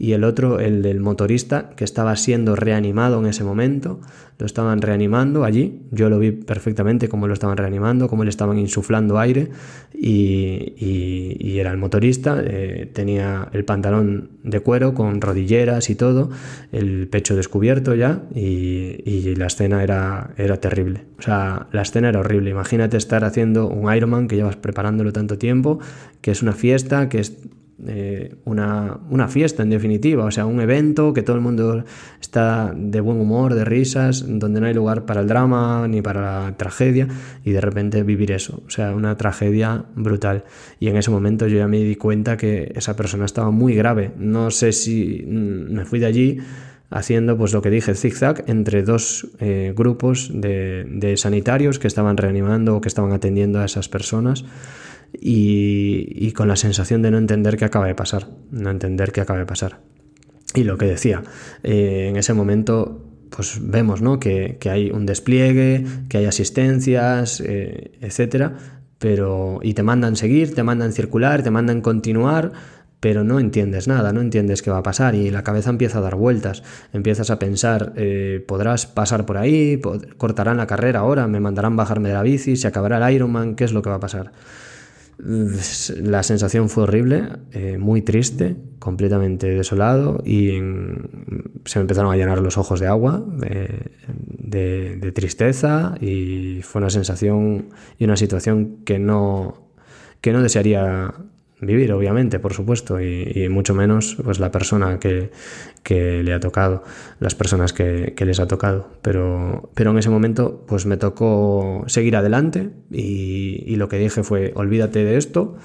y 0.03 0.15
el 0.15 0.25
otro, 0.25 0.59
el 0.59 0.83
del 0.83 0.99
motorista, 0.99 1.71
que 1.77 1.85
estaba 1.85 2.17
siendo 2.17 2.57
reanimado 2.57 3.21
en 3.21 3.27
ese 3.27 3.45
momento. 3.45 4.01
Lo 4.37 4.47
estaban 4.47 4.83
reanimando 4.83 5.45
allí. 5.45 5.83
Yo 5.93 6.11
lo 6.11 6.19
vi 6.19 6.33
perfectamente 6.33 7.09
cómo 7.09 7.29
lo 7.29 7.35
estaban 7.35 7.57
reanimando, 7.57 8.09
cómo 8.09 8.25
le 8.25 8.31
estaban 8.31 8.59
insuflando 8.59 9.21
aire. 9.21 9.51
Y, 9.95 11.57
era 11.57 11.71
el 11.71 11.79
motorista. 11.79 12.43
Eh, 12.45 12.91
tenía 12.93 13.47
el 13.53 13.65
pantalón 13.65 14.31
de 14.43 14.59
cuero 14.59 14.93
con 14.93 15.21
rodilleras 15.21 15.89
y 15.89 15.95
todo, 15.95 16.31
el 16.73 17.07
pecho 17.07 17.37
descubierto 17.37 17.95
ya. 17.95 18.23
Y, 18.35 19.37
la 19.37 19.47
escena 19.47 19.85
era, 19.85 20.35
era 20.37 20.57
terrible. 20.57 21.05
O 21.21 21.23
sea, 21.23 21.69
la 21.71 21.83
escena 21.83 22.09
era 22.09 22.19
horrible. 22.19 22.51
Imagínate 22.51 22.97
estar 22.97 23.23
haciendo 23.23 23.69
un 23.69 23.95
Ironman 23.95 24.27
que 24.27 24.35
llevas 24.35 24.57
preparándolo 24.57 25.13
tanto 25.13 25.39
tiempo, 25.39 25.79
que 26.21 26.33
es 26.33 26.43
una 26.43 26.55
fiesta, 26.55 27.09
que 27.09 27.21
es 27.21 27.37
eh, 27.87 28.37
una, 28.45 29.01
una, 29.11 29.29
fiesta 29.29 29.63
en 29.63 29.71
definitiva, 29.71 30.25
o 30.25 30.31
sea, 30.31 30.47
un 30.47 30.61
evento 30.61 31.13
que 31.13 31.23
todo 31.23 31.35
el 31.37 31.43
mundo 31.43 31.85
está 32.21 32.73
de 32.77 33.01
buen 33.01 33.19
humor, 33.19 33.55
de 33.55 33.65
risas, 33.65 34.25
donde 34.27 34.61
no 34.61 34.67
hay 34.67 34.75
lugar 34.75 35.05
para 35.05 35.21
el 35.21 35.27
drama 35.27 35.89
ni 35.89 36.01
para 36.01 36.21
la 36.21 36.57
tragedia 36.57 37.09
y 37.45 37.51
de 37.51 37.61
repente 37.61 38.03
vivir 38.03 38.31
eso, 38.31 38.63
o 38.67 38.71
sea, 38.71 38.95
una 38.95 39.17
tragedia 39.17 39.85
brutal. 39.97 40.45
Y 40.79 40.89
en 40.89 40.97
ese 40.97 41.11
momento 41.11 41.49
yo 41.49 41.59
ya 41.59 41.67
me 41.67 41.79
di 41.79 41.97
cuenta 41.97 42.37
que 42.37 42.73
esa 42.77 42.95
persona 42.95 43.25
estaba 43.25 43.51
muy 43.51 43.75
grave, 43.75 44.13
no 44.17 44.51
sé 44.51 44.73
si 44.73 45.25
mm, 45.27 45.75
me 45.75 45.85
fui 45.85 45.99
de 45.99 46.07
allí 46.07 46.39
haciendo 46.91 47.37
pues 47.37 47.53
lo 47.53 47.63
que 47.63 47.71
dije, 47.71 47.95
zigzag 47.95 48.45
entre 48.47 48.83
dos 48.83 49.27
eh, 49.41 49.73
grupos 49.75 50.31
de, 50.33 50.85
de 50.89 51.17
sanitarios 51.17 51.79
que 51.79 51.89
estaban 51.89 52.17
reanimando 52.17 52.77
o 52.77 52.81
que 52.81 52.89
estaban 52.89 53.13
atendiendo 53.13 53.61
a 53.61 53.65
esas 53.65 53.89
personas 53.89 54.45
y, 55.13 56.33
con 56.33 56.49
la 56.49 56.57
sensación 56.57 57.03
de 57.03 57.11
no 57.11 57.19
entender 57.19 57.57
qué 57.57 57.65
acaba 57.65 57.87
de 57.87 57.95
pasar, 57.95 58.29
no 58.51 58.71
entender 58.71 59.13
qué 59.13 59.21
acaba 59.21 59.39
de 59.39 59.47
pasar. 59.47 59.81
Y 60.55 60.65
lo 60.65 60.79
que 60.79 60.87
decía, 60.87 61.23
eh, 61.63 62.09
en 62.09 62.17
ese 62.17 62.35
momento 62.35 63.09
pues 63.35 63.59
vemos 63.63 64.03
¿no? 64.03 64.21
que, 64.21 64.59
hay 64.71 64.91
un 64.91 65.07
despliegue, 65.07 65.85
que 66.09 66.19
hay 66.19 66.27
asistencias, 66.27 67.41
eh, 67.41 67.93
etcétera, 68.01 68.57
pero 68.99 69.59
y 69.63 69.75
te 69.75 69.83
mandan 69.83 70.17
seguir, 70.17 70.55
te 70.55 70.63
mandan 70.63 70.93
circular, 70.93 71.43
te 71.43 71.51
mandan 71.51 71.81
continuar, 71.81 72.53
pero 73.01 73.25
no 73.25 73.41
entiendes 73.41 73.89
nada, 73.89 74.13
no 74.13 74.21
entiendes 74.21 74.63
qué 74.63 74.71
va 74.71 74.79
a 74.79 74.83
pasar 74.85 75.17
y 75.17 75.31
la 75.31 75.43
cabeza 75.43 75.71
empieza 75.71 75.99
a 75.99 76.03
dar 76.03 76.15
vueltas, 76.15 76.63
empiezas 76.93 77.31
a 77.31 77.39
pensar, 77.41 77.95
eh, 77.97 78.45
podrás 78.47 78.87
pasar 78.87 79.27
por 79.27 79.39
ahí, 79.39 79.81
cortarán 80.19 80.57
la 80.57 80.69
carrera 80.69 81.01
ahora, 81.01 81.27
me 81.27 81.41
mandarán 81.41 81.75
bajarme 81.75 82.11
de 82.11 82.15
la 82.15 82.23
bici, 82.23 82.55
se 82.55 82.69
acabará 82.69 83.05
el 83.05 83.15
Ironman, 83.15 83.57
¿qué 83.57 83.65
es 83.65 83.73
lo 83.73 83.83
que 83.83 83.91
va 83.91 83.97
a 83.97 84.01
pasar? 84.01 84.31
La 85.25 86.25
sensación 86.25 86.69
fue 86.69 86.83
horrible, 86.83 87.29
eh, 87.53 87.79
muy 87.79 88.03
triste, 88.03 88.57
completamente 88.81 89.47
desolado 89.47 90.21
y 90.27 90.49
se 91.65 91.79
me 91.79 91.83
empezaron 91.83 92.13
a 92.13 92.17
llenar 92.17 92.41
los 92.41 92.59
ojos 92.59 92.81
de 92.81 92.89
agua, 92.89 93.25
de, 93.39 95.13
tristeza 95.15 95.95
y 96.01 96.63
fue 96.63 96.81
una 96.81 96.91
sensación 96.91 97.69
y 97.99 98.05
una 98.05 98.17
situación 98.17 98.79
que 98.85 98.99
no, 98.99 99.69
que 100.21 100.33
no 100.33 100.43
desearía 100.43 101.15
vivir, 101.63 101.93
obviamente, 101.93 102.39
por 102.41 102.53
supuesto, 102.53 103.01
y, 103.01 103.49
mucho 103.49 103.75
menos 103.75 104.17
pues 104.23 104.41
la 104.41 104.51
persona 104.51 104.99
que, 104.99 105.31
le 105.89 106.33
ha 106.33 106.41
tocado, 106.41 106.83
las 107.21 107.35
personas 107.35 107.73
que, 107.73 108.15
les 108.19 108.41
ha 108.41 108.47
tocado. 108.47 108.89
Pero, 109.01 109.71
pero 109.75 109.93
en 109.93 109.99
ese 109.99 110.11
momento 110.11 110.65
pues 110.67 110.87
me 110.87 110.97
tocó 110.97 111.85
seguir 111.87 112.17
adelante 112.17 112.71
y, 112.91 113.77
lo 113.77 113.89
que 113.89 113.99
dije 113.99 114.23
fue 114.23 114.53
olvídate 114.55 115.05
de 115.05 115.17
esto, 115.17 115.57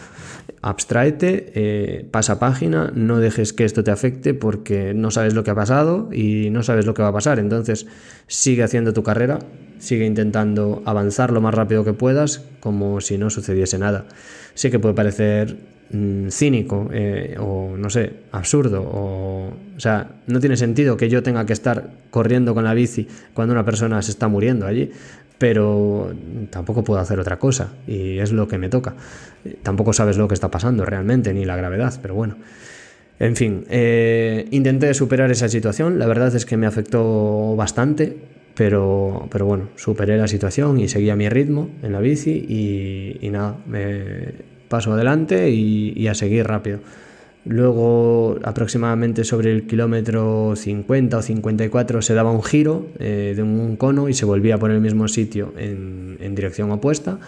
abstraete, 0.61 1.51
eh, 1.55 2.07
pasa 2.09 2.39
página, 2.39 2.91
no 2.95 3.19
dejes 3.19 3.53
que 3.53 3.65
esto 3.65 3.83
te 3.83 3.91
afecte 3.91 4.33
porque 4.33 4.93
no 4.93 5.11
sabes 5.11 5.33
lo 5.33 5.43
que 5.43 5.51
ha 5.51 5.55
pasado 5.55 6.09
y 6.13 6.49
no 6.51 6.63
sabes 6.63 6.85
lo 6.85 6.93
que 6.93 7.01
va 7.01 7.09
a 7.09 7.13
pasar. 7.13 7.39
Entonces 7.39 7.87
sigue 8.27 8.63
haciendo 8.63 8.93
tu 8.93 9.03
carrera, 9.03 9.39
sigue 9.79 10.05
intentando 10.05 10.81
avanzar 10.85 11.31
lo 11.31 11.41
más 11.41 11.53
rápido 11.53 11.83
que 11.83 11.93
puedas 11.93 12.43
como 12.59 13.01
si 13.01 13.17
no 13.17 13.29
sucediese 13.29 13.77
nada. 13.77 14.05
Sí 14.53 14.71
que 14.71 14.79
puede 14.79 14.95
parecer 14.95 15.76
Mm, 15.89 16.27
cínico 16.27 16.89
eh, 16.91 17.37
o 17.39 17.77
no 17.77 17.89
sé, 17.89 18.11
absurdo 18.33 18.81
o, 18.81 19.53
o 19.77 19.79
sea, 19.79 20.05
no 20.27 20.41
tiene 20.41 20.57
sentido 20.57 20.97
que 20.97 21.07
yo 21.07 21.23
tenga 21.23 21.45
que 21.45 21.53
estar 21.53 21.91
corriendo 22.09 22.53
con 22.53 22.65
la 22.65 22.73
bici 22.73 23.07
cuando 23.33 23.53
una 23.53 23.63
persona 23.63 24.01
se 24.01 24.11
está 24.11 24.27
muriendo 24.27 24.67
allí, 24.67 24.91
pero 25.37 26.13
tampoco 26.49 26.83
puedo 26.83 26.99
hacer 26.99 27.21
otra 27.21 27.39
cosa 27.39 27.71
y 27.87 28.19
es 28.19 28.33
lo 28.33 28.49
que 28.49 28.57
me 28.57 28.67
toca. 28.67 28.95
Tampoco 29.63 29.93
sabes 29.93 30.17
lo 30.17 30.27
que 30.27 30.33
está 30.33 30.51
pasando 30.51 30.85
realmente, 30.85 31.33
ni 31.33 31.45
la 31.45 31.55
gravedad, 31.55 31.97
pero 32.01 32.15
bueno. 32.15 32.35
En 33.19 33.35
fin, 33.35 33.63
eh, 33.69 34.47
intenté 34.51 34.93
superar 34.93 35.31
esa 35.31 35.47
situación, 35.47 35.99
la 35.99 36.05
verdad 36.05 36.35
es 36.35 36.45
que 36.45 36.57
me 36.57 36.67
afectó 36.67 37.55
bastante, 37.55 38.15
pero, 38.55 39.27
pero 39.31 39.45
bueno, 39.45 39.69
superé 39.75 40.17
la 40.17 40.27
situación 40.27 40.79
y 40.79 40.87
seguía 40.87 41.15
mi 41.15 41.29
ritmo 41.29 41.69
en 41.81 41.93
la 41.93 41.99
bici 41.99 42.31
y, 43.21 43.29
nada, 43.29 43.57
me 43.65 44.56
paso 44.67 44.93
adelante 44.93 45.49
y 45.49 46.07
a 46.07 46.13
seguir 46.13 46.45
rápido. 46.47 46.79
Luego, 47.47 48.37
aproximadamente 48.43 49.23
sobre 49.23 49.53
el 49.53 49.67
kilómetro 49.67 50.53
50 50.57 51.17
o 51.17 51.21
54, 51.21 52.01
se 52.01 52.13
daba 52.13 52.29
un 52.29 52.43
giro 52.43 52.87
eh, 52.99 53.33
de 53.35 53.41
un 53.41 53.77
cono 53.77 54.09
y 54.09 54.13
se 54.13 54.25
volvía 54.25 54.57
por 54.57 54.69
el 54.69 54.81
mismo 54.81 55.07
sitio 55.07 55.53
en, 55.57 56.35
dirección 56.35 56.71
opuesta. 56.71 57.19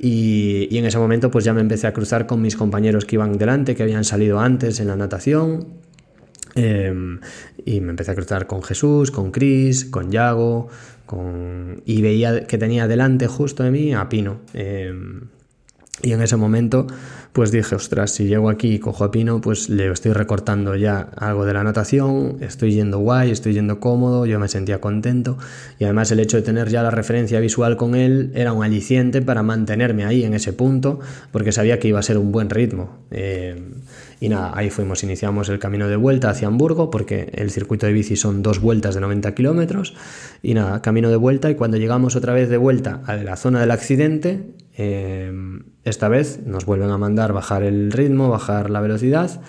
Y, 0.00 0.74
en 0.78 0.86
ese 0.86 0.96
momento, 0.96 1.30
pues 1.30 1.44
ya 1.44 1.52
me 1.52 1.60
empecé 1.60 1.86
a 1.86 1.92
cruzar 1.92 2.26
con 2.26 2.40
mis 2.40 2.56
compañeros 2.56 3.04
que 3.04 3.16
iban 3.16 3.36
delante, 3.36 3.76
que 3.76 3.82
habían 3.82 4.04
salido 4.04 4.40
antes 4.40 4.80
en 4.80 4.88
la 4.88 4.96
natación. 4.96 5.66
Em, 6.54 7.20
y 7.66 7.82
me 7.82 7.90
empecé 7.90 8.12
a 8.12 8.14
cruzar 8.14 8.46
con 8.46 8.62
Jesús, 8.62 9.10
con 9.10 9.30
Chris, 9.30 9.84
con 9.84 10.10
Yago, 10.10 10.68
y 11.84 12.00
veía 12.00 12.46
que 12.46 12.56
tenía 12.56 12.88
delante 12.88 13.26
justo 13.26 13.62
de 13.62 13.70
mí 13.70 13.92
a 13.92 14.08
Pino. 14.08 14.38
Em, 14.54 15.24
y 16.02 16.12
en 16.12 16.22
ese 16.22 16.36
momento 16.36 16.86
pues 17.32 17.52
dije, 17.52 17.76
ostras, 17.76 18.10
si 18.10 18.26
llego 18.26 18.50
aquí 18.50 18.74
y 18.74 18.78
cojo 18.80 19.04
a 19.04 19.10
Pino, 19.12 19.40
pues 19.40 19.68
le 19.68 19.90
estoy 19.90 20.12
recortando 20.12 20.74
ya 20.74 21.10
algo 21.16 21.46
de 21.46 21.54
la 21.54 21.62
natación, 21.62 22.38
estoy 22.40 22.72
yendo 22.72 22.98
guay, 22.98 23.30
estoy 23.30 23.54
yendo 23.54 23.78
cómodo, 23.78 24.26
yo 24.26 24.40
me 24.40 24.48
sentía 24.48 24.80
contento 24.80 25.38
y 25.78 25.84
además 25.84 26.10
el 26.10 26.18
hecho 26.18 26.36
de 26.36 26.42
tener 26.42 26.68
ya 26.68 26.82
la 26.82 26.90
referencia 26.90 27.38
visual 27.38 27.76
con 27.76 27.94
él 27.94 28.32
era 28.34 28.52
un 28.52 28.64
aliciente 28.64 29.22
para 29.22 29.44
mantenerme 29.44 30.04
ahí 30.04 30.24
en 30.24 30.34
ese 30.34 30.52
punto, 30.52 30.98
porque 31.30 31.52
sabía 31.52 31.78
que 31.78 31.88
iba 31.88 32.00
a 32.00 32.02
ser 32.02 32.18
un 32.18 32.32
buen 32.32 32.50
ritmo. 32.50 32.98
Eh, 33.12 33.62
y 34.20 34.28
nada, 34.28 34.52
ahí 34.54 34.68
fuimos, 34.68 35.02
iniciamos 35.02 35.48
el 35.48 35.58
camino 35.58 35.88
de 35.88 35.96
vuelta 35.96 36.28
hacia 36.28 36.46
Hamburgo, 36.46 36.90
porque 36.90 37.30
el 37.34 37.50
circuito 37.50 37.86
de 37.86 37.92
bici 37.92 38.16
son 38.16 38.42
dos 38.42 38.60
vueltas 38.60 38.94
de 38.94 39.00
90 39.00 39.34
kilómetros, 39.34 39.94
y 40.42 40.52
nada, 40.52 40.82
camino 40.82 41.10
de 41.10 41.16
vuelta 41.16 41.50
y 41.50 41.54
cuando 41.54 41.78
llegamos 41.78 42.16
otra 42.16 42.34
vez 42.34 42.50
de 42.50 42.58
vuelta 42.58 43.02
a 43.06 43.16
la 43.16 43.36
zona 43.36 43.60
del 43.60 43.70
accidente, 43.70 44.54
eh, 44.76 45.32
esta 45.84 46.08
vez 46.08 46.40
nos 46.44 46.66
vuelven 46.66 46.90
a 46.90 46.98
mandar 46.98 47.32
bajar 47.32 47.62
el 47.62 47.90
ritmo, 47.90 48.28
bajar 48.28 48.68
la 48.68 48.80
velocidad 48.80 49.40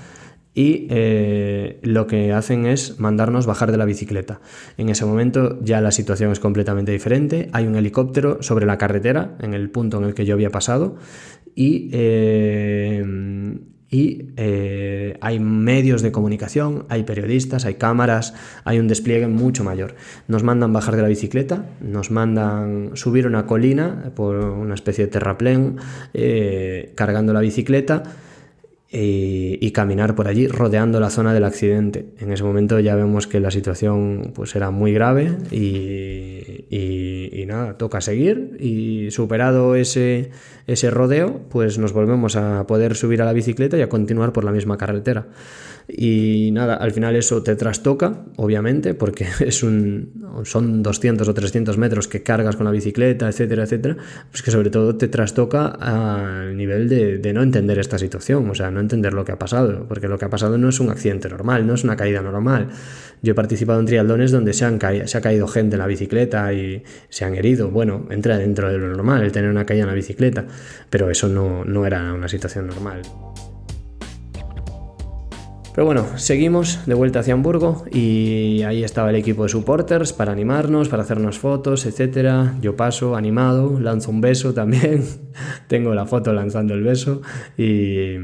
y 0.54 0.88
eh, 0.90 1.80
lo 1.84 2.08
que 2.08 2.34
hacen 2.34 2.66
es 2.66 3.00
mandarnos 3.00 3.46
bajar 3.46 3.72
de 3.72 3.78
la 3.78 3.86
bicicleta. 3.86 4.42
En 4.78 4.90
ese 4.90 5.06
momento 5.06 5.60
ya 5.62 5.80
la 5.80 5.92
situación 5.92 6.32
es 6.32 6.40
completamente 6.40 6.92
diferente. 6.92 7.50
Hay 7.54 7.68
un 7.68 7.76
helicóptero 7.76 8.42
sobre 8.42 8.66
la 8.66 8.78
carretera, 8.78 9.38
en 9.40 9.54
el 9.54 9.70
punto 9.70 9.98
en 9.98 10.06
el 10.06 10.14
que 10.14 10.26
yo 10.26 10.34
había 10.34 10.50
pasado, 10.50 10.98
y 11.56 11.90
eh, 11.94 13.04
y 13.92 14.30
eh, 14.38 15.18
hay 15.20 15.40
medios 15.42 16.02
de 16.02 16.14
comunicación, 16.14 16.86
hay 16.88 17.04
periodistas, 17.04 17.66
hay 17.66 17.74
cámaras, 17.74 18.34
hay 18.64 18.80
un 18.80 18.88
despliegue 18.88 19.28
mucho 19.28 19.66
mayor. 19.66 19.96
Nos 20.30 20.44
mandan 20.44 20.72
bajar 20.72 20.96
de 20.96 21.02
la 21.02 21.10
bicicleta, 21.10 21.66
nos 21.82 22.10
mandan 22.10 22.92
subir 22.94 23.28
una 23.28 23.46
colina 23.46 24.12
por 24.16 24.38
una 24.38 24.76
especie 24.76 25.06
de 25.06 25.12
terraplén 25.12 25.76
eh, 26.14 26.94
cargando 26.96 27.34
la 27.34 27.42
bicicleta 27.42 28.04
y, 28.94 29.72
caminar 29.72 30.16
por 30.16 30.28
allí 30.28 30.48
rodeando 30.48 31.00
la 31.00 31.10
zona 31.10 31.34
del 31.34 31.46
accidente. 31.46 32.08
En 32.20 32.32
ese 32.34 32.44
momento 32.44 32.80
ya 32.80 32.96
vemos 32.96 33.26
que 33.26 33.40
la 33.40 33.50
situación 33.50 34.34
pues 34.36 34.56
era 34.56 34.70
muy 34.70 34.92
grave 34.92 35.32
y, 35.50 36.66
y, 36.70 37.46
nada, 37.46 37.78
toca 37.78 38.02
seguir 38.02 38.58
y 38.60 39.10
superado 39.12 39.76
ese, 39.76 40.32
ese 40.68 40.92
rodeo 40.92 41.42
pues 41.50 41.78
nos 41.78 41.94
volvemos 41.94 42.36
a 42.36 42.66
poder 42.68 42.96
subir 42.96 43.22
a 43.22 43.26
la 43.26 43.34
bicicleta 43.34 43.78
y 43.78 43.82
a 43.82 43.90
continuar 43.90 44.34
por 44.34 44.44
la 44.44 44.52
misma 44.52 44.78
carretera. 44.78 45.28
Y 45.88 46.52
nada, 46.54 46.76
al 46.76 46.92
final 46.92 47.16
eso 47.16 47.44
te 47.44 47.56
trastoca, 47.56 48.24
obviamente, 48.38 48.94
porque 48.94 49.28
es 49.40 49.64
un, 49.64 50.42
son 50.44 50.84
200 50.84 51.28
o 51.28 51.34
300 51.34 51.78
metros 51.78 52.08
que 52.08 52.24
cargas 52.24 52.56
con 52.56 52.66
la 52.66 52.72
bicicleta, 52.72 53.28
etcétera, 53.28 53.64
etcétera, 53.64 53.98
pues 54.30 54.42
que 54.42 54.52
sobre 54.52 54.70
todo 54.70 54.96
te 54.96 55.08
trastoca 55.08 55.68
al 55.68 56.56
nivel 56.56 56.88
de, 56.88 57.18
de, 57.18 57.34
no 57.34 57.44
entender 57.44 57.80
esta 57.80 57.98
situación, 57.98 58.50
o 58.50 58.56
sea, 58.56 58.72
no 58.72 58.80
entender 58.80 59.14
lo 59.14 59.26
que 59.26 59.32
ha 59.32 59.40
pasado, 59.40 59.86
porque 59.88 60.08
lo 60.08 60.18
que 60.18 60.26
ha 60.26 60.30
pasado 60.30 60.58
no 60.58 60.70
es 60.70 60.80
un 60.80 60.90
accidente 60.90 61.30
normal, 61.30 61.66
no 61.68 61.74
es 61.74 61.84
una 61.84 61.96
caída 61.96 62.22
normal. 62.22 62.70
Yo 63.22 63.34
he 63.34 63.36
participado 63.36 63.80
en 63.80 63.86
triatlones 63.86 64.32
donde 64.32 64.54
se, 64.54 64.66
han 64.66 64.80
ha 64.82 65.22
caído 65.22 65.48
gente 65.48 65.76
en 65.76 65.80
la 65.80 65.88
bicicleta 65.88 66.52
y 66.54 66.84
se 67.10 67.24
han 67.24 67.36
herido, 67.36 67.70
bueno, 67.70 68.08
entra 68.10 68.38
dentro 68.38 68.72
de 68.72 68.80
lo 68.80 68.88
normal 68.88 69.22
el 69.22 69.32
tener 69.32 69.50
una 69.50 69.66
caída 69.66 69.84
en 69.84 69.90
la 69.90 69.94
bicicleta, 69.94 70.46
pero 70.90 71.10
eso 71.10 71.28
no, 71.28 71.64
no 71.64 71.86
era 71.86 72.14
una 72.14 72.28
situación 72.28 72.68
normal. 72.68 73.02
Pero 75.74 75.86
bueno, 75.86 76.06
seguimos 76.18 76.86
de 76.86 76.94
vuelta 76.96 77.20
hacia 77.20 77.34
Hamburgo 77.34 77.86
y 77.92 78.64
ahí 78.64 78.84
estaba 78.84 79.10
el 79.10 79.16
equipo 79.16 79.44
de 79.44 79.50
supporters 79.50 80.12
para 80.12 80.34
animarnos, 80.34 80.90
para 80.90 81.04
hacernos 81.04 81.40
fotos, 81.40 81.86
etc. 81.86 82.58
Yo 82.62 82.76
paso 82.76 83.16
animado, 83.16 83.80
lanzo 83.80 84.12
un 84.12 84.20
beso 84.20 84.54
también, 84.54 85.06
tengo 85.68 85.94
la 85.94 86.06
foto 86.06 86.34
lanzando 86.34 86.74
el 86.74 86.84
beso 86.84 87.22
y, 87.58 88.16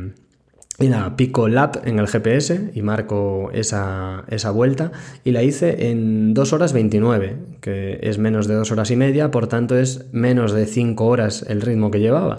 y 0.80 0.90
nada, 0.90 1.16
pico 1.16 1.48
lap 1.48 1.78
en 1.86 1.98
el 1.98 2.08
GPS 2.08 2.70
y 2.76 2.84
marco 2.84 3.50
esa, 3.52 4.26
esa, 4.28 4.52
vuelta 4.52 4.92
y 5.24 5.32
la 5.32 5.42
hice 5.42 5.90
en 5.90 6.36
2 6.36 6.54
horas 6.54 6.72
29, 6.72 7.36
que 7.62 7.98
es 8.04 8.20
menos 8.20 8.48
de 8.48 8.54
2 8.54 8.72
horas 8.72 8.92
y 8.92 8.96
media, 8.96 9.32
por 9.32 9.48
tanto 9.48 9.76
es 9.76 10.06
menos 10.12 10.52
de 10.52 10.68
5 10.68 11.04
horas 11.04 11.44
el 11.48 11.62
ritmo 11.62 11.90
que 11.90 12.00
llevaba 12.00 12.38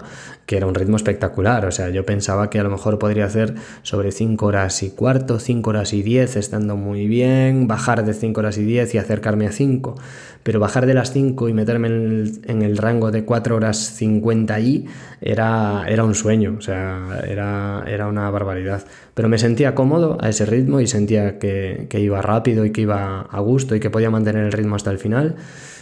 que 0.49 0.57
era 0.57 0.65
un 0.65 0.73
ritmo 0.73 0.95
espectacular. 0.95 1.63
O 1.67 1.71
sea, 1.71 1.89
yo 1.89 2.07
pensaba 2.07 2.49
que 2.49 2.59
a 2.59 2.63
lo 2.63 2.71
mejor 2.71 2.97
podría 2.97 3.25
hacer 3.25 3.53
sobre 3.83 4.11
5 4.11 4.43
horas 4.47 4.81
y 4.81 4.89
cuarto, 4.89 5.37
5 5.37 5.69
horas 5.69 5.93
y 5.93 6.01
10, 6.01 6.37
estando 6.37 6.75
muy 6.75 7.05
bien, 7.05 7.67
bajar 7.67 8.03
de 8.03 8.15
5 8.15 8.39
horas 8.39 8.57
y 8.57 8.63
10 8.63 8.95
y 8.95 8.97
acercarme 8.97 9.45
a 9.45 9.51
5. 9.51 9.93
Pero 10.41 10.59
bajar 10.59 10.87
de 10.87 10.95
las 10.95 11.11
5 11.11 11.49
y 11.49 11.53
meterme 11.53 11.89
en 11.89 12.61
el, 12.63 12.77
rango 12.79 13.11
de 13.11 13.25
4 13.25 13.55
horas 13.55 13.77
50 13.77 14.59
y 14.59 14.87
era, 15.21 15.83
era 15.87 16.03
un 16.03 16.15
sueño, 16.15 16.55
o 16.57 16.61
sea, 16.61 17.21
era, 17.27 17.83
era 17.85 18.07
una 18.07 18.28
barbaridad. 18.31 18.85
Pero 19.13 19.29
me 19.29 19.37
sentía 19.37 19.75
cómodo 19.75 20.17
a 20.21 20.29
ese 20.29 20.45
ritmo 20.45 20.79
y 20.79 20.87
sentía 20.87 21.39
que, 21.39 21.87
iba 21.93 22.21
rápido 22.21 22.65
y 22.65 22.71
que 22.71 22.81
iba 22.81 23.21
a 23.21 23.39
gusto 23.39 23.75
y 23.75 23.79
que 23.79 23.89
podía 23.89 24.09
mantener 24.09 24.45
el 24.45 24.51
ritmo 24.51 24.75
hasta 24.75 24.91
el 24.91 24.97
final. 24.97 25.35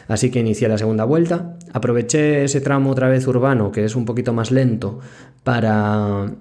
Así 0.08 0.32
que 0.32 0.40
inicié 0.40 0.68
la 0.70 0.78
segunda 0.78 1.04
vuelta, 1.04 1.58
aproveché 1.74 2.46
ese 2.46 2.62
tramo 2.62 2.92
otra 2.92 3.10
vez 3.10 3.28
urbano, 3.28 3.72
que 3.72 3.84
es 3.84 3.96
un 3.96 4.06
poquito 4.06 4.34
más 4.34 4.52
lento, 4.52 5.00
para, 5.44 6.34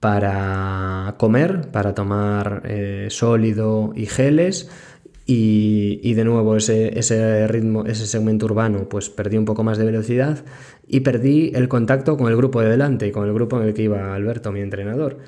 para 0.00 1.14
comer, 1.18 1.68
para 1.70 1.94
tomar 1.94 2.62
eh, 2.64 3.06
sólido 3.10 3.92
y 3.94 4.06
geles. 4.06 4.68
Y, 5.24 6.12
de 6.14 6.24
nuevo 6.24 6.56
ese, 6.56 6.98
ese, 6.98 7.46
ritmo, 7.46 7.86
ese 7.86 8.06
segmento 8.06 8.44
urbano, 8.46 8.88
pues 8.88 9.08
perdí 9.08 9.38
un 9.38 9.44
poco 9.46 9.62
más 9.62 9.78
de 9.78 9.84
velocidad 9.84 10.44
y 10.86 11.00
perdí 11.00 11.52
el 11.54 11.68
contacto 11.68 12.16
con 12.16 12.28
el 12.28 12.36
grupo 12.36 12.60
de 12.60 12.68
delante, 12.68 13.12
con 13.12 13.26
el 13.26 13.32
grupo 13.32 13.58
en 13.58 13.68
el 13.68 13.72
que 13.72 13.82
iba 13.82 14.14
Alberto, 14.14 14.52
mi 14.52 14.60
entrenador. 14.60 15.18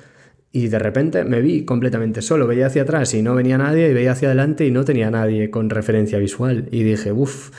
Y 0.55 0.69
de 0.69 0.79
repente 0.79 1.25
me 1.25 1.41
vi 1.41 1.65
completamente 1.65 2.21
solo, 2.21 2.47
veía 2.47 2.67
hacia 2.67 2.83
atrás 2.83 3.13
y 3.13 3.21
no 3.21 3.35
venía 3.35 3.57
nadie, 3.57 3.89
y 3.89 3.93
veía 3.93 4.13
hacia 4.13 4.29
adelante 4.29 4.65
y 4.65 4.71
no 4.71 4.85
tenía 4.85 5.11
nadie 5.11 5.49
con 5.49 5.69
referencia 5.69 6.17
visual. 6.17 6.69
Y 6.71 6.83
dije, 6.83 7.11
uff, 7.11 7.51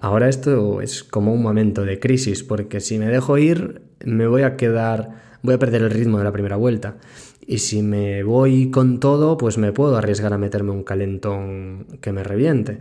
Ahora 0.00 0.28
esto 0.28 0.80
es 0.80 1.04
como 1.04 1.34
un 1.34 1.42
momento 1.42 1.84
de 1.84 2.00
crisis, 2.00 2.42
porque 2.42 2.80
si 2.80 2.98
me 2.98 3.06
dejo 3.06 3.36
ir, 3.36 3.82
me 4.04 4.26
voy 4.26 4.42
a 4.42 4.56
quedar, 4.56 5.10
voy 5.42 5.54
a 5.54 5.58
perder 5.58 5.82
el 5.82 5.90
ritmo 5.90 6.18
de 6.18 6.24
la 6.24 6.32
primera 6.32 6.56
vuelta. 6.56 6.96
Y 7.46 7.58
si 7.58 7.82
me 7.82 8.22
voy 8.22 8.70
con 8.70 9.00
todo, 9.00 9.36
pues 9.36 9.58
me 9.58 9.72
puedo 9.72 9.96
arriesgar 9.96 10.32
a 10.32 10.38
meterme 10.38 10.70
un 10.70 10.82
calentón 10.82 11.86
que 12.00 12.12
me 12.12 12.24
reviente. 12.24 12.78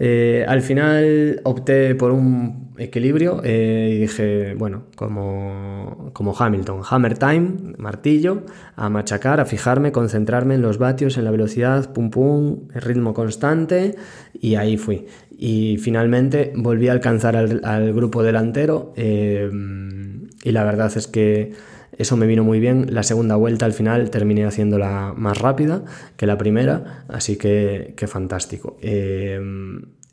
Eh, 0.00 0.44
al 0.46 0.62
final 0.62 1.40
opté 1.42 1.94
por 1.96 2.12
un 2.12 2.68
equilibrio 2.78 3.40
eh, 3.42 3.94
y 3.94 3.98
dije, 4.02 4.54
bueno, 4.54 4.84
como, 4.94 6.10
como 6.12 6.36
Hamilton, 6.38 6.82
hammer 6.88 7.18
time, 7.18 7.74
martillo, 7.78 8.44
a 8.76 8.88
machacar, 8.88 9.40
a 9.40 9.44
fijarme, 9.44 9.90
concentrarme 9.90 10.54
en 10.54 10.62
los 10.62 10.78
vatios, 10.78 11.18
en 11.18 11.24
la 11.24 11.32
velocidad, 11.32 11.92
pum 11.92 12.10
pum, 12.10 12.68
el 12.72 12.82
ritmo 12.82 13.12
constante 13.12 13.96
y 14.32 14.54
ahí 14.54 14.76
fui. 14.76 15.06
Y 15.36 15.78
finalmente 15.78 16.52
volví 16.54 16.88
a 16.88 16.92
alcanzar 16.92 17.36
al, 17.36 17.92
grupo 17.92 18.22
delantero 18.22 18.92
eh, 18.96 19.50
y 20.44 20.52
la 20.52 20.64
verdad 20.64 20.92
es 20.96 21.08
que 21.08 21.52
eso 21.98 22.16
me 22.16 22.26
vino 22.26 22.44
muy 22.44 22.60
bien. 22.60 22.86
La 22.90 23.02
segunda 23.02 23.36
vuelta 23.36 23.66
al 23.66 23.72
final 23.72 24.10
terminé 24.10 24.46
haciéndola 24.46 25.12
más 25.16 25.38
rápida 25.38 25.82
que 26.16 26.26
la 26.26 26.38
primera, 26.38 27.04
así 27.08 27.36
que, 27.36 27.94
fantástico. 28.06 28.78
Eh, 28.80 29.40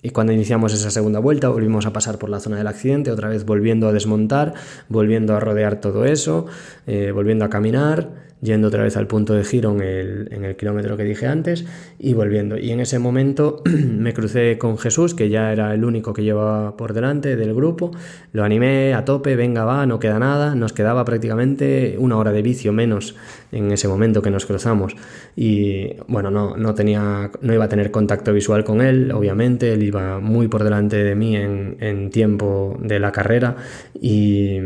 y 0.05 0.11
cuando 0.11 0.33
iniciamos 0.33 0.71
esa 0.71 0.91
segunda 0.91 1.19
vuelta 1.19 1.49
volvimos 1.49 1.87
a 1.87 1.91
pasar 1.91 2.19
por 2.19 2.29
la 2.29 2.39
zona 2.39 2.57
del 2.57 2.67
accidente, 2.67 3.09
otra 3.09 3.27
vez 3.27 3.43
volviendo 3.43 3.87
a 3.87 3.91
desmontar, 3.91 4.53
volviendo 4.87 5.35
a 5.35 5.39
rodear 5.39 5.81
todo 5.81 6.05
eso, 6.05 6.45
eh, 6.85 7.09
volviendo 7.11 7.43
a 7.43 7.49
caminar 7.49 8.09
yendo 8.45 8.69
otra 8.69 8.83
vez 8.83 8.95
al 8.95 9.07
punto 9.07 9.33
de 9.33 9.43
giro 9.43 9.71
en 9.71 9.81
el, 9.81 10.29
en 10.31 10.45
el 10.45 10.55
kilómetro 10.55 10.95
que 10.95 11.03
dije 11.03 11.27
antes 11.27 11.65
y 11.99 12.13
volviendo. 12.13 12.57
Y 12.57 12.71
en 12.71 12.79
ese 12.79 12.99
momento 12.99 13.61
me 13.65 14.13
crucé 14.13 14.57
con 14.57 14.77
Jesús, 14.77 15.13
que 15.13 15.29
ya 15.29 15.51
era 15.51 15.73
el 15.73 15.83
único 15.83 16.13
que 16.13 16.23
llevaba 16.23 16.77
por 16.77 16.93
delante 16.93 17.35
del 17.35 17.53
grupo, 17.53 17.91
lo 18.31 18.43
animé 18.43 18.93
a 18.93 19.03
tope, 19.05 19.35
venga 19.35 19.65
va, 19.65 19.85
no 19.85 19.99
queda 19.99 20.19
nada, 20.19 20.55
nos 20.55 20.73
quedaba 20.73 21.03
prácticamente 21.03 21.95
una 21.97 22.17
hora 22.17 22.31
de 22.31 22.41
vicio 22.41 22.71
menos 22.71 23.15
en 23.51 23.71
ese 23.71 23.87
momento 23.87 24.21
que 24.21 24.31
nos 24.31 24.45
cruzamos. 24.45 24.95
Y 25.35 25.95
bueno, 26.07 26.31
no, 26.31 26.55
no, 26.57 26.73
tenía, 26.73 27.31
no 27.41 27.53
iba 27.53 27.65
a 27.65 27.69
tener 27.69 27.91
contacto 27.91 28.33
visual 28.33 28.63
con 28.63 28.81
él, 28.81 29.11
obviamente, 29.11 29.73
él 29.73 29.83
iba 29.83 30.19
muy 30.19 30.47
por 30.47 30.63
delante 30.63 31.03
de 31.03 31.15
mí 31.15 31.35
en, 31.35 31.77
en 31.79 32.09
tiempo 32.09 32.77
de 32.81 32.99
la 32.99 33.11
carrera 33.11 33.55
y, 33.99 34.57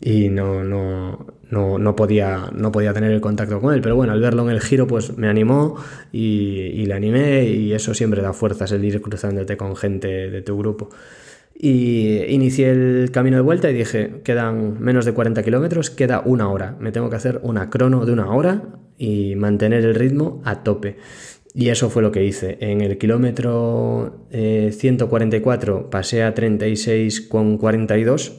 y 0.00 0.28
no, 0.28 0.64
no, 0.64 1.26
no, 1.50 1.78
no, 1.78 1.96
podía, 1.96 2.50
no 2.54 2.72
podía 2.72 2.92
tener 2.92 3.10
el 3.10 3.20
contacto 3.20 3.60
con 3.60 3.74
él, 3.74 3.80
pero 3.80 3.96
bueno, 3.96 4.12
al 4.12 4.20
verlo 4.20 4.44
en 4.44 4.50
el 4.50 4.60
giro 4.60 4.86
pues 4.86 5.16
me 5.18 5.28
animó 5.28 5.76
y, 6.12 6.84
le 6.86 6.94
animé 6.94 7.44
y 7.44 7.72
eso 7.72 7.92
siempre 7.94 8.22
da 8.22 8.32
fuerzas 8.32 8.72
el 8.72 8.84
ir 8.84 9.00
cruzándote 9.02 9.56
con 9.56 9.76
gente 9.76 10.08
de 10.30 10.42
tu 10.42 10.56
grupo. 10.58 10.90
Y 11.54 12.22
inicié 12.28 12.70
el 12.70 13.10
camino 13.12 13.36
de 13.36 13.42
vuelta 13.42 13.68
y 13.70 13.74
dije, 13.74 14.22
quedan 14.24 14.80
menos 14.80 15.04
de 15.04 15.12
40 15.12 15.42
kilómetros, 15.42 15.90
queda 15.90 16.22
una 16.24 16.48
hora. 16.48 16.74
Me 16.80 16.90
tengo 16.90 17.10
que 17.10 17.16
hacer 17.16 17.38
una 17.42 17.68
crono 17.68 18.06
de 18.06 18.12
una 18.12 18.32
hora 18.32 18.62
y 18.96 19.36
mantener 19.36 19.84
el 19.84 19.94
ritmo 19.94 20.40
a 20.46 20.62
tope. 20.62 20.96
Y 21.52 21.68
eso 21.68 21.90
fue 21.90 22.00
lo 22.02 22.12
que 22.12 22.24
hice. 22.24 22.56
En 22.60 22.80
el 22.80 22.96
kilómetro 22.96 24.26
144 24.30 25.78
eh, 25.78 25.84
pasé 25.90 26.22
a 26.22 26.34
36,42 26.34 28.32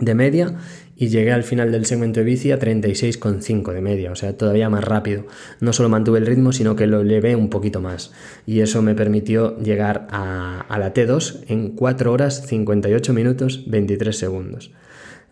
de 0.00 0.14
media 0.14 0.54
y 0.96 1.08
llegué 1.08 1.32
al 1.32 1.42
final 1.42 1.72
del 1.72 1.86
segmento 1.86 2.20
de 2.20 2.26
bici 2.26 2.52
a 2.52 2.58
36,5 2.58 3.72
de 3.72 3.80
media, 3.80 4.12
o 4.12 4.16
sea, 4.16 4.36
todavía 4.36 4.70
más 4.70 4.84
rápido. 4.84 5.26
No 5.60 5.72
solo 5.72 5.88
mantuve 5.88 6.18
el 6.18 6.26
ritmo, 6.26 6.52
sino 6.52 6.76
que 6.76 6.86
lo 6.86 7.02
levé 7.02 7.34
un 7.36 7.50
poquito 7.50 7.80
más. 7.80 8.12
Y 8.46 8.60
eso 8.60 8.82
me 8.82 8.94
permitió 8.94 9.58
llegar 9.58 10.06
a, 10.10 10.66
la 10.78 10.94
T2 10.94 11.44
en 11.48 11.70
4 11.70 12.12
horas 12.12 12.46
58 12.46 13.12
minutos 13.12 13.64
23 13.66 14.16
segundos. 14.16 14.70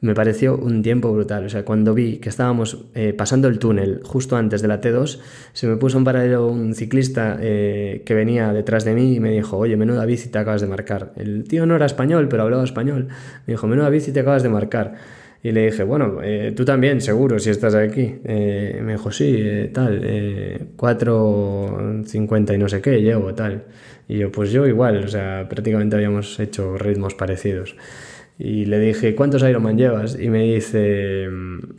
Me 0.00 0.16
pareció 0.16 0.56
un 0.56 0.82
tiempo 0.82 1.12
brutal. 1.12 1.46
O 1.46 1.48
sea, 1.48 1.64
cuando 1.64 1.94
vi 1.94 2.16
que 2.16 2.28
estábamos 2.28 2.86
eh, 2.94 3.12
pasando 3.12 3.46
el 3.46 3.60
túnel 3.60 4.00
justo 4.02 4.36
antes 4.36 4.60
de 4.60 4.66
la 4.66 4.80
T2, 4.80 5.20
se 5.52 5.68
me 5.68 5.76
puso 5.76 5.96
en 5.96 6.02
paralelo 6.02 6.48
un 6.48 6.74
ciclista 6.74 7.38
eh, 7.40 8.02
que 8.04 8.14
venía 8.14 8.52
detrás 8.52 8.84
de 8.84 8.94
mí 8.94 9.14
y 9.14 9.20
me 9.20 9.30
dijo, 9.30 9.58
oye, 9.58 9.76
menuda 9.76 10.04
bici 10.04 10.28
te 10.28 10.38
acabas 10.38 10.60
de 10.60 10.66
marcar. 10.66 11.12
El 11.14 11.44
tío 11.44 11.66
no 11.66 11.76
era 11.76 11.86
español, 11.86 12.26
pero 12.28 12.42
hablaba 12.42 12.64
español. 12.64 13.06
Me 13.46 13.52
dijo, 13.52 13.68
menuda 13.68 13.90
bici 13.90 14.10
te 14.10 14.18
acabas 14.18 14.42
de 14.42 14.48
marcar. 14.48 15.21
Y 15.44 15.50
le 15.50 15.66
dije, 15.66 15.82
bueno, 15.82 16.20
eh, 16.22 16.52
tú 16.56 16.64
también, 16.64 17.00
seguro, 17.00 17.38
si 17.40 17.50
estás 17.50 17.74
aquí. 17.74 18.14
Eh, 18.24 18.80
me 18.82 18.92
dijo, 18.92 19.10
sí, 19.10 19.34
eh, 19.36 19.70
tal, 19.74 20.00
4.50 20.76 22.54
y 22.54 22.58
no 22.58 22.68
sé 22.68 22.80
qué, 22.80 23.02
llevo, 23.02 23.34
tal. 23.34 23.64
Y 24.06 24.18
yo, 24.18 24.30
pues 24.30 24.52
yo 24.52 24.66
igual, 24.66 25.04
o 25.04 25.08
sea, 25.08 25.46
prácticamente 25.48 25.96
habíamos 25.96 26.38
hecho 26.38 26.78
ritmos 26.78 27.14
parecidos. 27.14 27.74
Y 28.44 28.64
le 28.64 28.80
dije, 28.80 29.14
¿cuántos 29.14 29.44
Ironman 29.44 29.78
llevas? 29.78 30.18
Y 30.18 30.28
me 30.28 30.42
dice, 30.42 31.28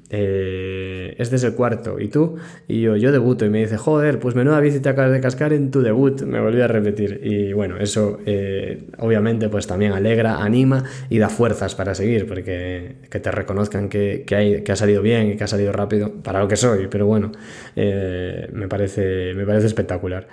eh, 0.10 1.14
este 1.18 1.36
es 1.36 1.44
el 1.44 1.56
cuarto. 1.56 2.00
¿Y 2.00 2.08
tú? 2.08 2.38
Y 2.70 2.80
yo, 2.80 2.96
yo 2.96 3.12
debuto. 3.12 3.46
Y 3.46 3.50
me 3.50 3.60
dice, 3.60 3.76
joder, 3.76 4.18
pues 4.18 4.34
menuda 4.34 4.62
bici 4.62 4.80
te 4.80 4.88
acabas 4.88 5.12
de 5.12 5.20
cascar 5.20 5.52
en 5.52 5.72
tu 5.72 5.82
debut. 5.82 6.22
Me 6.22 6.40
volví 6.40 6.62
a 6.62 6.70
repetir. 6.70 7.20
Y 7.22 7.52
bueno, 7.52 7.76
eso 7.80 8.18
eh, 8.26 8.88
obviamente 8.98 9.50
pues 9.50 9.68
también 9.68 9.92
alegra, 9.92 10.42
anima 10.42 10.86
y 11.10 11.18
da 11.18 11.28
fuerzas 11.28 11.76
para 11.76 11.96
seguir, 11.96 12.26
porque 12.28 12.96
que 13.10 13.20
te 13.20 13.30
reconozcan 13.30 13.90
que, 13.90 14.24
que, 14.26 14.36
hay, 14.38 14.64
que 14.64 14.72
ha 14.72 14.78
salido 14.78 15.02
bien 15.02 15.32
y 15.32 15.36
que 15.36 15.44
ha 15.44 15.48
salido 15.48 15.74
rápido, 15.74 16.14
para 16.24 16.40
lo 16.40 16.48
que 16.48 16.56
soy. 16.56 16.88
Pero 16.88 17.06
bueno, 17.06 17.34
eh, 17.76 18.48
me, 18.54 18.70
parece, 18.70 19.34
me 19.36 19.46
parece 19.46 19.68
espectacular. 19.68 20.30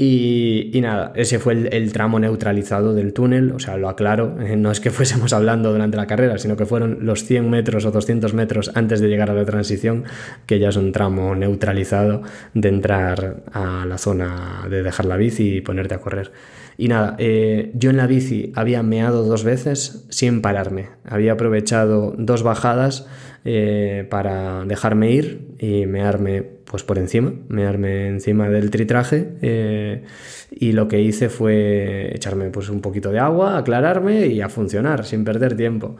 Y, 0.00 0.70
nada, 0.80 1.12
ese 1.16 1.40
fue 1.40 1.54
el, 1.54 1.92
tramo 1.92 2.20
neutralizado 2.20 2.94
del 2.94 3.12
túnel, 3.12 3.50
o 3.50 3.58
sea, 3.58 3.76
lo 3.76 3.88
aclaro, 3.88 4.40
eh, 4.40 4.56
no 4.56 4.70
es 4.70 4.78
que 4.78 4.90
fuésemos 4.92 5.32
hablando 5.32 5.72
durante 5.72 5.96
la 5.96 6.06
carrera, 6.06 6.38
sino 6.38 6.56
que 6.56 6.66
fueron 6.66 6.98
los 7.04 7.24
100 7.24 7.50
metros 7.50 7.84
o 7.84 7.90
200 7.90 8.32
metros 8.32 8.70
antes 8.76 9.00
de 9.00 9.08
llegar 9.08 9.28
a 9.28 9.34
la 9.34 9.44
transición, 9.44 10.04
que 10.46 10.60
ya 10.60 10.68
es 10.68 10.76
un 10.76 10.92
tramo 10.92 11.34
neutralizado 11.34 12.22
de 12.54 12.68
entrar 12.68 13.42
a 13.52 13.84
la 13.86 13.98
zona 13.98 14.68
de 14.70 14.84
dejar 14.84 15.06
la 15.06 15.16
bici 15.16 15.56
y 15.56 15.60
ponerte 15.62 15.96
a 15.96 15.98
correr. 15.98 16.30
Y 16.76 16.86
nada, 16.86 17.16
eh, 17.18 17.72
yo 17.74 17.90
en 17.90 17.96
la 17.96 18.06
bici 18.06 18.52
había 18.54 18.84
meado 18.84 19.24
dos 19.24 19.42
veces 19.42 20.06
sin 20.10 20.42
pararme, 20.42 20.90
había 21.04 21.32
aprovechado 21.32 22.14
dos 22.16 22.44
bajadas 22.44 23.08
eh, 23.44 24.06
para 24.10 24.64
dejarme 24.64 25.10
ir 25.10 25.56
y 25.58 25.86
mearme 25.86 26.57
pues 26.70 26.82
por 26.82 26.98
encima, 26.98 27.32
mearme 27.48 28.08
encima 28.08 28.48
del 28.48 28.70
tritraje 28.70 29.28
eh, 29.40 30.02
y 30.50 30.72
lo 30.72 30.86
que 30.86 31.00
hice 31.00 31.30
fue 31.30 32.14
echarme 32.14 32.50
pues 32.50 32.68
un 32.68 32.80
poquito 32.80 33.10
de 33.10 33.18
agua, 33.18 33.56
aclararme 33.56 34.26
y 34.26 34.42
a 34.42 34.48
funcionar 34.48 35.04
sin 35.06 35.24
perder 35.24 35.56
tiempo. 35.56 35.96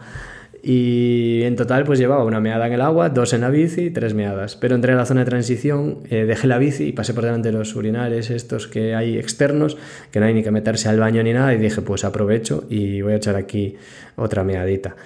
Y 0.62 1.42
en 1.44 1.56
total 1.56 1.84
pues 1.84 1.98
llevaba 1.98 2.24
una 2.24 2.40
meada 2.40 2.66
en 2.66 2.74
el 2.74 2.80
agua, 2.82 3.08
dos 3.08 3.32
en 3.32 3.42
la 3.42 3.50
bici, 3.50 3.90
tres 3.90 4.12
meadas. 4.12 4.56
Pero 4.56 4.74
entré 4.74 4.92
en 4.92 4.98
la 4.98 5.06
zona 5.06 5.20
de 5.20 5.26
transición, 5.26 6.00
eh, 6.10 6.26
dejé 6.26 6.46
la 6.48 6.58
bici 6.58 6.88
y 6.88 6.92
pasé 6.92 7.14
por 7.14 7.24
delante 7.24 7.50
de 7.50 7.56
los 7.56 7.74
urinales 7.74 8.28
estos 8.28 8.66
que 8.66 8.94
hay 8.94 9.16
externos, 9.16 9.78
que 10.10 10.20
no 10.20 10.26
hay 10.26 10.34
ni 10.34 10.42
que 10.42 10.50
meterse 10.50 10.88
al 10.88 10.98
baño 10.98 11.22
ni 11.22 11.32
nada, 11.32 11.54
y 11.54 11.58
dije 11.58 11.80
pues 11.80 12.04
aprovecho 12.04 12.64
y 12.68 13.00
voy 13.00 13.14
a 13.14 13.16
echar 13.16 13.36
aquí 13.36 13.76
otra 14.16 14.44
meadita. 14.44 14.96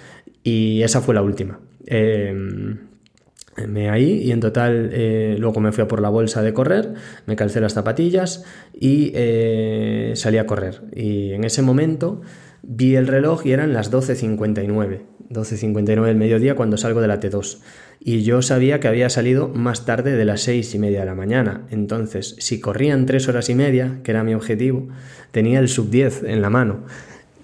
Y 0.43 0.83
esa 0.83 1.01
fue 1.01 1.15
la 1.15 1.23
última. 1.23 1.61
Eh, 1.87 2.75
me 3.67 3.91
ahí 3.91 4.23
y 4.23 4.33
en 4.33 4.41
total 4.41 4.91
eh, 4.93 5.37
luego 5.39 5.61
me 5.61 5.73
fui 5.73 5.85
a 5.85 5.89
por 5.89 6.01
la 6.01 6.09
bolsa 6.09 6.43
de 6.43 6.55
correr, 6.55 6.95
me 7.27 7.37
calcé 7.37 7.61
las 7.61 7.75
zapatillas 7.75 8.45
y 8.73 9.13
eh, 9.15 10.13
salí 10.17 10.39
a 10.39 10.47
correr. 10.47 10.83
Y 10.95 11.33
en 11.33 11.45
ese 11.45 11.63
momento 11.63 12.23
vi 12.63 12.97
el 12.97 13.07
reloj 13.07 13.45
y 13.47 13.53
eran 13.53 13.73
las 13.73 13.93
12.59, 13.93 15.01
12.59 15.31 16.05
del 16.05 16.17
mediodía 16.17 16.55
cuando 16.55 16.77
salgo 16.77 17.01
de 17.01 17.09
la 17.09 17.21
T2. 17.21 17.59
Y 18.01 18.23
yo 18.23 18.43
sabía 18.43 18.81
que 18.81 18.89
había 18.89 19.09
salido 19.11 19.49
más 19.49 19.85
tarde 19.85 20.17
de 20.17 20.25
las 20.25 20.41
6 20.43 20.75
y 20.75 20.79
media 20.79 21.01
de 21.01 21.07
la 21.07 21.15
mañana. 21.15 21.67
Entonces, 21.71 22.35
si 22.39 22.59
corrían 22.61 23.07
3 23.07 23.29
horas 23.29 23.49
y 23.49 23.55
media, 23.55 24.01
que 24.03 24.11
era 24.11 24.25
mi 24.25 24.35
objetivo, 24.35 24.89
tenía 25.31 25.61
el 25.61 25.69
sub 25.69 25.89
10 25.89 26.25
en 26.25 26.43
la 26.43 26.51
mano. 26.51 26.85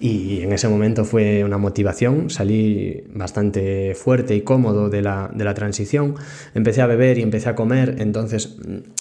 Y 0.01 0.41
en 0.41 0.53
ese 0.53 0.69
momento 0.69 1.03
fue 1.03 1.43
una 1.43 1.57
motivación, 1.57 2.29
salí 2.29 3.03
bastante 3.13 3.95
fuerte 3.95 4.33
y 4.33 4.41
cómodo 4.41 4.89
de 4.89 5.01
la, 5.01 5.29
de 5.33 5.43
la 5.43 5.53
transición, 5.53 6.15
empecé 6.55 6.81
a 6.81 6.87
beber 6.87 7.17
y 7.17 7.21
empecé 7.21 7.49
a 7.49 7.55
comer, 7.55 7.97
entonces 7.99 8.57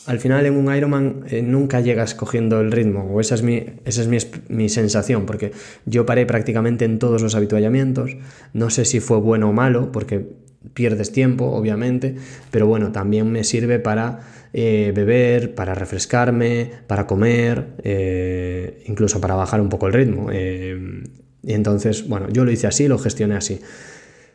al 0.07 0.19
final 0.19 0.47
en 0.47 0.57
un 0.57 0.75
Ironman 0.75 1.23
eh, 1.31 1.41
nunca 1.41 1.81
llegas 1.81 2.17
cogiendo 2.17 2.61
el 2.61 2.73
ritmo, 2.73 3.09
o 3.13 3.21
esa 3.21 3.37
es, 3.37 3.45
mi, 3.45 3.65
esa 3.85 4.01
es 4.01 4.09
mi, 4.09 4.19
mi, 4.49 4.69
sensación, 4.69 5.25
porque 5.25 5.53
yo 5.87 6.05
paré 6.05 6.27
prácticamente 6.27 6.85
en 6.85 6.99
todos 6.99 7.23
los 7.23 7.37
habituallamientos, 7.37 8.17
no 8.53 8.69
sé 8.69 8.85
si 8.85 8.99
fue 8.99 9.19
bueno 9.19 9.51
o 9.51 9.53
malo, 9.53 9.93
porque 9.93 10.27
pierdes 10.75 11.13
tiempo, 11.13 11.45
obviamente, 11.47 12.17
pero 12.51 12.67
bueno, 12.67 12.91
también 12.91 13.31
me 13.31 13.45
sirve 13.45 13.79
para 13.79 14.21
eh, 14.53 14.93
beber, 14.95 15.55
para 15.55 15.75
refrescarme, 15.75 16.71
para 16.87 17.07
comer, 17.07 17.75
eh, 17.83 18.83
incluso 18.87 19.21
para 19.21 19.35
bajar 19.35 19.61
un 19.61 19.69
poco 19.69 19.87
el 19.87 19.93
ritmo. 19.93 20.29
Eh, 20.33 21.03
y 21.43 21.53
entonces, 21.53 22.09
bueno, 22.09 22.29
yo 22.31 22.45
lo 22.45 22.51
hice 22.51 22.67
así, 22.67 22.89
lo 22.89 22.99
gestioné 22.99 23.37
así. 23.37 23.61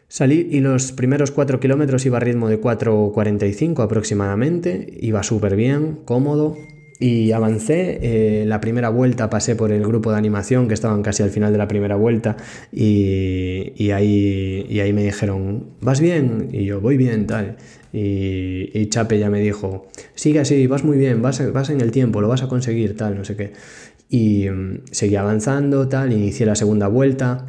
Salí 0.08 0.48
y 0.52 0.60
los 0.60 0.92
primeros 0.92 1.32
4 1.32 1.60
kilómetros 1.60 2.06
iba 2.06 2.18
a 2.18 2.20
ritmo 2.20 2.48
de 2.48 2.62
4.45 2.62 3.84
aproximadamente, 3.84 4.98
iba 5.00 5.24
súper 5.24 5.56
bien, 5.56 6.00
cómodo, 6.06 6.56
y 7.04 7.32
avancé. 7.34 8.46
la 8.46 8.62
primera 8.62 8.90
vuelta 8.90 9.30
pasé 9.30 9.56
por 9.56 9.72
el 9.72 9.86
grupo 9.86 10.12
de 10.12 10.18
animación 10.18 10.68
que 10.68 10.74
estaban 10.74 11.02
casi 11.02 11.22
al 11.24 11.32
final 11.32 11.52
de 11.52 11.58
la 11.58 11.68
primera 11.68 11.96
vuelta 11.96 12.38
y, 12.72 13.74
y, 13.76 13.92
ahí, 13.92 14.66
y 14.70 14.80
ahí 14.80 14.94
me 14.94 15.04
dijeron, 15.04 15.66
¿vas 15.82 16.00
bien? 16.00 16.50
Y 16.52 16.66
yo, 16.66 16.80
voy 16.80 16.98
bien, 16.98 17.28
tal. 17.28 17.58
Y, 17.92 18.88
Chape 18.88 19.20
ya 19.20 19.30
me 19.30 19.40
dijo, 19.40 19.88
sigue 20.16 20.40
así, 20.40 20.66
vas 20.66 20.84
muy 20.84 20.98
bien, 20.98 21.22
vas, 21.22 21.54
vas 21.54 21.70
en 21.70 21.80
el 21.82 21.92
tiempo, 21.92 22.22
lo 22.22 22.28
vas 22.28 22.42
a 22.42 22.48
conseguir, 22.48 22.98
tal, 22.98 23.16
no 23.16 23.24
sé 23.24 23.36
qué. 23.36 23.54
Y 24.10 24.50
mm, 24.50 24.82
seguí 24.92 25.16
avanzando, 25.16 25.88
tal, 25.88 26.12
inicié 26.12 26.46
la 26.46 26.56
segunda 26.56 26.88
vuelta. 26.88 27.46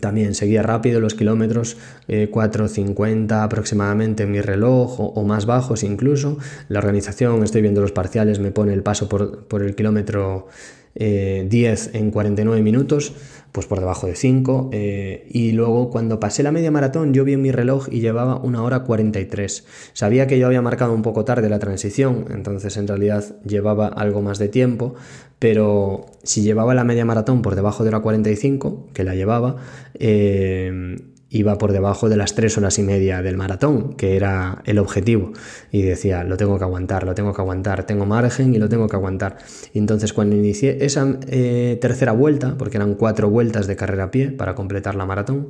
También 0.00 0.34
seguía 0.34 0.62
rápido 0.62 1.00
los 1.00 1.14
kilómetros, 1.14 1.76
4.50 2.08 3.30
eh, 3.30 3.42
aproximadamente 3.42 4.22
en 4.22 4.30
mi 4.30 4.40
reloj 4.40 4.98
o, 4.98 5.24
más 5.24 5.44
bajos 5.44 5.82
incluso. 5.82 6.38
La 6.68 6.78
organización, 6.78 7.42
estoy 7.42 7.60
viendo 7.60 7.82
los 7.82 7.92
parciales, 7.92 8.40
me 8.40 8.52
pone 8.52 8.72
el 8.72 8.82
paso 8.82 9.08
por, 9.08 9.44
por 9.44 9.62
el 9.62 9.74
kilómetro 9.74 10.48
10 10.94 11.86
eh, 11.86 11.90
en 11.94 12.10
49 12.10 12.62
minutos, 12.62 13.14
pues 13.52 13.66
por 13.66 13.80
debajo 13.80 14.06
de 14.06 14.14
5. 14.14 14.70
Eh, 14.72 15.26
y 15.30 15.52
luego 15.52 15.90
cuando 15.90 16.20
pasé 16.20 16.42
la 16.42 16.52
media 16.52 16.70
maratón 16.70 17.14
yo 17.14 17.24
vi 17.24 17.34
en 17.34 17.42
mi 17.42 17.52
reloj 17.52 17.88
y 17.90 18.00
llevaba 18.00 18.36
una 18.36 18.62
hora 18.62 18.80
43. 18.80 19.64
Sabía 19.92 20.26
que 20.26 20.38
yo 20.38 20.46
había 20.46 20.62
marcado 20.62 20.92
un 20.92 21.02
poco 21.02 21.24
tarde 21.24 21.48
la 21.48 21.58
transición, 21.58 22.26
entonces 22.30 22.76
en 22.76 22.88
realidad 22.88 23.24
llevaba 23.44 23.88
algo 23.88 24.22
más 24.22 24.38
de 24.38 24.48
tiempo, 24.48 24.94
pero 25.38 26.06
si 26.22 26.42
llevaba 26.42 26.74
la 26.74 26.84
media 26.84 27.04
maratón 27.04 27.42
por 27.42 27.54
debajo 27.54 27.84
de 27.84 27.90
la 27.90 28.00
45, 28.00 28.88
que 28.92 29.04
la 29.04 29.14
llevaba, 29.14 29.56
eh, 29.94 30.96
iba 31.32 31.56
por 31.56 31.72
debajo 31.72 32.10
de 32.10 32.16
las 32.16 32.34
tres 32.34 32.58
horas 32.58 32.78
y 32.78 32.82
media 32.82 33.22
del 33.22 33.38
maratón, 33.38 33.94
que 33.94 34.16
era 34.16 34.62
el 34.66 34.78
objetivo. 34.78 35.32
Y 35.70 35.82
decía, 35.82 36.24
lo 36.24 36.36
tengo 36.36 36.58
que 36.58 36.64
aguantar, 36.64 37.04
lo 37.04 37.14
tengo 37.14 37.32
que 37.32 37.40
aguantar, 37.40 37.84
tengo 37.84 38.04
margen 38.04 38.54
y 38.54 38.58
lo 38.58 38.68
tengo 38.68 38.86
que 38.86 38.96
aguantar. 38.96 39.38
Y 39.72 39.78
entonces 39.78 40.12
cuando 40.12 40.36
inicié 40.36 40.84
esa 40.84 41.18
eh, 41.28 41.78
tercera 41.80 42.12
vuelta, 42.12 42.56
porque 42.58 42.76
eran 42.76 42.94
cuatro 42.94 43.30
vueltas 43.30 43.66
de 43.66 43.76
carrera 43.76 44.04
a 44.04 44.10
pie 44.10 44.30
para 44.30 44.54
completar 44.54 44.94
la 44.94 45.06
maratón, 45.06 45.48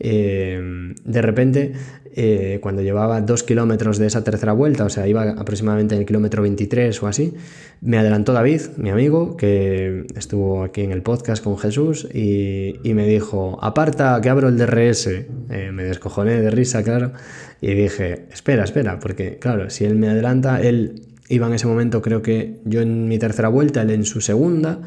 eh, 0.00 0.94
de 1.04 1.22
repente, 1.22 1.72
eh, 2.12 2.58
cuando 2.62 2.82
llevaba 2.82 3.20
dos 3.20 3.42
kilómetros 3.42 3.98
de 3.98 4.06
esa 4.06 4.24
tercera 4.24 4.52
vuelta, 4.52 4.84
o 4.84 4.88
sea, 4.88 5.06
iba 5.06 5.30
aproximadamente 5.30 5.94
en 5.94 6.00
el 6.00 6.06
kilómetro 6.06 6.42
23 6.42 7.02
o 7.02 7.06
así, 7.06 7.34
me 7.82 7.98
adelantó 7.98 8.32
David, 8.32 8.62
mi 8.78 8.90
amigo, 8.90 9.36
que 9.36 10.06
estuvo 10.16 10.64
aquí 10.64 10.80
en 10.80 10.92
el 10.92 11.02
podcast 11.02 11.44
con 11.44 11.58
Jesús, 11.58 12.08
y, 12.12 12.74
me 12.82 13.06
dijo, 13.06 13.58
aparta, 13.62 14.18
que 14.20 14.28
abro 14.28 14.48
el 14.48 14.56
DRS. 14.56 15.06
Eh, 15.06 15.70
me 15.72 15.84
descojoné 15.84 16.40
de 16.40 16.50
risa, 16.50 16.82
claro, 16.82 17.12
y 17.60 17.74
dije, 17.74 18.26
espera, 18.32 18.64
espera, 18.64 18.98
porque 18.98 19.38
claro, 19.38 19.70
si 19.70 19.84
él 19.84 19.94
me 19.94 20.08
adelanta, 20.08 20.60
él 20.60 21.02
iba 21.28 21.46
en 21.46 21.52
ese 21.52 21.66
momento, 21.66 22.02
creo 22.02 22.22
que 22.22 22.56
yo 22.64 22.80
en 22.80 23.06
mi 23.06 23.18
tercera 23.18 23.48
vuelta, 23.48 23.82
él 23.82 23.90
en 23.90 24.04
su 24.04 24.20
segunda, 24.20 24.80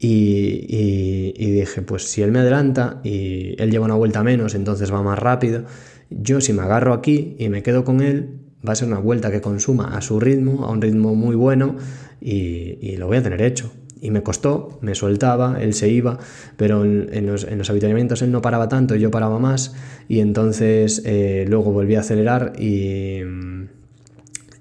y, 0.00 1.50
dije, 1.50 1.82
pues 1.82 2.04
si 2.04 2.22
él 2.22 2.30
me 2.30 2.38
adelanta 2.38 3.00
y 3.02 3.60
él 3.60 3.70
lleva 3.70 3.86
una 3.86 3.94
vuelta 3.94 4.22
menos, 4.22 4.54
entonces 4.54 4.92
va 4.92 5.02
más 5.02 5.18
rápido, 5.18 5.64
yo 6.10 6.40
si 6.40 6.52
me 6.52 6.62
agarro 6.62 6.92
aquí 6.92 7.34
y 7.38 7.48
me 7.48 7.62
quedo 7.62 7.84
con 7.84 8.00
él, 8.00 8.30
va 8.66 8.72
a 8.72 8.76
ser 8.76 8.88
una 8.88 8.98
vuelta 8.98 9.30
que 9.30 9.40
consuma 9.40 9.96
a 9.96 10.00
su 10.00 10.20
ritmo, 10.20 10.64
a 10.64 10.70
un 10.70 10.80
ritmo 10.80 11.14
muy 11.14 11.34
bueno, 11.34 11.76
y, 12.20 12.96
lo 12.96 13.06
voy 13.06 13.18
a 13.18 13.22
tener 13.22 13.42
hecho. 13.42 13.72
Y 14.00 14.12
me 14.12 14.22
costó, 14.22 14.78
me 14.80 14.94
soltaba, 14.94 15.60
él 15.60 15.74
se 15.74 15.88
iba, 15.88 16.18
pero 16.56 16.84
en, 16.84 17.26
los, 17.26 17.42
en 17.42 17.60
avituallamientos 17.60 18.22
él 18.22 18.30
no 18.30 18.40
paraba 18.40 18.68
tanto, 18.68 18.94
yo 18.94 19.10
paraba 19.10 19.40
más, 19.40 19.74
y 20.08 20.20
entonces 20.20 21.02
eh, 21.04 21.44
luego 21.48 21.72
volví 21.72 21.96
a 21.96 22.00
acelerar 22.00 22.52
y, 22.60 23.22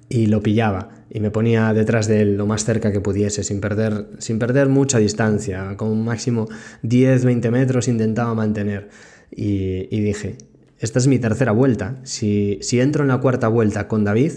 y 0.09 0.25
lo 0.25 0.41
pillaba 0.41 0.96
y 1.17 1.19
me 1.19 1.31
ponía 1.31 1.73
detrás 1.73 2.07
de 2.07 2.21
él 2.21 2.37
lo 2.37 2.45
más 2.45 2.63
cerca 2.63 2.91
que 2.91 3.01
pudiese, 3.01 3.43
sin 3.43 3.59
perder, 3.59 4.05
sin 4.19 4.37
perder 4.37 4.69
mucha 4.69 4.99
distancia, 4.99 5.75
con 5.75 5.87
un 5.87 6.05
máximo 6.05 6.47
10-20 6.83 7.49
metros 7.49 7.87
intentaba 7.87 8.35
mantener. 8.35 8.89
Y, 9.31 9.99
dije, 9.99 10.37
esta 10.77 10.99
es 10.99 11.07
mi 11.07 11.17
tercera 11.17 11.53
vuelta, 11.53 11.99
si, 12.03 12.59
si 12.61 12.79
entro 12.79 13.01
en 13.01 13.07
la 13.07 13.17
cuarta 13.17 13.47
vuelta 13.47 13.87
con 13.87 14.03
David, 14.03 14.31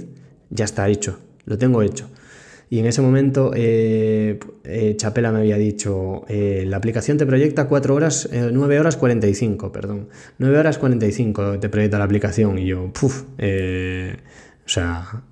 ya 0.49 0.65
está 0.65 0.89
hecho, 0.89 1.19
lo 1.45 1.59
tengo 1.59 1.83
hecho. 1.83 2.09
Y 2.71 2.79
en 2.79 2.87
ese 2.87 3.03
momento 3.03 3.51
eh, 3.55 4.39
eh, 4.65 4.95
Chapela 4.97 5.33
me 5.33 5.41
había 5.41 5.59
dicho, 5.59 6.25
eh, 6.29 6.65
la 6.67 6.79
aplicación 6.79 7.19
te 7.19 7.27
proyecta 7.27 7.69
4 7.69 7.95
horas, 7.95 8.31
9 8.33 8.81
horas 8.81 8.97
45, 8.97 9.71
perdón. 9.71 10.09
9 10.39 10.59
horas 10.59 10.79
45 10.79 11.59
te 11.59 11.69
proyecta 11.69 11.99
la 11.99 12.05
aplicación 12.05 12.57
y 12.59 12.65
yo, 12.65 12.91
puff, 12.91 13.25
o 13.25 14.69
sea, 14.73 15.25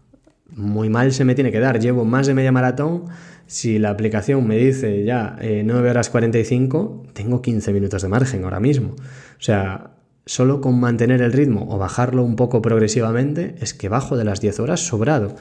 muy 0.55 0.89
mal 0.89 1.13
se 1.13 1.25
me 1.25 1.35
tiene 1.35 1.53
que 1.53 1.61
dar. 1.61 1.79
Llevo 1.81 2.05
más 2.05 2.27
de 2.27 2.35
media 2.35 2.53
maratón. 2.53 3.05
Si 3.47 3.79
la 3.79 3.91
aplicación 3.91 4.47
me 4.47 4.57
dice 4.57 5.05
ya 5.05 5.39
9 5.41 5.91
horas 5.91 6.11
45, 6.11 7.07
tengo 7.13 7.41
15 7.41 7.73
minutos 7.73 8.03
de 8.03 8.09
margen 8.09 8.45
ahora 8.45 8.61
mismo. 8.61 8.91
O 8.91 9.43
sea, 9.43 9.93
solo 10.27 10.61
con 10.61 10.79
mantener 10.79 11.23
el 11.23 11.33
ritmo 11.33 11.67
o 11.71 11.79
bajarlo 11.79 12.23
un 12.23 12.37
poco 12.37 12.61
progresivamente, 12.61 13.55
es 13.61 13.73
que 13.73 13.89
bajo 13.89 14.17
de 14.17 14.25
las 14.25 14.41
10 14.41 14.61
horas 14.61 14.81
sobrado. 14.81 15.37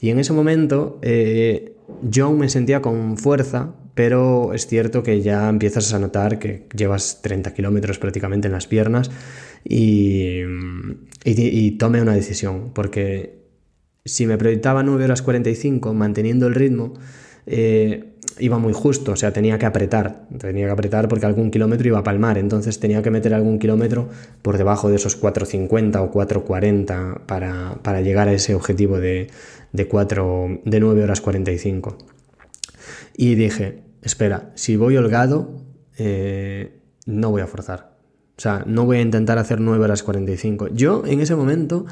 Y 0.00 0.10
en 0.10 0.18
ese 0.18 0.34
momento 0.34 0.98
eh, 1.00 1.76
yo 2.02 2.32
me 2.32 2.48
sentía 2.50 2.82
con 2.82 3.16
fuerza, 3.16 3.74
pero 3.94 4.52
es 4.52 4.66
cierto 4.66 5.02
que 5.02 5.22
ya 5.22 5.48
empiezas 5.48 5.94
a 5.94 5.98
notar 5.98 6.38
que 6.38 6.66
llevas 6.76 7.22
30 7.22 7.54
kilómetros 7.54 7.98
prácticamente 7.98 8.48
en 8.48 8.52
las 8.52 8.66
piernas 8.66 9.10
y, 9.64 10.42
y, 11.24 11.24
y 11.24 11.70
tomé 11.78 12.02
una 12.02 12.14
decisión, 12.14 12.72
porque 12.74 13.35
si 14.06 14.26
me 14.26 14.38
proyectaba 14.38 14.82
9 14.82 15.04
horas 15.04 15.22
45 15.22 15.92
manteniendo 15.94 16.46
el 16.46 16.54
ritmo, 16.54 16.94
eh, 17.46 18.12
iba 18.38 18.58
muy 18.58 18.72
justo, 18.72 19.12
o 19.12 19.16
sea, 19.16 19.32
tenía 19.32 19.58
que 19.58 19.66
apretar, 19.66 20.26
tenía 20.38 20.66
que 20.66 20.72
apretar 20.72 21.08
porque 21.08 21.26
algún 21.26 21.50
kilómetro 21.50 21.88
iba 21.88 21.98
a 21.98 22.02
palmar, 22.02 22.38
entonces 22.38 22.78
tenía 22.80 23.02
que 23.02 23.10
meter 23.10 23.34
algún 23.34 23.58
kilómetro 23.58 24.08
por 24.42 24.58
debajo 24.58 24.88
de 24.88 24.96
esos 24.96 25.20
4.50 25.20 25.96
o 26.02 26.12
4.40 26.12 27.20
para, 27.26 27.78
para 27.82 28.00
llegar 28.00 28.28
a 28.28 28.32
ese 28.32 28.54
objetivo 28.54 28.98
de, 28.98 29.28
de, 29.72 29.88
4, 29.88 30.60
de 30.64 30.80
9 30.80 31.02
horas 31.02 31.20
45. 31.20 31.96
Y 33.16 33.34
dije, 33.34 33.82
espera, 34.02 34.50
si 34.54 34.76
voy 34.76 34.96
holgado, 34.96 35.62
eh, 35.96 36.80
no 37.06 37.30
voy 37.30 37.42
a 37.42 37.46
forzar. 37.46 37.96
O 38.36 38.40
sea, 38.40 38.64
no 38.66 38.84
voy 38.84 38.98
a 38.98 39.00
intentar 39.00 39.38
hacer 39.38 39.60
9 39.60 39.82
horas 39.82 40.02
45. 40.02 40.68
Yo 40.68 41.04
en 41.06 41.20
ese 41.20 41.34
momento 41.34 41.86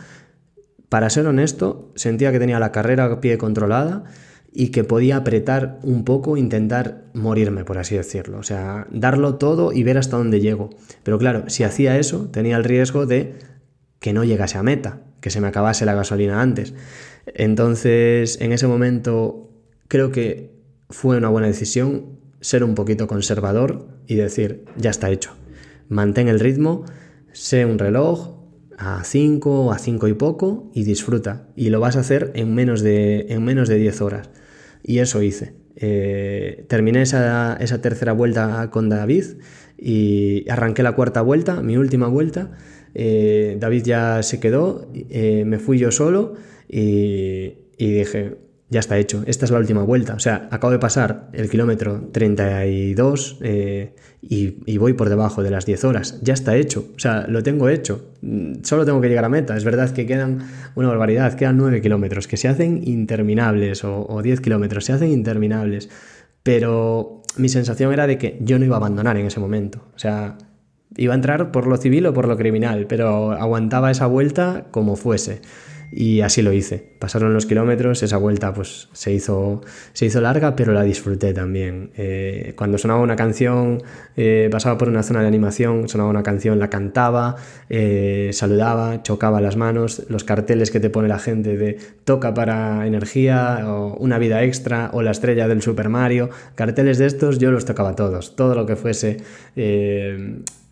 para 0.94 1.10
ser 1.10 1.26
honesto, 1.26 1.90
sentía 1.96 2.30
que 2.30 2.38
tenía 2.38 2.60
la 2.60 2.70
carrera 2.70 3.06
a 3.06 3.20
pie 3.20 3.36
controlada 3.36 4.04
y 4.52 4.68
que 4.68 4.84
podía 4.84 5.16
apretar 5.16 5.80
un 5.82 6.04
poco, 6.04 6.36
intentar 6.36 7.02
morirme, 7.14 7.64
por 7.64 7.78
así 7.78 7.96
decirlo. 7.96 8.38
O 8.38 8.44
sea, 8.44 8.86
darlo 8.92 9.34
todo 9.34 9.72
y 9.72 9.82
ver 9.82 9.98
hasta 9.98 10.18
dónde 10.18 10.40
llego. 10.40 10.70
Pero 11.02 11.18
claro, 11.18 11.50
si 11.50 11.64
hacía 11.64 11.98
eso, 11.98 12.28
tenía 12.30 12.56
el 12.56 12.62
riesgo 12.62 13.06
de 13.06 13.34
que 13.98 14.12
no 14.12 14.22
llegase 14.22 14.56
a 14.56 14.62
meta, 14.62 15.00
que 15.20 15.30
se 15.30 15.40
me 15.40 15.48
acabase 15.48 15.84
la 15.84 15.94
gasolina 15.94 16.40
antes. 16.40 16.74
Entonces, 17.26 18.40
en 18.40 18.52
ese 18.52 18.68
momento, 18.68 19.50
creo 19.88 20.12
que 20.12 20.52
fue 20.90 21.16
una 21.16 21.28
buena 21.28 21.48
decisión 21.48 22.20
ser 22.40 22.62
un 22.62 22.76
poquito 22.76 23.08
conservador 23.08 23.88
y 24.06 24.14
decir, 24.14 24.64
ya 24.76 24.90
está 24.90 25.10
hecho. 25.10 25.32
Mantén 25.88 26.28
el 26.28 26.38
ritmo, 26.38 26.84
sé 27.32 27.66
un 27.66 27.80
reloj, 27.80 28.33
a 28.78 29.04
5, 29.04 29.72
a 29.72 29.78
5 29.78 30.08
y 30.08 30.14
poco 30.14 30.70
y 30.74 30.84
disfruta. 30.84 31.48
Y 31.56 31.70
lo 31.70 31.80
vas 31.80 31.96
a 31.96 32.00
hacer 32.00 32.32
en 32.34 32.54
menos 32.54 32.82
de, 32.82 33.26
en 33.28 33.44
menos 33.44 33.68
de 33.68 33.76
10 33.76 34.00
horas. 34.00 34.30
Y 34.82 34.98
eso 34.98 35.22
hice. 35.22 35.54
Eh, 35.76 36.64
terminé 36.68 37.02
esa, 37.02 37.58
tercera 37.80 38.12
vuelta 38.12 38.70
con 38.70 38.88
David 38.88 39.24
y 39.76 40.48
arranqué 40.48 40.82
la 40.82 40.92
cuarta 40.92 41.20
vuelta, 41.20 41.62
mi 41.62 41.76
última 41.76 42.08
vuelta. 42.08 42.52
Eh, 42.94 43.56
David 43.58 43.82
ya 43.84 44.22
se 44.22 44.38
quedó, 44.38 44.88
eh, 44.94 45.44
me 45.44 45.58
fui 45.58 45.78
yo 45.78 45.90
solo 45.90 46.34
y, 46.68 47.54
y 47.76 47.92
dije, 47.92 48.36
ya 48.74 48.80
está 48.80 48.98
hecho, 48.98 49.22
esta 49.28 49.44
es 49.44 49.52
la 49.52 49.58
última 49.58 49.84
vuelta. 49.84 50.14
O 50.14 50.18
sea, 50.18 50.48
acabo 50.50 50.72
de 50.72 50.80
pasar 50.80 51.28
el 51.32 51.48
kilómetro 51.48 52.08
32 52.10 53.38
eh, 53.40 53.94
y, 54.20 54.78
voy 54.78 54.94
por 54.94 55.08
debajo 55.08 55.44
de 55.44 55.52
las 55.52 55.64
10 55.64 55.84
horas. 55.84 56.18
Ya 56.22 56.34
está 56.34 56.56
hecho, 56.56 56.88
o 56.96 56.98
sea, 56.98 57.24
lo 57.28 57.44
tengo 57.44 57.68
hecho. 57.68 58.10
Mm, 58.22 58.64
solo 58.64 58.84
tengo 58.84 59.00
que 59.00 59.08
llegar 59.08 59.24
a 59.24 59.28
meta. 59.28 59.56
Es 59.56 59.62
verdad 59.62 59.90
que 59.90 60.06
quedan 60.06 60.40
una 60.74 60.88
barbaridad, 60.88 61.34
quedan 61.34 61.56
9 61.56 61.80
kilómetros 61.82 62.26
que 62.26 62.36
se 62.36 62.48
hacen 62.48 62.82
interminables 62.84 63.84
o, 63.84 64.06
o 64.08 64.22
10 64.22 64.40
kilómetros, 64.40 64.86
se 64.86 64.92
hacen 64.92 65.12
interminables. 65.12 65.88
Pero 66.42 67.22
mi 67.36 67.48
sensación 67.48 67.92
era 67.92 68.08
de 68.08 68.18
que 68.18 68.38
yo 68.40 68.58
no 68.58 68.64
iba 68.64 68.74
a 68.74 68.78
abandonar 68.78 69.16
en 69.16 69.26
ese 69.26 69.38
momento. 69.38 69.84
O 69.94 69.98
sea, 70.00 70.36
iba 70.96 71.14
a 71.14 71.16
entrar 71.16 71.52
por 71.52 71.68
lo 71.68 71.76
civil 71.76 72.06
o 72.06 72.12
por 72.12 72.26
lo 72.26 72.36
criminal, 72.36 72.86
pero 72.88 73.30
aguantaba 73.30 73.92
esa 73.92 74.06
vuelta 74.06 74.66
como 74.72 74.96
fuese. 74.96 75.42
Y 75.96 76.22
así 76.22 76.42
lo 76.42 76.52
hice. 76.52 76.82
Pasaron 76.98 77.32
los 77.34 77.46
kilómetros, 77.46 78.02
esa 78.02 78.16
vuelta 78.16 78.52
pues 78.52 78.88
se 78.92 79.12
hizo, 79.12 79.60
se 79.92 80.06
hizo 80.06 80.20
larga, 80.20 80.56
pero 80.56 80.72
la 80.72 80.82
disfruté 80.82 81.32
también. 81.32 81.92
Eh, 81.96 82.52
cuando 82.56 82.78
sonaba 82.78 83.00
una 83.00 83.14
canción, 83.14 83.80
eh, 84.16 84.48
pasaba 84.50 84.76
por 84.76 84.88
una 84.88 85.04
zona 85.04 85.20
de 85.20 85.28
animación, 85.28 85.88
sonaba 85.88 86.10
una 86.10 86.24
canción, 86.24 86.58
la 86.58 86.68
cantaba, 86.68 87.36
eh, 87.70 88.30
saludaba, 88.32 89.04
chocaba 89.04 89.40
las 89.40 89.56
manos, 89.56 90.02
los 90.08 90.24
carteles 90.24 90.72
que 90.72 90.80
te 90.80 90.90
pone 90.90 91.06
la 91.06 91.20
gente 91.20 91.56
de 91.56 91.78
toca 92.02 92.34
para 92.34 92.88
energía, 92.88 93.60
o 93.64 93.94
una 93.94 94.18
vida 94.18 94.42
extra, 94.42 94.90
o 94.94 95.02
la 95.02 95.12
estrella 95.12 95.46
del 95.46 95.62
Super 95.62 95.90
Mario, 95.90 96.28
carteles 96.56 96.98
de 96.98 97.06
estos 97.06 97.38
yo 97.38 97.52
los 97.52 97.66
tocaba 97.66 97.94
todos, 97.94 98.34
todo 98.34 98.56
lo 98.56 98.66
que 98.66 98.74
fuese 98.74 99.18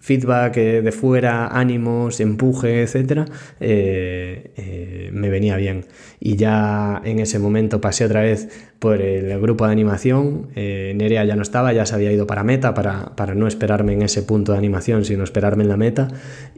feedback 0.02 0.56
eh, 0.56 0.82
de 0.82 0.90
fuera, 0.90 1.46
ánimos, 1.46 2.18
empuje, 2.18 2.82
etc., 2.82 3.20
eh, 3.60 4.50
eh, 4.56 5.10
me 5.12 5.30
venía 5.30 5.56
bien. 5.56 5.86
Y 6.18 6.34
ya 6.34 7.00
en 7.04 7.20
ese 7.20 7.38
momento 7.38 7.80
pasé 7.80 8.04
otra 8.04 8.22
vez 8.22 8.48
por 8.80 9.00
el 9.00 9.40
grupo 9.40 9.64
de 9.64 9.72
animación. 9.72 10.48
Nerea 10.56 11.24
ya 11.24 11.36
no 11.36 11.42
estaba, 11.42 11.72
ya 11.72 11.86
se 11.86 11.94
había 11.94 12.10
ido 12.10 12.26
para 12.26 12.42
meta, 12.42 12.74
para, 12.74 13.34
no 13.36 13.46
esperarme 13.46 13.92
en 13.92 14.02
ese 14.02 14.22
punto 14.22 14.52
de 14.52 14.58
animación, 14.58 15.04
sino 15.04 15.22
esperarme 15.22 15.62
en 15.62 15.68
la 15.68 15.76
meta. 15.76 16.08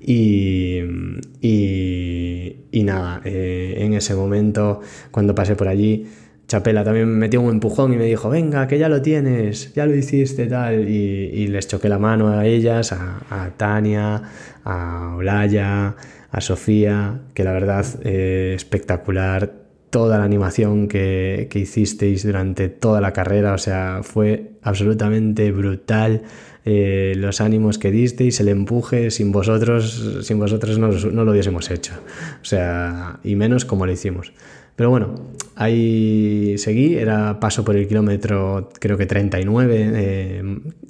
Y, 0.00 0.78
y 1.42 2.82
nada, 2.82 3.20
en 3.24 3.92
ese 3.92 4.14
momento, 4.14 4.80
cuando 5.10 5.34
pasé 5.34 5.54
por 5.54 5.68
allí, 5.68 6.06
Chapela 6.46 6.84
también 6.84 7.08
me 7.08 7.16
metió 7.16 7.40
un 7.40 7.50
empujón 7.50 7.92
y 7.92 7.96
me 7.96 8.04
dijo, 8.04 8.28
venga, 8.28 8.66
que 8.66 8.78
ya 8.78 8.88
lo 8.88 9.00
tienes, 9.00 9.72
ya 9.74 9.86
lo 9.86 9.94
hiciste, 9.94 10.46
tal. 10.46 10.88
Y, 10.88 11.46
les 11.48 11.68
choqué 11.68 11.88
la 11.88 11.98
mano 11.98 12.28
a 12.28 12.46
ellas, 12.46 12.92
a, 12.92 13.50
Tania, 13.56 14.22
a 14.64 15.14
Olaya, 15.16 15.96
a 16.30 16.40
Sofía, 16.40 17.20
que 17.32 17.44
la 17.44 17.52
verdad, 17.52 17.86
eh, 18.02 18.52
espectacular 18.56 19.64
toda 19.90 20.18
la 20.18 20.24
animación 20.24 20.88
que, 20.88 21.46
que, 21.50 21.60
hicisteis 21.60 22.24
durante 22.24 22.68
toda 22.68 23.00
la 23.00 23.12
carrera, 23.12 23.54
o 23.54 23.58
sea, 23.58 24.00
fue 24.02 24.54
absolutamente 24.62 25.52
brutal. 25.52 26.22
Eh, 26.66 27.12
los 27.16 27.42
ánimos 27.42 27.78
que 27.78 27.90
disteis, 27.90 28.40
el 28.40 28.48
empuje, 28.48 29.10
sin 29.10 29.32
vosotros, 29.32 30.22
sin 30.22 30.38
vosotros 30.38 30.78
no, 30.78 30.88
no, 30.88 31.24
lo 31.24 31.32
hubiésemos 31.32 31.70
hecho. 31.70 31.92
O 32.40 32.44
sea, 32.44 33.20
y 33.22 33.36
menos 33.36 33.66
como 33.66 33.84
lo 33.84 33.92
hicimos. 33.92 34.32
Pero 34.76 34.90
bueno, 34.90 35.14
ahí 35.56 36.56
seguí, 36.58 36.96
era 36.96 37.38
paso 37.38 37.64
por 37.64 37.76
el 37.76 37.86
kilómetro 37.86 38.70
creo 38.80 38.96
que 38.96 39.06
39, 39.06 39.92
eh, 39.94 40.42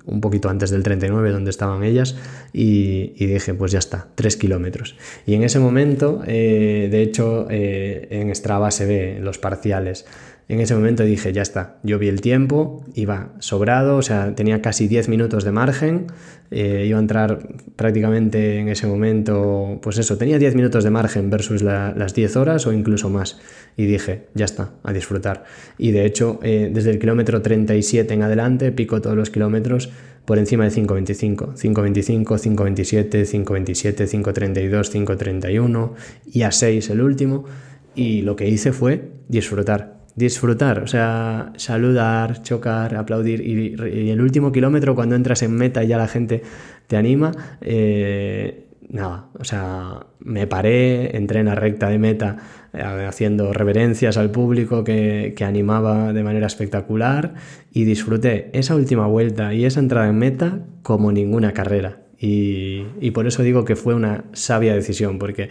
un 0.06 0.20
poquito 0.20 0.48
antes 0.48 0.70
del 0.70 0.82
39 0.82 1.30
donde 1.30 1.50
estaban 1.50 1.84
ellas, 1.84 2.16
y, 2.52 3.08
dije, 3.26 3.54
pues 3.54 3.72
ya 3.72 3.78
está, 3.78 4.08
3 4.14 4.36
kilómetros. 4.36 4.96
Y 5.26 5.34
en 5.34 5.42
ese 5.42 5.58
momento, 5.58 6.22
eh, 6.26 6.88
de 6.90 7.02
hecho, 7.02 7.46
eh, 7.50 8.08
en 8.10 8.34
Strava 8.34 8.70
se 8.70 8.86
ve 8.86 9.18
los 9.20 9.38
parciales. 9.38 10.06
En 10.46 10.60
ese 10.60 10.74
momento 10.74 11.04
dije, 11.04 11.32
ya 11.32 11.40
está, 11.40 11.78
yo 11.82 11.98
vi 11.98 12.08
el 12.08 12.20
tiempo, 12.20 12.84
iba 12.94 13.32
sobrado, 13.38 13.96
o 13.96 14.02
sea, 14.02 14.34
tenía 14.34 14.60
casi 14.60 14.88
10 14.88 15.08
minutos 15.08 15.42
de 15.42 15.52
margen, 15.52 16.08
eh, 16.50 16.84
iba 16.86 16.98
a 16.98 17.00
entrar 17.00 17.48
prácticamente 17.76 18.58
en 18.58 18.68
ese 18.68 18.86
momento, 18.86 19.78
pues 19.82 19.96
eso, 19.96 20.18
tenía 20.18 20.38
10 20.38 20.54
minutos 20.54 20.84
de 20.84 20.90
margen 20.90 21.30
versus 21.30 21.62
las 21.62 22.14
10 22.14 22.36
horas 22.36 22.66
o 22.66 22.72
incluso 22.74 23.08
más. 23.08 23.40
Y 23.78 23.86
dije, 23.86 24.26
ya 24.34 24.44
está, 24.44 24.72
a 24.82 24.92
disfrutar. 24.92 25.44
Y 25.78 25.92
de 25.92 26.04
hecho, 26.04 26.38
eh, 26.42 26.70
desde 26.72 26.90
el 26.90 26.98
kilómetro 26.98 27.40
37 27.40 28.12
en 28.12 28.22
adelante, 28.22 28.70
pico 28.70 29.00
todos 29.00 29.16
los 29.16 29.30
kilómetros 29.30 29.90
por 30.26 30.38
encima 30.38 30.64
de 30.64 30.70
5.25, 30.70 31.54
5.25, 31.56 32.24
5.27, 32.26 33.44
5.27, 33.44 34.22
5.32, 34.22 35.06
5.31 35.06 35.90
y 36.26 36.42
a 36.42 36.52
6 36.52 36.90
el 36.90 37.00
último. 37.00 37.46
Y 37.94 38.22
lo 38.22 38.36
que 38.36 38.48
hice 38.48 38.72
fue 38.72 39.08
disfrutar 39.28 40.03
disfrutar, 40.16 40.80
o 40.80 40.86
sea, 40.86 41.52
saludar, 41.56 42.42
chocar, 42.42 42.94
aplaudir. 42.96 43.40
Y, 43.40 43.74
el 44.10 44.20
último 44.20 44.52
kilómetro, 44.52 44.94
cuando 44.94 45.16
entras 45.16 45.42
en 45.42 45.52
meta 45.52 45.82
y 45.82 45.88
ya 45.88 45.98
la 45.98 46.08
gente 46.08 46.42
te 46.86 46.96
anima, 46.96 47.32
eh, 47.60 48.66
nada, 48.88 49.26
o 49.38 49.44
sea, 49.44 50.06
me 50.20 50.46
paré, 50.46 51.16
entré 51.16 51.40
en 51.40 51.46
la 51.46 51.54
recta 51.54 51.88
de 51.88 51.98
meta 51.98 52.36
eh, 52.72 52.82
haciendo 52.82 53.52
reverencias 53.52 54.16
al 54.16 54.30
público 54.30 54.84
que, 54.84 55.34
animaba 55.44 56.12
de 56.12 56.22
manera 56.22 56.46
espectacular 56.46 57.34
y 57.72 57.84
disfruté 57.84 58.50
esa 58.52 58.74
última 58.76 59.06
vuelta 59.06 59.52
y 59.52 59.64
esa 59.64 59.80
entrada 59.80 60.08
en 60.08 60.18
meta 60.18 60.60
como 60.82 61.12
ninguna 61.12 61.52
carrera. 61.52 62.00
Y, 62.18 62.86
y 63.00 63.10
por 63.10 63.26
eso 63.26 63.42
digo 63.42 63.64
que 63.64 63.76
fue 63.76 63.94
una 63.94 64.24
sabia 64.32 64.74
decisión, 64.74 65.18
porque 65.18 65.50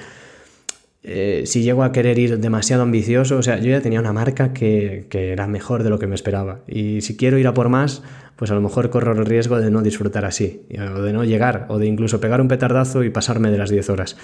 eh, 1.04 1.44
si 1.46 1.64
llego 1.64 1.84
a 1.84 1.92
querer 1.92 2.18
ir 2.18 2.40
demasiado 2.40 2.84
ambicioso, 2.84 3.38
o 3.38 3.44
sea, 3.44 3.60
yo 3.60 3.70
ya 3.70 3.82
tenía 3.82 4.00
una 4.00 4.14
marca 4.14 4.54
que, 4.54 5.06
era 5.12 5.48
mejor 5.48 5.84
de 5.84 5.90
lo 5.90 6.00
que 6.00 6.08
me 6.08 6.16
esperaba. 6.16 6.62
Y 6.68 7.02
si 7.02 7.18
quiero 7.18 7.38
ir 7.38 7.48
a 7.48 7.54
por 7.54 7.68
más, 7.68 8.04
pues 8.38 8.52
a 8.52 8.56
lo 8.56 8.62
mejor 8.62 8.90
corro 8.90 9.12
el 9.12 9.26
riesgo 9.26 9.60
de 9.60 9.70
no 9.70 9.82
disfrutar 9.82 10.24
así, 10.24 10.62
o 10.72 11.02
de 11.02 11.12
no 11.12 11.26
llegar, 11.26 11.66
o 11.68 11.78
de 11.78 11.88
incluso 11.88 12.22
pegar 12.22 12.40
un 12.40 12.48
petardazo 12.48 13.04
y 13.04 13.10
pasarme 13.10 13.52
de 13.52 13.58
las 13.58 13.70
10 13.70 13.90
horas. 13.90 14.16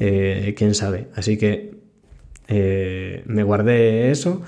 Eh, 0.00 0.54
quién 0.56 0.74
sabe. 0.74 1.06
Así 1.14 1.36
que 1.38 1.73
eh, 2.48 3.22
me 3.26 3.42
guardé 3.42 4.10
eso, 4.10 4.42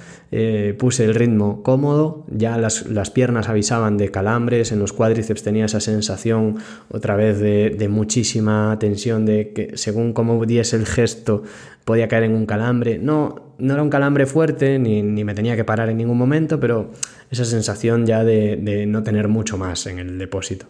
puse 0.79 1.05
el 1.05 1.15
ritmo 1.15 1.63
cómodo, 1.63 2.27
ya 2.29 2.59
las, 2.59 3.11
piernas 3.11 3.49
avisaban 3.49 3.97
de 3.97 4.11
calambres, 4.11 4.71
en 4.73 4.81
los 4.81 4.93
cuádriceps 4.93 5.43
tenía 5.43 5.65
esa 5.65 5.81
sensación 5.81 6.57
otra 6.91 7.17
vez 7.17 7.39
de, 7.39 7.71
de 7.71 7.89
muchísima 7.89 8.77
tensión, 8.79 9.25
de 9.25 9.53
que 9.55 9.79
según 9.79 10.13
cómo 10.13 10.45
diese 10.45 10.77
el 10.77 10.85
gesto 10.85 11.43
podía 11.87 12.09
caer 12.09 12.25
en 12.25 12.35
un 12.35 12.47
calambre. 12.47 12.99
No, 12.99 13.55
no 13.59 13.73
era 13.73 13.83
un 13.83 13.91
calambre 13.91 14.27
fuerte, 14.27 14.79
ni, 14.79 15.03
me 15.03 15.35
tenía 15.35 15.55
que 15.55 15.65
parar 15.65 15.89
en 15.89 15.97
ningún 15.97 16.19
momento, 16.19 16.59
pero 16.61 16.91
esa 17.31 17.45
sensación 17.45 18.07
ya 18.07 18.25
de, 18.25 18.85
no 18.87 19.05
tener 19.05 19.29
mucho 19.29 19.57
más 19.57 19.87
en 19.87 20.01
el 20.01 20.19
depósito. 20.19 20.67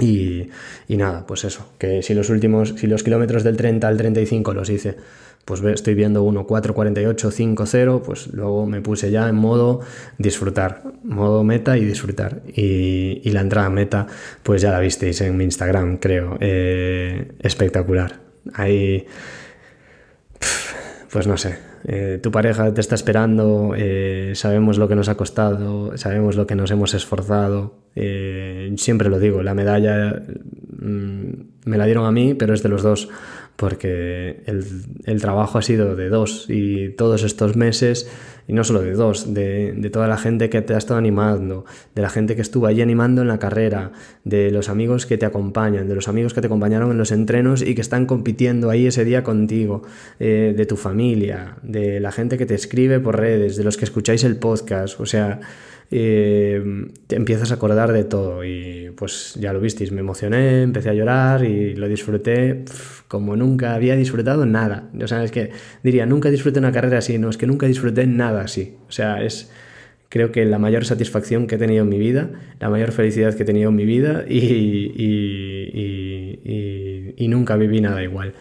Y, 0.00 0.48
nada, 0.88 1.24
pues 1.24 1.44
eso, 1.44 1.68
que 1.78 2.02
si 2.02 2.14
los 2.14 2.30
últimos, 2.30 2.74
si 2.76 2.88
los 2.88 3.04
kilómetros 3.04 3.44
del 3.44 3.56
30 3.56 3.86
al 3.86 3.96
35 3.96 4.52
los 4.52 4.68
hice, 4.70 4.96
pues 5.44 5.62
estoy 5.62 5.94
viendo 5.94 6.22
1, 6.22 6.46
4, 6.46 6.74
48, 6.74 7.30
5, 7.30 7.66
0, 7.66 8.02
pues 8.04 8.28
luego 8.32 8.66
me 8.66 8.80
puse 8.80 9.10
ya 9.10 9.28
en 9.28 9.34
modo 9.34 9.80
disfrutar, 10.18 10.82
modo 11.02 11.44
meta 11.44 11.76
y 11.76 11.84
disfrutar. 11.84 12.42
Y, 12.46 13.30
la 13.30 13.40
entrada 13.40 13.68
meta, 13.68 14.06
pues 14.44 14.62
ya 14.62 14.70
la 14.70 14.78
visteis 14.78 15.20
en 15.20 15.36
mi 15.36 15.44
Instagram, 15.44 15.96
creo, 15.96 16.38
eh, 16.40 17.32
espectacular. 17.40 18.20
Ahí 18.54 19.06
pues 21.10 21.26
no 21.26 21.36
sé, 21.36 21.58
eh, 21.86 22.18
tu 22.22 22.30
pareja 22.30 22.72
te 22.72 22.80
está 22.80 22.94
esperando, 22.94 23.74
eh, 23.76 24.32
sabemos 24.34 24.78
lo 24.78 24.88
que 24.88 24.94
nos 24.94 25.08
ha 25.08 25.16
costado, 25.16 25.96
sabemos 25.96 26.36
lo 26.36 26.46
que 26.46 26.54
nos 26.54 26.70
hemos 26.70 26.94
esforzado. 26.94 27.74
Siempre 28.76 29.08
lo 29.08 29.18
digo, 29.18 29.42
la 29.42 29.54
medalla 29.54 30.22
mm, 30.78 31.30
me 31.64 31.78
la 31.78 31.84
dieron 31.84 32.06
a 32.06 32.12
mí, 32.12 32.34
pero 32.34 32.54
es 32.54 32.62
de 32.62 32.68
los 32.68 32.82
dos 32.82 33.08
porque 33.56 34.42
el, 34.46 35.20
trabajo 35.20 35.58
ha 35.58 35.62
sido 35.62 35.96
de 35.96 36.08
dos 36.08 36.46
y 36.48 36.90
todos 36.90 37.22
estos 37.22 37.56
meses, 37.56 38.10
y 38.46 38.52
no 38.52 38.64
solo 38.64 38.82
de 38.82 38.92
dos, 38.92 39.32
de, 39.32 39.90
toda 39.92 40.08
la 40.08 40.16
gente 40.16 40.50
que 40.50 40.62
te 40.62 40.74
ha 40.74 40.78
estado 40.78 40.98
animando, 40.98 41.64
de 41.94 42.02
la 42.02 42.10
gente 42.10 42.36
que 42.36 42.42
estuvo 42.42 42.66
allí 42.66 42.82
animando 42.82 43.22
en 43.22 43.28
la 43.28 43.38
carrera, 43.38 43.92
de 44.24 44.50
los 44.50 44.68
amigos 44.68 45.06
que 45.06 45.18
te 45.18 45.26
acompañan, 45.26 45.88
de 45.88 45.94
los 45.94 46.08
amigos 46.08 46.34
que 46.34 46.40
te 46.40 46.46
acompañaron 46.46 46.90
en 46.90 46.98
los 46.98 47.12
entrenos 47.12 47.62
y 47.62 47.74
que 47.74 47.80
están 47.80 48.06
compitiendo 48.06 48.70
ahí 48.70 48.86
ese 48.86 49.04
día 49.04 49.22
contigo, 49.22 49.82
eh, 50.20 50.54
de 50.56 50.66
tu 50.66 50.76
familia, 50.76 51.56
de 51.62 52.00
la 52.00 52.12
gente 52.12 52.38
que 52.38 52.46
te 52.46 52.54
escribe 52.54 53.00
por 53.00 53.18
redes, 53.18 53.56
de 53.56 53.64
los 53.64 53.76
que 53.76 53.84
escucháis 53.84 54.24
el 54.24 54.36
podcast, 54.36 55.00
o 55.00 55.06
sea 55.06 55.40
eh, 55.90 56.88
te 57.06 57.14
empiezas 57.14 57.52
a 57.52 57.54
acordar 57.54 57.92
de 57.92 58.02
todo 58.02 58.44
y 58.44 58.90
pues 58.96 59.34
ya 59.38 59.52
lo 59.52 59.60
visteis, 59.60 59.92
me 59.92 60.00
emocioné, 60.00 60.62
empecé 60.62 60.90
a 60.90 60.94
llorar 60.94 61.44
y 61.44 61.76
lo 61.76 61.88
disfruté 61.88 62.64
como 63.06 63.36
nunca 63.36 63.74
había 63.74 63.94
disfrutado 63.94 64.44
nada. 64.46 64.90
O 65.00 65.06
sea, 65.06 65.22
es 65.22 65.30
que 65.30 65.50
diría, 65.84 66.04
nunca 66.06 66.30
disfruté 66.30 66.58
una 66.58 66.72
carrera 66.72 66.98
así, 66.98 67.18
no, 67.18 67.28
es 67.28 67.36
que 67.36 67.46
nunca 67.46 67.66
disfruté 67.66 68.08
nada 68.08 68.33
así. 68.38 68.76
O 68.88 68.92
sea, 68.92 69.22
es 69.22 69.50
creo 70.08 70.30
que 70.30 70.44
la 70.44 70.58
mayor 70.58 70.84
satisfacción 70.84 71.46
que 71.46 71.56
he 71.56 71.58
tenido 71.58 71.82
en 71.82 71.88
mi 71.88 71.98
vida, 71.98 72.30
la 72.60 72.70
mayor 72.70 72.92
felicidad 72.92 73.34
que 73.34 73.42
he 73.42 73.46
tenido 73.46 73.70
en 73.70 73.76
mi 73.76 73.84
vida 73.84 74.24
y, 74.28 74.92
y, 74.96 76.40
y 77.16 77.28
nunca 77.28 77.56
viví 77.56 77.80
nada 77.80 78.02
igual. 78.02 78.34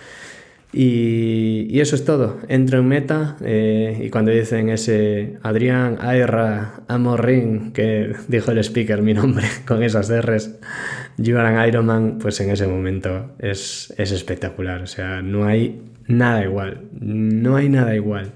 Y, 0.73 1.79
eso 1.79 1.95
es 1.95 2.03
todo. 2.03 2.39
Entro 2.47 2.79
en 2.79 2.87
meta 2.87 3.37
eh, 3.41 4.01
y 4.03 4.09
cuando 4.09 4.31
dicen 4.31 4.69
ese 4.69 5.37
Adrián 5.43 5.97
Aira 6.01 6.81
Amorrin, 6.87 7.71
que 7.73 8.13
dijo 8.27 8.51
el 8.51 8.57
speaker 8.59 9.01
mi 9.01 9.13
nombre 9.13 9.45
con 9.67 9.83
esas 9.83 10.09
R's, 10.09 10.55
Iron 11.17 11.67
Ironman, 11.67 12.17
pues 12.17 12.39
en 12.41 12.49
ese 12.49 12.65
momento 12.67 13.35
es, 13.39 13.93
es 13.97 14.11
espectacular. 14.11 14.81
O 14.81 14.87
sea, 14.87 15.21
no 15.21 15.45
hay 15.45 15.81
nada 16.07 16.43
igual. 16.43 16.81
No 16.99 17.55
hay 17.55 17.69
nada 17.69 17.95
igual 17.95 18.33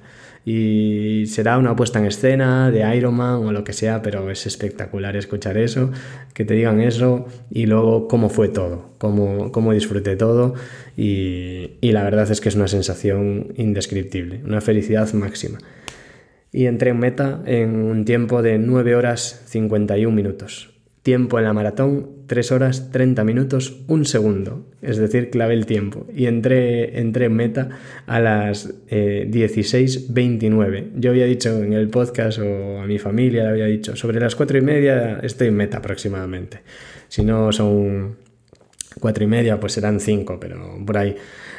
y 0.50 1.26
será 1.26 1.58
una 1.58 1.76
puesta 1.76 2.00
en 2.00 2.06
escena 2.06 2.72
de 2.72 2.96
Iron 2.96 3.16
Man 3.16 3.46
o 3.46 3.52
lo 3.52 3.66
que 3.66 3.74
sea, 3.74 4.02
pero 4.02 4.32
es 4.32 4.48
espectacular 4.48 5.18
escuchar 5.18 5.58
eso, 5.58 5.92
que 6.34 6.46
te 6.46 6.54
digan 6.54 6.80
eso 6.80 7.26
y 7.52 7.66
luego 7.66 8.08
cómo 8.08 8.30
fue 8.30 8.48
todo, 8.48 8.94
cómo, 8.98 9.52
cómo 9.52 9.74
disfruté 9.74 10.16
todo 10.16 10.54
y, 10.96 11.72
y 11.82 11.92
la 11.92 12.02
verdad 12.06 12.32
es 12.32 12.40
que 12.40 12.48
es 12.48 12.56
una 12.56 12.70
sensación 12.70 13.56
indescriptible, 13.58 14.42
una 14.46 14.62
felicidad 14.62 15.12
máxima. 15.12 15.58
Y 16.54 16.68
entré 16.68 16.92
en 16.92 17.00
meta 17.00 17.44
en 17.46 17.76
un 17.76 18.06
tiempo 18.06 18.42
de 18.42 18.58
9 18.58 18.96
horas 18.96 19.44
51 19.48 20.16
minutos. 20.16 20.77
Tiempo 21.08 21.40
en 21.40 21.46
la 21.46 21.54
maratón, 21.54 22.10
3 22.28 22.52
horas 22.52 22.92
30 22.92 23.24
minutos, 23.24 23.80
un 23.88 24.04
segundo. 24.04 24.66
Es 24.82 24.98
decir, 24.98 25.30
clave 25.30 25.54
el 25.54 25.66
tiempo. 25.66 26.06
Y 26.14 26.26
entré, 26.26 27.00
entré 27.00 27.28
en 27.28 27.34
meta 27.34 27.70
a 28.08 28.20
las 28.20 28.74
eh, 28.90 29.26
16.29. 29.32 30.90
Yo 30.98 31.12
había 31.12 31.24
dicho 31.24 31.64
en 31.64 31.72
el 31.72 31.88
podcast 31.88 32.40
o 32.40 32.82
a 32.82 32.86
mi 32.86 33.00
familia 33.00 33.44
le 33.44 33.50
había 33.52 33.66
dicho, 33.68 33.96
sobre 33.96 34.20
las 34.20 34.36
4 34.36 34.58
y 34.58 34.62
media 34.62 35.20
estoy 35.24 35.48
en 35.48 35.56
meta 35.56 35.78
aproximadamente. 35.78 36.60
Si 37.08 37.24
no 37.24 37.54
son 37.54 38.18
4 39.00 39.24
y 39.24 39.28
media, 39.28 39.62
pues 39.62 39.72
serán 39.72 40.02
5, 40.02 40.42
pero 40.42 40.78
por 40.86 40.98
ahí. 40.98 41.16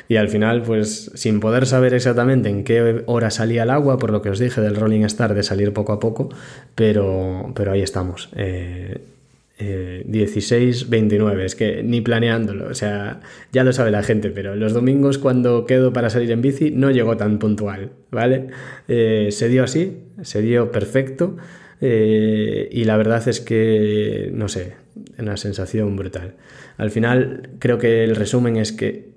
Y 0.09 0.17
al 0.17 0.29
final, 0.29 0.61
pues 0.61 1.11
sin 1.15 1.41
poder 1.41 1.65
saber 1.65 1.95
exactamente 1.95 2.51
en 2.51 2.65
qué 2.65 3.03
hora 3.07 3.31
salía 3.31 3.63
el 3.63 3.71
agua, 3.71 3.99
por 3.99 4.11
lo 4.11 4.21
que 4.21 4.29
os 4.29 4.39
dije 4.39 4.61
del 4.61 4.77
Rolling 4.77 5.05
Star 5.05 5.33
de 5.33 5.43
salir 5.43 5.73
poco 5.73 5.95
a 5.95 6.01
poco, 6.01 6.29
pero, 6.75 7.51
pero 7.55 7.73
ahí 7.73 7.81
estamos. 7.81 8.29
Eh, 8.37 8.99
16, 8.99 9.18
eh, 9.59 10.05
29, 10.89 11.45
es 11.45 11.55
que 11.57 11.83
ni 11.83 12.01
planeándolo, 12.01 12.69
o 12.69 12.75
sea, 12.75 13.21
ya 13.53 13.65
lo 13.65 13.73
sabe 13.73 13.91
la 13.91 14.03
gente, 14.03 14.31
pero 14.31 14.55
los 14.55 14.73
domingos 14.73 15.19
cuando 15.19 15.67
quedo 15.67 15.93
para 15.93 16.11
salir 16.11 16.31
en 16.31 16.43
bici 16.43 16.71
no 16.71 16.91
llegó 16.91 17.17
tan 17.17 17.39
puntual, 17.39 17.91
¿vale? 18.11 18.49
Eh, 18.87 19.29
se 19.33 19.49
dio 19.49 19.65
así, 19.65 20.05
se 20.23 20.43
dio 20.43 20.71
perfecto 20.71 21.37
eh, 21.81 22.69
y 22.71 22.85
la 22.85 22.97
verdad 22.97 23.27
es 23.27 23.41
que, 23.41 24.31
no 24.33 24.49
sé, 24.49 24.75
una 25.19 25.37
sensación 25.37 25.97
brutal. 25.97 26.35
Al 26.77 26.91
final 26.91 27.51
creo 27.59 27.79
que 27.79 28.05
el 28.05 28.15
resumen 28.15 28.57
es 28.57 28.73
que 28.73 29.09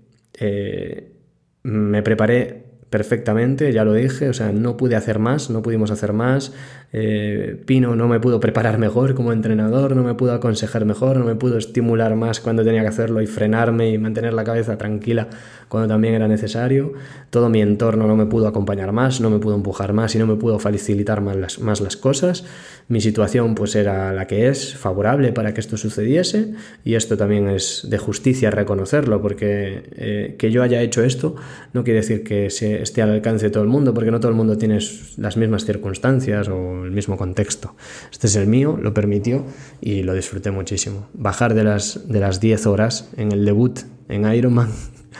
me 1.64 2.02
preparé 2.02 2.72
perfectamente, 2.92 3.72
ya 3.72 3.86
lo 3.86 3.94
dije, 3.94 4.28
o 4.28 4.34
sea, 4.34 4.52
no 4.52 4.76
pude 4.76 4.98
hacer 4.98 5.18
más, 5.18 5.50
no 5.50 5.62
pudimos 5.62 5.92
hacer 5.92 6.12
más. 6.12 6.54
Eh, 6.94 7.62
Pino 7.66 7.96
no 7.96 8.10
me 8.10 8.20
pudo 8.20 8.42
preparar 8.42 8.78
mejor 8.78 9.16
como 9.16 9.32
entrenador, 9.32 9.96
no 9.96 10.04
me 10.04 10.14
pudo 10.14 10.34
aconsejar 10.34 10.84
mejor, 10.86 11.18
no 11.18 11.26
me 11.26 11.36
pudo 11.36 11.58
estimular 11.58 12.16
más 12.16 12.42
cuando 12.42 12.64
tenía 12.66 12.82
que 12.82 12.90
hacerlo 12.90 13.22
y 13.22 13.28
frenarme 13.28 13.92
y 13.92 13.98
mantener 13.98 14.34
la 14.34 14.44
cabeza 14.44 14.78
tranquila 14.78 15.30
cuando 15.70 15.88
también 15.88 16.16
era 16.16 16.28
necesario. 16.28 16.94
Todo 17.30 17.50
mi 17.50 17.62
entorno 17.62 18.08
no 18.08 18.18
me 18.18 18.26
pudo 18.26 18.48
acompañar 18.48 18.92
más, 18.92 19.22
no 19.22 19.30
me 19.30 19.40
pudo 19.40 19.56
empujar 19.56 19.94
más 19.94 20.16
y 20.16 20.20
no 20.20 20.28
me 20.28 20.36
pudo 20.36 20.60
facilitar 20.60 21.22
más 21.22 21.38
las, 21.38 21.60
más 21.60 21.80
las 21.80 21.96
cosas. 21.96 22.44
Mi 22.90 23.00
situación 23.00 23.56
pues 23.56 23.76
era 23.76 24.12
la 24.12 24.28
que 24.28 24.50
es, 24.50 24.76
favorable 24.76 25.32
para 25.32 25.54
que 25.54 25.62
esto 25.62 25.78
sucediese 25.78 26.54
y 26.84 26.96
esto 26.96 27.16
también 27.16 27.48
es 27.48 27.88
de 27.90 27.98
justicia 27.98 28.52
reconocerlo 28.52 29.22
porque 29.22 29.84
eh, 29.96 30.36
que 30.38 30.52
yo 30.52 30.62
haya 30.62 30.82
hecho 30.82 31.04
esto 31.04 31.36
no 31.74 31.86
quiere 31.86 32.02
decir 32.02 32.24
que 32.24 32.50
se 32.50 32.82
esté 32.82 33.02
al 33.02 33.12
alcance 33.12 33.46
de 33.46 33.52
todo 33.52 33.64
el 33.64 33.70
mundo 33.70 33.94
porque 33.94 34.12
no 34.12 34.20
todo 34.20 34.30
el 34.30 34.36
mundo 34.36 34.58
tiene 34.58 34.80
las 35.18 35.38
mismas 35.38 35.64
circunstancias 35.64 36.50
o 36.50 36.81
el 36.86 36.92
mismo 36.92 37.18
contexto. 37.18 37.76
Este 38.12 38.28
es 38.28 38.36
el 38.36 38.48
mío, 38.48 38.78
lo 38.82 38.94
permitió 38.94 39.46
y 39.80 40.04
lo 40.04 40.14
disfruté 40.14 40.52
muchísimo. 40.52 41.10
Bajar 41.14 41.54
de 41.54 41.64
las, 41.64 42.08
de 42.08 42.20
las 42.20 42.40
10 42.40 42.66
horas 42.68 43.10
en 43.18 43.32
el 43.32 43.46
debut 43.46 43.80
en 44.10 44.32
Ironman 44.32 44.70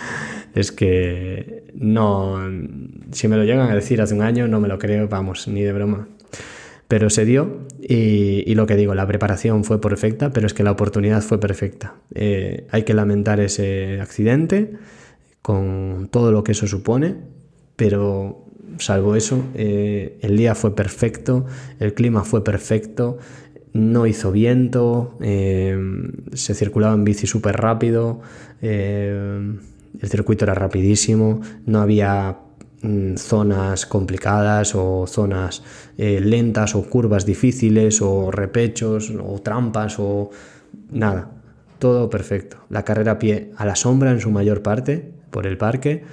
es 0.56 0.72
que 0.72 1.72
no, 1.74 2.40
si 3.12 3.28
me 3.28 3.38
lo 3.38 3.44
llegan 3.44 3.70
a 3.70 3.76
decir 3.76 4.02
hace 4.02 4.14
un 4.14 4.22
año, 4.22 4.48
no 4.48 4.60
me 4.60 4.68
lo 4.68 4.78
creo, 4.80 5.08
vamos, 5.08 5.48
ni 5.48 5.62
de 5.62 5.74
broma. 5.74 6.08
Pero 6.88 7.10
se 7.10 7.24
dio 7.24 7.68
y, 7.82 8.54
lo 8.54 8.68
que 8.68 8.76
digo, 8.76 8.94
la 8.94 9.08
preparación 9.08 9.64
fue 9.64 9.80
perfecta, 9.80 10.34
pero 10.34 10.46
es 10.46 10.54
que 10.54 10.64
la 10.64 10.72
oportunidad 10.72 11.22
fue 11.22 11.40
perfecta. 11.40 11.96
Eh, 12.14 12.68
hay 12.70 12.84
que 12.84 12.94
lamentar 12.94 13.40
ese 13.40 14.02
accidente 14.02 14.74
con 15.42 16.10
todo 16.12 16.34
lo 16.34 16.44
que 16.44 16.52
eso 16.52 16.68
supone, 16.68 17.16
pero 17.78 18.46
salvo 18.84 19.16
eso, 19.16 19.44
eh, 19.54 20.18
el 20.22 20.38
día 20.38 20.56
fue 20.56 20.76
perfecto, 20.76 21.46
el 21.80 21.94
clima 21.94 22.24
fue 22.24 22.44
perfecto, 22.44 23.18
no 23.74 24.06
hizo 24.06 24.32
viento, 24.32 25.18
eh, 25.22 25.78
se 26.34 26.54
circulaba 26.54 26.94
en 26.94 27.04
bici 27.04 27.28
súper 27.28 27.56
rápido, 27.56 28.22
el 30.00 30.10
circuito 30.10 30.46
era 30.46 30.54
rapidísimo, 30.54 31.42
no 31.66 31.82
había 31.82 32.38
mm, 32.82 33.16
zonas 33.16 33.86
complicadas 33.86 34.76
o 34.76 35.06
zonas 35.08 35.64
eh, 35.98 36.20
lentas 36.22 36.76
o 36.76 36.84
curvas 36.84 37.26
difíciles 37.26 38.02
o 38.02 38.32
repechos 38.32 39.12
o 39.12 39.40
trampas 39.42 39.98
o 40.00 40.30
nada, 40.92 41.32
todo 41.80 42.10
perfecto. 42.10 42.58
La 42.70 42.84
carrera 42.84 43.14
a 43.14 43.20
pie 43.20 43.52
a 43.58 43.66
la 43.66 43.76
sombra 43.76 44.12
en 44.12 44.20
su 44.20 44.32
mayor 44.32 44.62
parte 44.62 45.12
por 45.30 45.46
el 45.48 45.58
parque, 45.58 46.04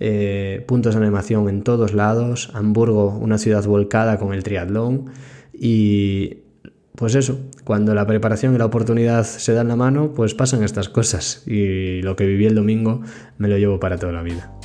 eh, 0.00 0.64
puntos 0.66 0.94
de 0.94 1.00
animación 1.00 1.48
en 1.48 1.62
todos 1.62 1.94
lados, 1.94 2.50
Hamburgo, 2.54 3.16
una 3.18 3.38
ciudad 3.38 3.64
volcada 3.64 4.18
con 4.18 4.32
el 4.34 4.42
triatlón. 4.42 5.06
Y 5.52 6.38
pues 6.94 7.14
eso, 7.14 7.38
cuando 7.64 7.94
la 7.94 8.06
preparación 8.06 8.54
y 8.54 8.58
la 8.58 8.66
oportunidad 8.66 9.24
se 9.24 9.52
dan 9.52 9.68
la 9.68 9.76
mano, 9.76 10.14
pues 10.14 10.34
pasan 10.34 10.62
estas 10.62 10.88
cosas. 10.88 11.42
Y 11.46 12.02
lo 12.02 12.16
que 12.16 12.26
viví 12.26 12.46
el 12.46 12.54
domingo 12.54 13.02
me 13.38 13.48
lo 13.48 13.56
llevo 13.58 13.78
para 13.78 13.98
toda 13.98 14.12
la 14.12 14.22
vida. 14.22 14.57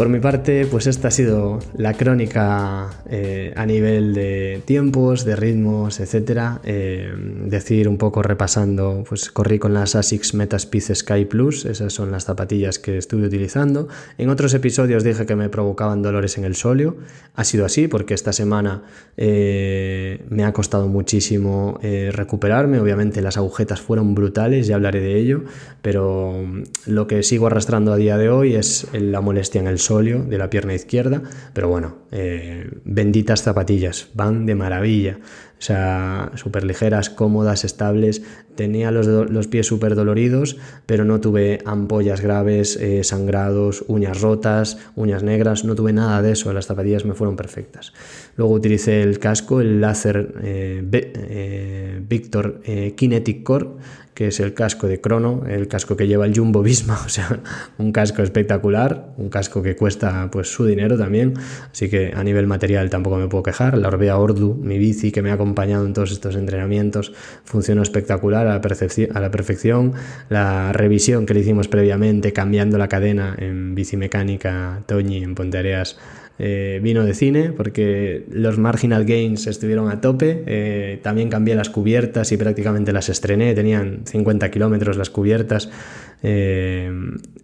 Por 0.00 0.08
mi 0.08 0.18
parte, 0.18 0.64
pues 0.64 0.86
esta 0.86 1.08
ha 1.08 1.10
sido 1.10 1.58
la 1.76 1.92
crónica 1.92 2.88
eh, 3.10 3.52
a 3.54 3.66
nivel 3.66 4.14
de 4.14 4.62
tiempos, 4.64 5.26
de 5.26 5.36
ritmos, 5.36 6.00
etc. 6.00 6.60
Eh, 6.64 7.12
decir 7.44 7.86
un 7.86 7.98
poco 7.98 8.22
repasando, 8.22 9.04
pues 9.06 9.30
corrí 9.30 9.58
con 9.58 9.74
las 9.74 9.96
ASICS 9.96 10.32
Metaspeed 10.32 10.94
Sky 10.94 11.26
Plus, 11.26 11.66
esas 11.66 11.92
son 11.92 12.10
las 12.10 12.24
zapatillas 12.24 12.78
que 12.78 12.96
estuve 12.96 13.26
utilizando. 13.26 13.88
En 14.16 14.30
otros 14.30 14.54
episodios 14.54 15.04
dije 15.04 15.26
que 15.26 15.36
me 15.36 15.50
provocaban 15.50 16.00
dolores 16.00 16.38
en 16.38 16.44
el 16.44 16.54
sóleo. 16.54 16.96
Ha 17.34 17.44
sido 17.44 17.66
así 17.66 17.86
porque 17.86 18.14
esta 18.14 18.32
semana 18.32 18.84
eh, 19.18 20.24
me 20.30 20.44
ha 20.44 20.54
costado 20.54 20.88
muchísimo 20.88 21.78
recuperarme. 21.82 22.80
Obviamente 22.80 23.20
las 23.20 23.36
agujetas 23.36 23.82
fueron 23.82 24.14
brutales, 24.14 24.66
ya 24.66 24.76
hablaré 24.76 25.00
de 25.00 25.18
ello, 25.18 25.42
pero 25.82 26.42
lo 26.86 27.06
que 27.06 27.22
sigo 27.22 27.48
arrastrando 27.48 27.92
a 27.92 27.96
día 27.96 28.16
de 28.16 28.30
hoy 28.30 28.54
es 28.54 28.86
la 28.94 29.20
molestia 29.20 29.60
en 29.60 29.66
el 29.66 29.78
de 29.98 30.38
la 30.38 30.48
pierna 30.50 30.72
izquierda, 30.72 31.20
pero 31.52 31.68
bueno, 31.68 31.96
eh, 32.12 32.70
benditas 32.84 33.42
zapatillas, 33.42 34.08
van 34.14 34.46
de 34.46 34.54
maravilla. 34.54 35.18
O 35.58 35.62
sea, 35.62 36.30
súper 36.36 36.64
ligeras, 36.64 37.10
cómodas, 37.10 37.64
estables. 37.64 38.22
Tenía 38.54 38.90
los, 38.90 39.46
pies 39.48 39.66
súper 39.66 39.94
doloridos, 39.94 40.56
pero 40.86 41.04
no 41.04 41.20
tuve 41.20 41.58
ampollas 41.66 42.20
graves, 42.22 42.76
eh, 42.76 43.04
sangrados, 43.04 43.84
uñas 43.88 44.22
rotas, 44.22 44.78
uñas 44.94 45.22
negras. 45.22 45.64
No 45.64 45.74
tuve 45.74 45.92
nada 45.92 46.22
de 46.22 46.32
eso. 46.32 46.52
Las 46.52 46.66
zapatillas 46.66 47.04
me 47.04 47.14
fueron 47.14 47.36
perfectas. 47.36 47.92
Luego 48.36 48.54
utilicé 48.54 49.02
el 49.02 49.18
casco, 49.18 49.60
el 49.60 49.80
láser 49.82 50.34
eh, 50.42 52.00
Victor 52.08 52.60
Kinetic 52.94 53.42
Core, 53.42 53.66
que 54.14 54.28
es 54.28 54.40
el 54.40 54.54
casco 54.54 54.86
de 54.86 55.00
Crono, 55.00 55.44
el 55.48 55.68
casco 55.68 55.96
que 55.96 56.06
lleva 56.06 56.26
el 56.26 56.36
Jumbo 56.36 56.62
Visma, 56.62 57.00
o 57.06 57.08
sea, 57.08 57.40
un 57.78 57.92
casco 57.92 58.22
espectacular, 58.22 59.14
un 59.16 59.28
casco 59.28 59.62
que 59.62 59.76
cuesta 59.76 60.30
pues 60.30 60.48
su 60.52 60.66
dinero 60.66 60.98
también, 60.98 61.34
así 61.70 61.88
que 61.88 62.12
a 62.14 62.22
nivel 62.22 62.46
material 62.46 62.90
tampoco 62.90 63.16
me 63.16 63.28
puedo 63.28 63.42
quejar. 63.42 63.78
La 63.78 63.88
Orbea 63.88 64.18
Ordu, 64.18 64.54
mi 64.54 64.78
bici 64.78 65.12
que 65.12 65.22
me 65.22 65.30
ha 65.30 65.34
acompañado 65.34 65.86
en 65.86 65.92
todos 65.92 66.12
estos 66.12 66.36
entrenamientos, 66.36 67.12
funcionó 67.44 67.82
espectacular 67.82 68.46
a 68.46 68.50
la, 68.50 68.60
a 68.60 69.20
la 69.20 69.30
perfección. 69.30 69.92
La 70.28 70.72
revisión 70.72 71.26
que 71.26 71.34
le 71.34 71.40
hicimos 71.40 71.68
previamente, 71.68 72.32
cambiando 72.32 72.78
la 72.78 72.88
cadena 72.88 73.34
en 73.38 73.74
bici 73.74 73.96
mecánica 73.96 74.82
Toñi 74.86 75.22
en 75.22 75.34
Ponteareas, 75.34 75.96
eh, 76.42 76.80
vino 76.82 77.04
de 77.04 77.12
cine 77.12 77.52
porque 77.52 78.24
los 78.30 78.56
marginal 78.56 79.04
gains 79.04 79.46
estuvieron 79.46 79.90
a 79.90 80.00
tope. 80.00 80.42
Eh, 80.46 80.98
también 81.02 81.28
cambié 81.28 81.54
las 81.54 81.68
cubiertas 81.68 82.32
y 82.32 82.38
prácticamente 82.38 82.94
las 82.94 83.10
estrené. 83.10 83.54
Tenían 83.54 84.06
50 84.06 84.50
kilómetros 84.50 84.96
las 84.96 85.10
cubiertas. 85.10 85.68
Eh, 86.22 86.90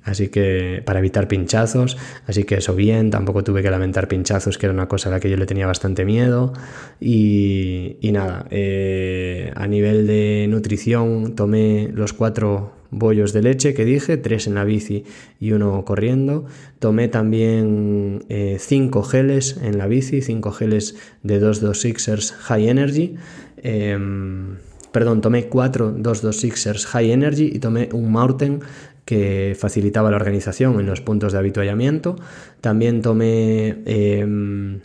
así 0.03 0.29
que 0.29 0.83
para 0.87 1.01
evitar 1.01 1.29
pinchazos. 1.29 1.99
Así 2.27 2.45
que 2.45 2.55
eso 2.55 2.75
bien. 2.75 3.11
Tampoco 3.11 3.45
tuve 3.45 3.63
que 3.63 3.71
lamentar 3.71 4.09
pinchazos, 4.09 4.57
que 4.57 4.65
era 4.65 4.73
una 4.73 4.89
cosa 4.89 5.11
a 5.11 5.13
la 5.13 5.21
que 5.21 5.29
yo 5.29 5.37
le 5.37 5.45
tenía 5.45 5.67
bastante 5.67 6.07
miedo. 6.07 6.55
Y, 6.99 7.99
y 8.01 8.13
nada, 8.13 8.47
a 8.49 9.67
nivel 9.67 10.07
de 10.07 10.47
nutrición 10.49 11.35
tomé 11.35 11.91
los 11.93 12.15
cuatro 12.15 12.73
bollos 12.97 13.33
de 13.33 13.43
leche 13.43 13.75
que 13.75 13.85
dije, 13.85 14.17
tres 14.17 14.47
en 14.47 14.55
la 14.55 14.65
bici 14.65 15.05
y 15.39 15.53
uno 15.53 15.85
corriendo. 15.85 16.47
Tomé 16.79 17.09
también 17.09 18.25
eh, 18.29 18.57
cinco 18.59 19.03
geles 19.03 19.59
en 19.63 19.79
la 19.79 19.87
bici, 19.87 20.23
cinco 20.23 20.51
geles 20.51 20.97
de 21.23 21.41
226ers 21.41 22.33
High 22.33 22.69
Energy. 22.69 23.15
Em, 23.59 24.57
perdón, 24.93 25.21
tomé 25.21 25.47
cuatro 25.47 25.95
226ers 25.95 26.87
High 26.87 27.13
Energy 27.13 27.51
y 27.55 27.59
tomé 27.59 27.91
un 27.93 28.11
Mountain 28.11 28.61
que 29.05 29.55
facilitaba 29.59 30.11
la 30.11 30.17
organización 30.17 30.81
en 30.81 30.87
los 30.87 31.01
puntos 31.01 31.33
de 31.33 31.39
habituallamiento. 31.39 32.17
También 32.61 33.03
tomé... 33.03 33.77
Em, 33.85 34.81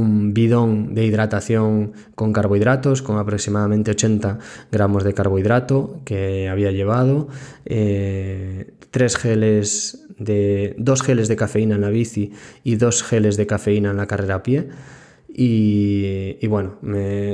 un 0.00 0.34
bidón 0.34 0.94
de 0.94 1.04
hidratación 1.04 1.92
con 2.14 2.32
carbohidratos, 2.32 3.02
con 3.02 3.18
aproximadamente 3.18 3.92
80 3.92 4.38
gramos 4.70 5.04
de 5.04 5.14
carbohidrato 5.14 6.00
que 6.04 6.48
había 6.48 6.70
llevado, 6.70 7.28
eh, 7.64 8.72
tres 8.90 9.16
geles 9.16 10.04
de, 10.18 10.74
dos 10.78 11.02
geles 11.02 11.28
de 11.28 11.36
cafeína 11.36 11.74
en 11.76 11.80
la 11.80 11.90
bici 11.90 12.32
y 12.64 12.76
dos 12.76 13.02
geles 13.02 13.36
de 13.36 13.46
cafeína 13.46 13.90
en 13.90 13.96
la 13.96 14.06
carrera 14.06 14.36
a 14.36 14.42
pie. 14.42 14.68
Y, 15.34 16.46
bueno, 16.46 16.74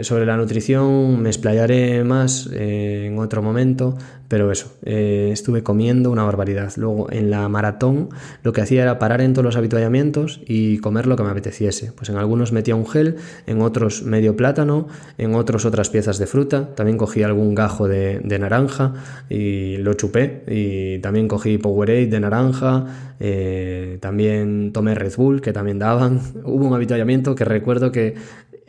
sobre 0.02 0.24
la 0.24 0.36
nutrición 0.36 1.20
me 1.20 1.30
explayaré 1.30 2.04
más 2.04 2.48
eh, 2.52 3.06
en 3.06 3.18
otro 3.18 3.42
momento, 3.42 3.98
pero 4.29 4.53
eso, 4.53 4.72
eh, 4.85 5.31
estuve 5.33 5.62
comiendo 5.62 6.11
una 6.11 6.22
barbaridad. 6.22 6.72
Luego 6.76 7.11
en 7.11 7.31
la 7.31 7.49
maratón 7.49 8.11
lo 8.43 8.53
que 8.53 8.61
hacía 8.61 8.83
era 8.83 8.99
parar 8.99 9.22
en 9.22 9.33
todos 9.33 9.45
los 9.45 9.57
habituallamientos 9.57 10.41
y 10.47 10.79
comer 10.79 11.07
lo 11.07 11.16
que 11.16 11.22
me 11.22 11.31
apeteciese. 11.31 11.93
Pues 11.93 12.11
en 12.11 12.16
algunos 12.16 12.53
metía 12.53 12.76
un 12.76 12.87
gel, 12.87 13.16
en 13.47 13.62
otros 13.62 14.03
medio 14.03 14.37
plátano, 14.37 14.87
en 15.16 15.35
otros 15.35 15.64
otras 15.64 15.89
piezas 15.89 16.18
de 16.18 16.26
fruta. 16.26 16.74
También 16.74 16.99
cogí 16.99 17.22
algún 17.22 17.55
gajo 17.55 17.89
de, 17.89 18.20
naranja 18.39 18.93
y 19.31 19.79
lo 19.79 19.95
chupé. 19.95 20.45
Y 20.47 20.99
también 20.99 21.26
cogí 21.26 21.57
Powerade 21.57 22.07
de 22.07 22.20
naranja. 22.20 23.14
Eh, 23.20 23.99
también 24.01 24.72
tomé 24.72 24.95
Red 24.95 25.14
Bull, 25.16 25.41
que 25.41 25.53
también 25.53 25.79
daban. 25.79 26.20
Hubo 26.45 26.66
un 26.66 26.74
habituallamiento 26.74 27.35
que 27.35 27.45
recuerdo 27.45 27.91
que 27.91 28.14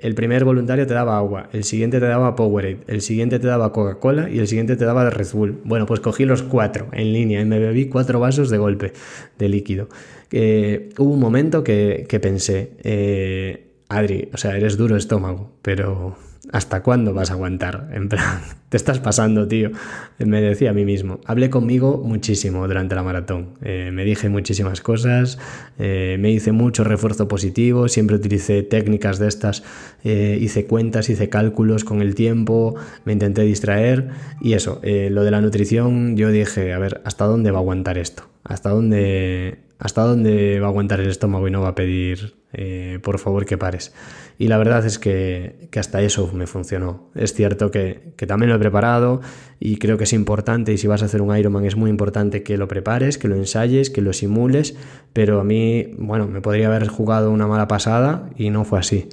el 0.01 0.15
primer 0.15 0.45
voluntario 0.45 0.85
te 0.87 0.93
daba 0.93 1.17
agua, 1.17 1.49
el 1.53 1.63
siguiente 1.63 1.99
te 1.99 2.05
daba 2.05 2.35
Powerade, 2.35 2.79
el 2.87 3.01
siguiente 3.01 3.39
te 3.39 3.47
daba 3.47 3.71
Coca-Cola 3.71 4.29
y 4.29 4.39
el 4.39 4.47
siguiente 4.47 4.75
te 4.75 4.85
daba 4.85 5.09
Red 5.09 5.27
Bull. 5.33 5.59
Bueno, 5.63 5.85
pues 5.85 5.99
cogí 5.99 6.25
los 6.25 6.43
cuatro 6.43 6.87
en 6.91 7.13
línea 7.13 7.41
y 7.41 7.45
me 7.45 7.59
bebí 7.59 7.87
cuatro 7.87 8.19
vasos 8.19 8.49
de 8.49 8.57
golpe 8.57 8.93
de 9.37 9.49
líquido. 9.49 9.89
hubo 10.31 11.13
un 11.13 11.19
momento 11.19 11.63
que, 11.63 12.19
pensé, 12.21 12.71
eh, 12.83 13.67
Adri, 13.89 14.29
o 14.33 14.37
sea, 14.37 14.55
eres 14.55 14.77
duro 14.77 14.95
estómago, 14.95 15.51
pero 15.61 16.15
¿hasta 16.51 16.81
cuándo 16.83 17.13
vas 17.13 17.31
a 17.31 17.33
aguantar? 17.33 17.89
En 17.99 18.07
plan, 18.07 18.41
te 18.69 18.77
estás 18.77 18.99
pasando, 18.99 19.47
tío. 19.47 19.71
Me 20.19 20.41
decía 20.41 20.69
a 20.69 20.73
mí 20.73 20.85
mismo. 20.85 21.19
Hablé 21.25 21.49
conmigo 21.49 22.01
muchísimo 22.03 22.67
durante 22.67 22.95
la 22.95 23.03
maratón. 23.03 23.49
Eh, 23.61 23.89
me 23.91 24.05
dije 24.05 24.29
muchísimas 24.29 24.81
cosas, 24.81 25.37
eh, 25.79 26.17
me 26.19 26.31
hice 26.31 26.51
mucho 26.51 26.83
refuerzo 26.83 27.27
positivo, 27.27 27.87
siempre 27.87 28.15
utilicé 28.15 28.63
técnicas 28.63 29.19
de 29.19 29.27
estas, 29.27 29.63
eh, 30.03 30.37
hice 30.39 30.65
cuentas, 30.65 31.09
hice 31.09 31.29
cálculos 31.29 31.83
con 31.83 32.01
el 32.01 32.15
tiempo, 32.15 32.75
me 33.05 33.13
intenté 33.13 33.41
distraer 33.41 34.09
y 34.39 34.53
eso, 34.53 34.81
lo 34.83 35.23
de 35.23 35.31
la 35.31 35.41
nutrición, 35.41 36.15
yo 36.15 36.29
dije, 36.31 36.73
a 36.73 36.79
ver, 36.79 37.01
¿hasta 37.03 37.25
dónde 37.25 37.51
va 37.51 37.57
a 37.57 37.61
aguantar 37.61 37.97
esto? 37.97 38.23
¿Hasta 38.43 38.69
dónde, 38.69 39.59
hasta 39.77 40.03
dónde 40.03 40.59
va 40.59 40.67
a 40.67 40.69
aguantar 40.69 40.99
el 41.01 41.09
estómago 41.09 41.47
y 41.47 41.51
no 41.51 41.61
va 41.61 41.69
a 41.69 41.75
pedir, 41.75 42.38
por 43.01 43.19
favor, 43.19 43.45
que 43.45 43.57
pares? 43.57 43.93
Y 44.39 44.47
la 44.47 44.57
verdad 44.57 44.85
es 44.85 44.99
que, 44.99 45.69
hasta 45.77 46.01
eso 46.01 46.31
me 46.33 46.47
funcionó. 46.47 47.09
Es 47.13 47.33
cierto 47.33 47.71
que, 47.71 48.13
también 48.27 48.49
lo 48.49 48.55
he 48.55 48.59
preparado 48.59 49.21
y 49.59 49.77
creo 49.77 49.97
que 49.97 50.05
es 50.05 50.13
importante, 50.13 50.71
y 50.71 50.77
si 50.77 50.87
vas 50.87 51.03
a 51.03 51.05
hacer 51.05 51.21
un 51.21 51.35
Ironman 51.37 51.65
es 51.65 51.75
muy 51.75 51.89
importante 51.89 52.41
que 52.41 52.57
lo 52.57 52.67
prepares, 52.67 53.17
que 53.17 53.27
lo 53.27 53.35
ensayes, 53.35 53.89
que 53.89 54.01
lo 54.01 54.13
simules, 54.13 54.75
pero 55.13 55.41
a 55.41 55.43
mí, 55.43 55.93
bueno, 55.97 56.27
me 56.27 56.41
podría 56.41 56.67
haber 56.67 56.87
jugado 56.87 57.31
una 57.31 57.47
mala 57.47 57.67
pasada 57.67 58.29
y 58.37 58.49
no 58.49 58.63
fue 58.63 58.79
así. 58.79 59.09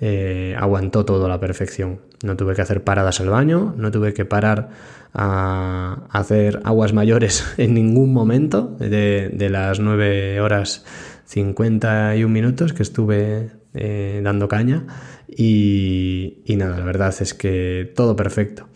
Eh, 0.00 0.54
aguantó 0.56 1.04
todo 1.04 1.26
a 1.26 1.28
la 1.28 1.40
perfección. 1.40 2.00
No 2.22 2.36
tuve 2.36 2.54
que 2.54 2.62
hacer 2.62 2.84
paradas 2.84 3.20
al 3.20 3.30
baño, 3.30 3.74
no 3.76 3.90
tuve 3.90 4.12
que 4.12 4.24
parar 4.24 4.68
a 5.14 6.02
hacer 6.10 6.60
aguas 6.64 6.92
mayores 6.92 7.44
en 7.56 7.74
ningún 7.74 8.12
momento 8.12 8.76
de, 8.78 9.48
las 9.50 9.80
9 9.80 10.40
horas 10.40 10.84
51 11.28 12.32
minutos 12.32 12.72
que 12.72 12.82
estuve 12.82 13.50
eh, 13.74 14.20
dando 14.24 14.48
caña 14.48 14.86
y, 15.28 16.42
nada, 16.56 16.78
la 16.78 16.84
verdad 16.86 17.14
es 17.20 17.34
que 17.34 17.92
todo 17.94 18.16
perfecto. 18.16 18.66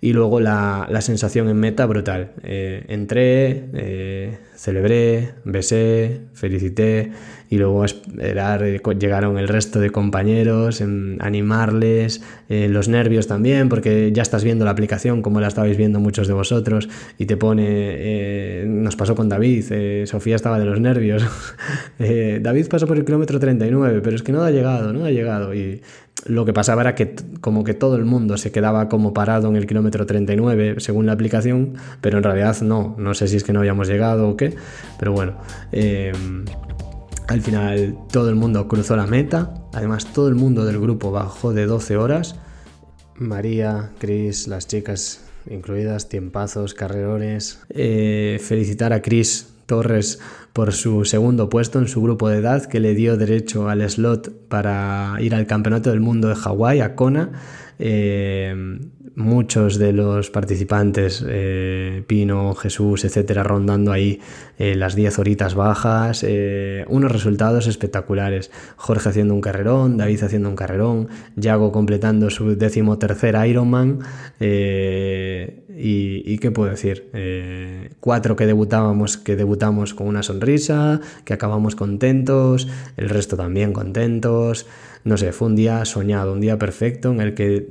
Y 0.00 0.12
luego 0.12 0.40
la, 0.40 0.88
sensación 1.00 1.48
en 1.48 1.58
meta 1.58 1.86
brutal. 1.86 2.32
Eh, 2.42 2.84
entré, 2.88 3.68
eh, 3.74 4.38
celebré, 4.56 5.34
besé, 5.44 6.22
felicité 6.32 7.12
y 7.52 7.58
luego 7.58 7.84
esperar, 7.84 8.62
eh, 8.62 8.80
llegaron 8.98 9.36
el 9.36 9.46
resto 9.46 9.78
de 9.78 9.90
compañeros, 9.90 10.82
animarles, 11.18 12.22
eh, 12.48 12.66
los 12.70 12.88
nervios 12.88 13.26
también, 13.26 13.68
porque 13.68 14.10
ya 14.10 14.22
estás 14.22 14.42
viendo 14.42 14.64
la 14.64 14.70
aplicación 14.70 15.20
como 15.20 15.38
la 15.38 15.48
estabais 15.48 15.76
viendo 15.76 16.00
muchos 16.00 16.26
de 16.26 16.32
vosotros 16.32 16.88
y 17.18 17.26
te 17.26 17.36
pone, 17.36 17.66
eh, 17.68 18.64
nos 18.66 18.96
pasó 18.96 19.14
con 19.14 19.28
David, 19.28 20.06
Sofía 20.06 20.36
estaba 20.36 20.58
de 20.58 20.64
los 20.64 20.80
nervios, 20.80 21.26
David 21.98 22.68
pasó 22.70 22.86
por 22.86 22.96
el 22.96 23.04
kilómetro 23.04 23.38
39, 23.38 24.00
pero 24.02 24.16
es 24.16 24.22
que 24.22 24.32
no 24.32 24.42
ha 24.44 24.50
llegado, 24.50 24.94
no 24.94 25.04
ha 25.04 25.10
llegado 25.10 25.52
y 25.52 25.82
lo 26.24 26.46
que 26.46 26.54
pasaba 26.54 26.82
era 26.82 26.94
que 26.94 27.16
como 27.42 27.64
que 27.64 27.74
todo 27.74 27.96
el 27.96 28.06
mundo 28.06 28.38
se 28.38 28.50
quedaba 28.50 28.88
como 28.88 29.12
parado 29.12 29.48
en 29.48 29.56
el 29.56 29.66
kilómetro 29.66 30.06
39 30.06 30.76
según 30.78 31.04
la 31.04 31.12
aplicación, 31.12 31.74
pero 32.00 32.16
en 32.16 32.24
realidad 32.24 32.56
no, 32.62 32.94
no 32.96 33.12
sé 33.12 33.28
si 33.28 33.36
es 33.36 33.44
que 33.44 33.52
no 33.52 33.60
habíamos 33.60 33.88
llegado 33.88 34.30
o 34.30 34.36
qué, 34.38 34.54
pero 34.98 35.12
bueno. 35.12 35.34
Al 37.28 37.40
final 37.40 37.96
todo 38.10 38.28
el 38.28 38.34
mundo 38.34 38.68
cruzó 38.68 38.96
la 38.96 39.06
meta, 39.06 39.54
además 39.72 40.06
todo 40.12 40.28
el 40.28 40.34
mundo 40.34 40.64
del 40.64 40.80
grupo 40.80 41.10
bajó 41.10 41.52
de 41.52 41.66
12 41.66 41.96
horas. 41.96 42.36
María, 43.16 43.92
Cris, 43.98 44.48
las 44.48 44.66
chicas 44.66 45.24
incluidas, 45.48 46.08
tiempazos, 46.08 46.74
carrerones. 46.74 47.60
Eh, 47.70 48.38
felicitar 48.42 48.92
a 48.92 49.02
Cris 49.02 49.48
Torres 49.66 50.20
por 50.52 50.72
su 50.72 51.04
segundo 51.04 51.48
puesto 51.48 51.78
en 51.78 51.88
su 51.88 52.02
grupo 52.02 52.28
de 52.28 52.38
edad 52.38 52.66
que 52.66 52.80
le 52.80 52.94
dio 52.94 53.16
derecho 53.16 53.68
al 53.68 53.88
slot 53.88 54.48
para 54.48 55.16
ir 55.20 55.34
al 55.34 55.46
Campeonato 55.46 55.90
del 55.90 56.00
Mundo 56.00 56.28
de 56.28 56.34
Hawái, 56.34 56.80
a 56.80 56.94
Kona. 56.94 57.32
Eh, 57.78 58.80
muchos 59.14 59.78
de 59.78 59.92
los 59.92 60.30
participantes, 60.30 61.24
eh, 61.28 62.02
Pino, 62.06 62.54
Jesús, 62.54 63.04
etcétera, 63.04 63.42
rondando 63.42 63.92
ahí 63.92 64.20
eh, 64.58 64.74
las 64.74 64.94
10 64.94 65.18
horitas 65.18 65.54
bajas, 65.54 66.24
eh, 66.26 66.84
unos 66.88 67.12
resultados 67.12 67.66
espectaculares. 67.66 68.50
Jorge 68.76 69.08
haciendo 69.08 69.34
un 69.34 69.40
carrerón, 69.40 69.96
David 69.96 70.24
haciendo 70.24 70.48
un 70.48 70.56
carrerón, 70.56 71.08
Yago 71.36 71.72
completando 71.72 72.30
su 72.30 72.56
décimo 72.56 72.98
tercer 72.98 73.36
Ironman. 73.46 74.00
Y, 75.74 76.38
qué 76.38 76.50
puedo 76.50 76.70
decir? 76.70 77.10
cuatro 78.00 78.36
que 78.36 78.46
debutábamos, 78.46 79.16
que 79.16 79.36
debutamos 79.36 79.94
con 79.94 80.08
una 80.08 80.22
sonrisa, 80.22 81.00
que 81.24 81.34
acabamos 81.34 81.76
contentos, 81.76 82.68
el 82.96 83.08
resto 83.08 83.36
también 83.36 83.72
contentos. 83.72 84.66
No 85.04 85.16
sé, 85.16 85.32
fue 85.32 85.48
un 85.48 85.56
día 85.56 85.84
soñado, 85.84 86.32
un 86.32 86.40
día 86.40 86.58
perfecto 86.58 87.10
en 87.10 87.20
el 87.20 87.34
que 87.34 87.70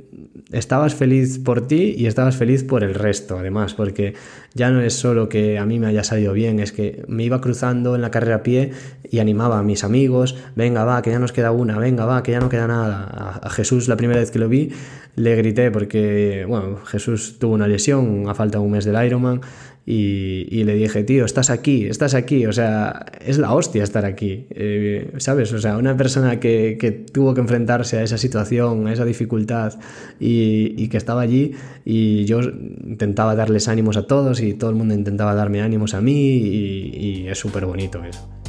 estabas 0.50 0.94
feliz 0.94 1.38
por 1.38 1.66
ti 1.66 1.94
y 1.96 2.06
estabas 2.06 2.36
feliz 2.36 2.62
por 2.62 2.84
el 2.84 2.94
resto, 2.94 3.38
además, 3.38 3.72
porque 3.72 4.14
ya 4.54 4.70
no 4.70 4.82
es 4.82 4.92
solo 4.92 5.30
que 5.30 5.58
a 5.58 5.64
mí 5.64 5.78
me 5.78 5.86
haya 5.86 6.04
salido 6.04 6.34
bien, 6.34 6.60
es 6.60 6.72
que 6.72 7.04
me 7.08 7.24
iba 7.24 7.40
cruzando 7.40 7.94
en 7.94 8.02
la 8.02 8.10
carrera 8.10 8.36
a 8.36 8.42
pie 8.42 8.72
y 9.10 9.18
animaba 9.18 9.58
a 9.58 9.62
mis 9.62 9.82
amigos, 9.82 10.36
venga, 10.56 10.84
va, 10.84 11.00
que 11.00 11.10
ya 11.10 11.18
nos 11.18 11.32
queda 11.32 11.52
una, 11.52 11.78
venga, 11.78 12.04
va, 12.04 12.22
que 12.22 12.32
ya 12.32 12.40
no 12.40 12.50
queda 12.50 12.66
nada. 12.66 13.40
A, 13.42 13.50
Jesús 13.50 13.88
la 13.88 13.96
primera 13.96 14.20
vez 14.20 14.30
que 14.30 14.38
lo 14.38 14.48
vi 14.48 14.70
le 15.16 15.36
grité 15.36 15.70
porque, 15.70 16.44
bueno, 16.48 16.78
Jesús 16.84 17.36
tuvo 17.38 17.54
una 17.54 17.66
lesión 17.66 18.28
a 18.28 18.34
falta 18.34 18.58
de 18.58 18.64
un 18.64 18.72
mes 18.72 18.84
del 18.84 19.02
Ironman 19.04 19.40
y, 19.84 20.62
le 20.62 20.74
dije, 20.74 21.02
tío, 21.02 21.24
estás 21.24 21.50
aquí, 21.50 21.86
estás 21.86 22.14
aquí, 22.14 22.46
o 22.46 22.52
sea, 22.52 23.04
es 23.20 23.38
la 23.38 23.52
hostia 23.52 23.82
estar 23.82 24.04
aquí, 24.04 24.46
eh, 24.50 25.12
¿sabes? 25.18 25.52
O 25.52 25.58
sea, 25.58 25.76
una 25.76 25.96
persona 25.96 26.38
que, 26.38 26.76
que, 26.78 26.92
tuvo 26.92 27.34
que 27.34 27.40
enfrentarse 27.40 27.98
a 27.98 28.02
esa 28.02 28.16
situación, 28.16 28.86
a 28.86 28.92
esa 28.92 29.04
dificultad 29.04 29.74
y, 30.20 30.74
y, 30.76 30.88
que 30.88 30.96
estaba 30.96 31.22
allí 31.22 31.52
y 31.84 32.24
yo 32.26 32.40
intentaba 32.42 33.34
darles 33.34 33.66
ánimos 33.66 33.96
a 33.96 34.06
todos 34.06 34.40
y 34.40 34.54
todo 34.54 34.70
el 34.70 34.76
mundo 34.76 34.94
intentaba 34.94 35.34
darme 35.34 35.62
ánimos 35.62 35.94
a 35.94 36.00
mí 36.00 36.36
y, 36.36 37.24
y 37.24 37.28
es 37.28 37.38
súper 37.38 37.66
bonito 37.66 38.04
eso. 38.04 38.41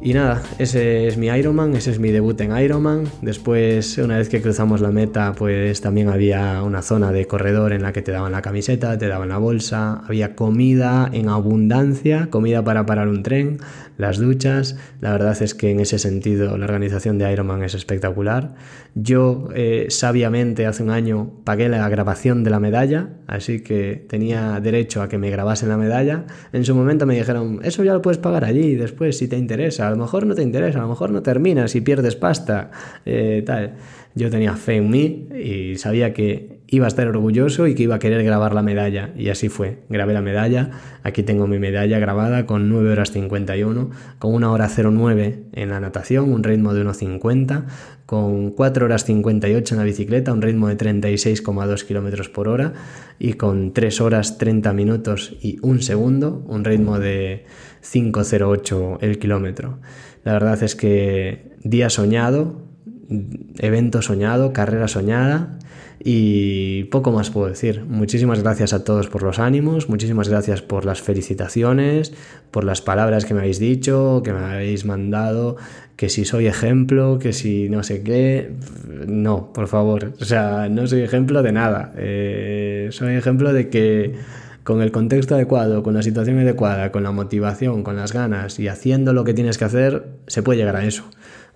Y 0.00 0.14
nada, 0.14 0.42
ese 0.60 1.08
es 1.08 1.16
mi 1.16 1.26
Ironman, 1.26 1.74
ese 1.74 1.90
es 1.90 1.98
mi 1.98 2.12
debut 2.12 2.40
en 2.40 2.56
Ironman. 2.56 3.06
Después, 3.20 3.98
una 3.98 4.18
vez 4.18 4.28
que 4.28 4.40
cruzamos 4.40 4.80
la 4.80 4.92
meta, 4.92 5.34
pues 5.36 5.80
también 5.80 6.08
había 6.08 6.62
una 6.62 6.82
zona 6.82 7.10
de 7.10 7.26
corredor 7.26 7.72
en 7.72 7.82
la 7.82 7.92
que 7.92 8.00
te 8.00 8.12
daban 8.12 8.30
la 8.30 8.40
camiseta, 8.40 8.96
te 8.96 9.08
daban 9.08 9.28
la 9.28 9.38
bolsa, 9.38 10.04
había 10.06 10.36
comida 10.36 11.10
en 11.12 11.28
abundancia, 11.28 12.28
comida 12.30 12.62
para 12.62 12.86
parar 12.86 13.08
un 13.08 13.24
tren, 13.24 13.58
las 13.96 14.18
duchas. 14.18 14.76
La 15.00 15.10
verdad 15.10 15.36
es 15.42 15.56
que 15.56 15.72
en 15.72 15.80
ese 15.80 15.98
sentido 15.98 16.56
la 16.56 16.66
organización 16.66 17.18
de 17.18 17.32
Ironman 17.32 17.64
es 17.64 17.74
espectacular. 17.74 18.54
Yo 18.94 19.48
eh, 19.54 19.86
sabiamente 19.90 20.66
hace 20.66 20.84
un 20.84 20.90
año 20.90 21.32
pagué 21.42 21.68
la 21.68 21.88
grabación 21.88 22.44
de 22.44 22.50
la 22.50 22.60
medalla, 22.60 23.08
así 23.26 23.62
que 23.62 24.06
tenía 24.08 24.60
derecho 24.60 25.02
a 25.02 25.08
que 25.08 25.18
me 25.18 25.28
grabasen 25.30 25.68
la 25.68 25.76
medalla. 25.76 26.24
En 26.52 26.64
su 26.64 26.76
momento 26.76 27.04
me 27.04 27.16
dijeron, 27.16 27.58
eso 27.64 27.82
ya 27.82 27.94
lo 27.94 28.00
puedes 28.00 28.18
pagar 28.18 28.44
allí 28.44 28.76
después 28.76 29.18
si 29.18 29.26
te 29.26 29.36
interesa 29.36 29.87
a 29.88 29.90
lo 29.90 29.96
mejor 29.96 30.26
no 30.26 30.34
te 30.34 30.42
interesa, 30.42 30.78
a 30.78 30.82
lo 30.82 30.88
mejor 30.88 31.10
no 31.10 31.22
terminas 31.22 31.74
y 31.74 31.80
pierdes 31.80 32.16
pasta, 32.16 32.70
eh, 33.04 33.42
tal. 33.44 33.74
Yo 34.14 34.30
tenía 34.30 34.54
fe 34.54 34.76
en 34.76 34.90
mí 34.90 35.28
y 35.34 35.76
sabía 35.76 36.12
que 36.12 36.57
iba 36.70 36.84
a 36.84 36.88
estar 36.88 37.08
orgulloso 37.08 37.66
y 37.66 37.74
que 37.74 37.84
iba 37.84 37.94
a 37.94 37.98
querer 37.98 38.22
grabar 38.22 38.54
la 38.54 38.62
medalla. 38.62 39.10
Y 39.16 39.30
así 39.30 39.48
fue. 39.48 39.78
Grabé 39.88 40.12
la 40.12 40.20
medalla. 40.20 40.70
Aquí 41.02 41.22
tengo 41.22 41.46
mi 41.46 41.58
medalla 41.58 41.98
grabada 41.98 42.44
con 42.44 42.68
9 42.68 42.92
horas 42.92 43.10
51, 43.10 43.90
con 44.18 44.34
1 44.34 44.52
hora 44.52 44.68
09 44.68 45.44
en 45.52 45.68
la 45.70 45.80
natación, 45.80 46.30
un 46.30 46.44
ritmo 46.44 46.74
de 46.74 46.84
1.50, 46.84 47.64
con 48.04 48.50
4 48.50 48.84
horas 48.84 49.04
58 49.06 49.74
en 49.74 49.78
la 49.78 49.84
bicicleta, 49.84 50.32
un 50.32 50.42
ritmo 50.42 50.68
de 50.68 50.76
36,2 50.76 51.86
km 51.86 52.30
por 52.30 52.48
hora, 52.48 52.74
y 53.18 53.32
con 53.32 53.72
3 53.72 54.00
horas 54.02 54.36
30 54.36 54.72
minutos 54.74 55.36
y 55.40 55.58
1 55.62 55.80
segundo, 55.80 56.44
un 56.46 56.64
ritmo 56.64 56.98
de 56.98 57.46
5.08 57.82 58.98
el 59.00 59.18
kilómetro. 59.18 59.78
La 60.22 60.34
verdad 60.34 60.62
es 60.62 60.74
que 60.74 61.56
día 61.64 61.88
soñado, 61.88 62.67
evento 63.58 64.02
soñado, 64.02 64.52
carrera 64.52 64.88
soñada 64.88 65.58
y 66.00 66.84
poco 66.84 67.10
más 67.10 67.30
puedo 67.30 67.48
decir. 67.48 67.84
Muchísimas 67.84 68.42
gracias 68.42 68.72
a 68.72 68.84
todos 68.84 69.08
por 69.08 69.22
los 69.22 69.38
ánimos, 69.38 69.88
muchísimas 69.88 70.28
gracias 70.28 70.62
por 70.62 70.84
las 70.84 71.02
felicitaciones, 71.02 72.12
por 72.50 72.64
las 72.64 72.82
palabras 72.82 73.24
que 73.24 73.34
me 73.34 73.40
habéis 73.40 73.58
dicho, 73.58 74.22
que 74.24 74.32
me 74.32 74.40
habéis 74.40 74.84
mandado, 74.84 75.56
que 75.96 76.08
si 76.08 76.24
soy 76.24 76.46
ejemplo, 76.46 77.18
que 77.18 77.32
si 77.32 77.68
no 77.68 77.82
sé 77.82 78.02
qué. 78.02 78.52
No, 79.06 79.52
por 79.52 79.66
favor, 79.66 80.12
o 80.20 80.24
sea, 80.24 80.68
no 80.68 80.86
soy 80.86 81.00
ejemplo 81.00 81.42
de 81.42 81.52
nada. 81.52 81.92
Eh, 81.96 82.88
soy 82.92 83.16
ejemplo 83.16 83.52
de 83.52 83.68
que 83.68 84.14
con 84.62 84.82
el 84.82 84.92
contexto 84.92 85.34
adecuado, 85.34 85.82
con 85.82 85.94
la 85.94 86.02
situación 86.02 86.38
adecuada, 86.38 86.92
con 86.92 87.02
la 87.02 87.10
motivación, 87.10 87.82
con 87.82 87.96
las 87.96 88.12
ganas 88.12 88.60
y 88.60 88.68
haciendo 88.68 89.14
lo 89.14 89.24
que 89.24 89.34
tienes 89.34 89.56
que 89.56 89.64
hacer, 89.64 90.04
se 90.26 90.42
puede 90.42 90.58
llegar 90.58 90.76
a 90.76 90.84
eso. 90.84 91.04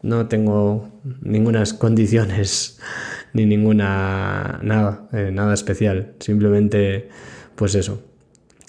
No 0.03 0.27
tengo 0.27 0.89
ninguna 1.23 1.63
condiciones 1.79 2.81
ni 3.33 3.47
ninguna 3.47 4.61
nada, 4.63 5.09
eh, 5.13 5.31
nada 5.33 5.55
especial. 5.55 6.15
Simplemente, 6.19 7.09
pues 7.55 7.75
eso. 7.75 8.03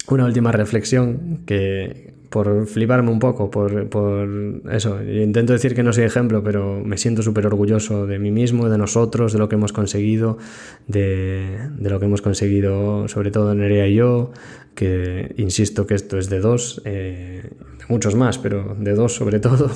Una 0.08 0.26
última 0.26 0.52
reflexión 0.52 1.44
que 1.46 2.14
por 2.34 2.66
fliparme 2.66 3.12
un 3.12 3.20
poco, 3.20 3.52
por, 3.52 3.88
por 3.90 4.28
eso. 4.72 5.00
Intento 5.04 5.54
decir 5.54 5.76
que 5.76 5.84
no 5.84 5.94
soy 5.94 6.06
ejemplo, 6.06 6.44
pero 6.44 6.82
me 6.84 6.98
siento 6.98 7.22
súper 7.22 7.46
orgulloso 7.46 8.08
de 8.08 8.18
mí 8.18 8.32
mismo, 8.32 8.70
de 8.70 8.80
nosotros, 8.80 9.34
de 9.34 9.40
lo 9.40 9.48
que 9.48 9.54
hemos 9.54 9.72
conseguido, 9.72 10.40
de, 10.88 11.70
de 11.78 11.90
lo 11.92 12.00
que 12.00 12.06
hemos 12.08 12.24
conseguido, 12.24 13.08
sobre 13.08 13.30
todo 13.30 13.54
Nerea 13.54 13.88
y 13.88 13.94
yo, 13.94 14.32
que 14.74 15.36
insisto 15.38 15.86
que 15.86 15.94
esto 15.94 16.18
es 16.18 16.28
de 16.28 16.40
dos, 16.40 16.82
eh, 16.86 17.44
de 17.78 17.86
muchos 17.88 18.16
más, 18.16 18.40
pero 18.40 18.76
de 18.80 18.96
dos 18.96 19.14
sobre 19.14 19.40
todo. 19.48 19.70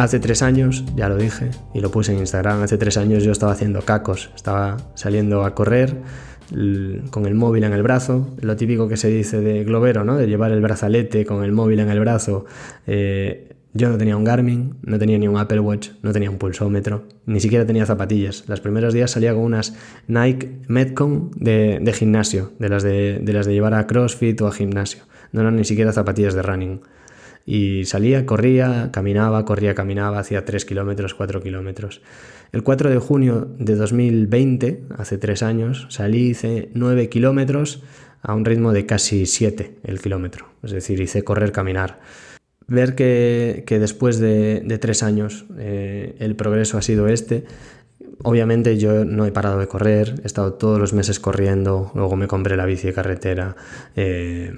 Hace 0.00 0.18
tres 0.18 0.40
años, 0.40 0.82
ya 0.96 1.10
lo 1.10 1.18
dije 1.18 1.50
y 1.74 1.80
lo 1.80 1.90
puse 1.90 2.14
en 2.14 2.20
Instagram, 2.20 2.62
hace 2.62 2.78
tres 2.78 2.96
años 2.96 3.22
yo 3.22 3.32
estaba 3.32 3.52
haciendo 3.52 3.82
cacos, 3.82 4.30
estaba 4.34 4.78
saliendo 4.94 5.44
a 5.44 5.54
correr 5.54 5.94
con 7.10 7.26
el 7.26 7.34
móvil 7.34 7.64
en 7.64 7.74
el 7.74 7.82
brazo, 7.82 8.34
lo 8.40 8.56
típico 8.56 8.88
que 8.88 8.96
se 8.96 9.08
dice 9.08 9.42
de 9.42 9.62
globero, 9.62 10.02
¿no? 10.02 10.16
de 10.16 10.26
llevar 10.26 10.52
el 10.52 10.62
brazalete 10.62 11.26
con 11.26 11.44
el 11.44 11.52
móvil 11.52 11.80
en 11.80 11.90
el 11.90 12.00
brazo. 12.00 12.46
Eh, 12.86 13.52
yo 13.74 13.90
no 13.90 13.98
tenía 13.98 14.16
un 14.16 14.24
Garmin, 14.24 14.76
no 14.80 14.98
tenía 14.98 15.18
ni 15.18 15.28
un 15.28 15.36
Apple 15.36 15.60
Watch, 15.60 15.90
no 16.00 16.12
tenía 16.12 16.30
un 16.30 16.38
pulsómetro, 16.38 17.04
ni 17.26 17.40
siquiera 17.40 17.66
tenía 17.66 17.84
zapatillas. 17.84 18.44
Los 18.48 18.62
primeros 18.62 18.94
días 18.94 19.10
salía 19.10 19.34
con 19.34 19.42
unas 19.42 19.76
Nike 20.08 20.62
Metcon 20.66 21.30
de, 21.36 21.92
gimnasio, 21.94 22.52
de 22.58 22.70
las 22.70 22.82
de, 22.82 23.18
de 23.18 23.32
las 23.34 23.44
de 23.44 23.52
llevar 23.52 23.74
a 23.74 23.86
CrossFit 23.86 24.40
o 24.40 24.46
a 24.46 24.52
gimnasio. 24.52 25.02
No 25.32 25.42
eran 25.42 25.56
ni 25.56 25.64
siquiera 25.66 25.92
zapatillas 25.92 26.32
de 26.32 26.40
running. 26.40 26.80
Y 27.46 27.84
salía, 27.84 28.26
corría, 28.26 28.90
caminaba, 28.92 29.44
corría, 29.44 29.74
caminaba, 29.74 30.18
hacía 30.18 30.44
3 30.44 30.64
kilómetros, 30.64 31.14
4 31.14 31.42
kilómetros. 31.42 32.00
El 32.52 32.62
4 32.62 32.90
de 32.90 32.98
junio 32.98 33.48
de 33.58 33.76
2020, 33.76 34.84
hace 34.96 35.18
3 35.18 35.42
años, 35.42 35.86
salí, 35.88 36.30
hice 36.30 36.70
9 36.74 37.08
kilómetros 37.08 37.82
a 38.22 38.34
un 38.34 38.44
ritmo 38.44 38.72
de 38.72 38.86
casi 38.86 39.26
7 39.26 39.78
el 39.84 40.00
kilómetro. 40.00 40.46
Es 40.62 40.72
decir, 40.72 41.00
hice 41.00 41.24
correr, 41.24 41.52
caminar. 41.52 42.00
Ver 42.66 42.94
que, 42.94 43.64
que 43.66 43.78
después 43.78 44.18
de, 44.18 44.62
de 44.64 44.78
3 44.78 45.02
años 45.02 45.46
eh, 45.58 46.16
el 46.18 46.36
progreso 46.36 46.78
ha 46.78 46.82
sido 46.82 47.08
este, 47.08 47.44
Obviamente 48.22 48.76
yo 48.76 49.04
no 49.04 49.24
he 49.24 49.32
parado 49.32 49.58
de 49.58 49.66
correr, 49.66 50.20
he 50.22 50.26
estado 50.26 50.54
todos 50.54 50.78
los 50.78 50.92
meses 50.92 51.20
corriendo, 51.20 51.90
luego 51.94 52.16
me 52.16 52.26
compré 52.26 52.56
la 52.56 52.66
bici 52.66 52.86
de 52.86 52.92
carretera, 52.92 53.56
eh, 53.96 54.52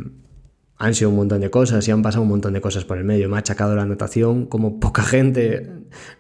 han 0.79 0.95
sido 0.95 1.11
un 1.11 1.17
montón 1.17 1.41
de 1.41 1.51
cosas 1.51 1.87
y 1.87 1.91
han 1.91 2.03
pasado 2.03 2.23
un 2.23 2.29
montón 2.29 2.55
de 2.55 2.61
cosas 2.61 2.85
por 2.85 2.99
el 2.99 3.05
medio. 3.05 3.29
Me 3.29 3.37
ha 3.37 3.39
achacado 3.39 3.77
la 3.77 3.83
anotación 3.83 4.47
como 4.47 4.81
poca 4.81 5.03
gente, 5.03 5.71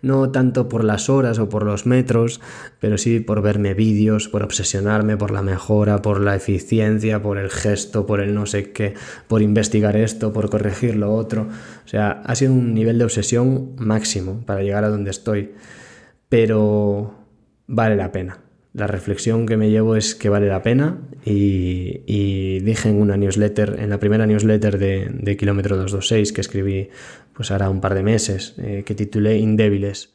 no 0.03 0.31
tanto 0.31 0.69
por 0.69 0.85
las 0.85 1.09
horas 1.09 1.39
o 1.39 1.49
por 1.49 1.65
los 1.65 1.85
metros, 1.85 2.41
pero 2.79 2.97
sí 2.97 3.19
por 3.19 3.43
verme 3.43 3.75
vídeos, 3.75 4.29
por 4.29 4.43
obsesionarme 4.43 5.17
por 5.17 5.33
la 5.33 5.43
mejora, 5.43 6.01
por 6.01 6.21
la 6.21 6.37
eficiencia, 6.37 7.23
por 7.23 7.39
el 7.39 7.51
gesto, 7.51 8.07
por 8.07 8.21
el 8.21 8.35
no 8.35 8.47
sé 8.47 8.73
qué, 8.73 8.95
por 9.27 9.43
investigar 9.43 9.97
esto, 9.97 10.33
por 10.33 10.49
corregir 10.49 10.97
lo 10.97 11.13
otro. 11.13 11.49
O 11.85 11.89
sea, 11.89 12.23
ha 12.25 12.35
sido 12.37 12.53
un 12.53 12.73
nivel 12.73 12.99
de 12.99 13.05
obsesión 13.05 13.75
máximo 13.79 14.45
para 14.47 14.63
llegar 14.63 14.85
a 14.85 14.91
donde 14.91 15.11
estoy, 15.11 15.55
pero 16.29 17.15
vale 17.67 17.97
la 17.97 18.13
pena 18.13 18.42
la 18.75 18.87
reflexión 18.87 19.47
que 19.47 19.57
me 19.57 19.71
llevo 19.71 19.97
es 19.97 20.15
que 20.15 20.29
vale 20.29 20.49
la 20.49 20.63
pena 20.63 21.01
y, 21.25 22.61
dije 22.61 22.89
en 22.89 23.01
una 23.01 23.17
newsletter, 23.17 23.77
en 23.79 23.91
la 23.91 23.99
primera 23.99 24.27
newsletter 24.27 24.79
de, 24.79 25.11
de 25.13 25.37
Kilómetro 25.37 25.77
226 25.77 26.33
que 26.33 26.41
escribí 26.41 26.89
pues 27.35 27.51
ahora 27.51 27.71
un 27.71 27.81
par 27.81 27.95
de 27.95 28.03
meses, 28.03 28.55
eh, 28.59 28.83
que 28.85 28.95
titulé 28.95 29.39
Indébiles. 29.39 30.15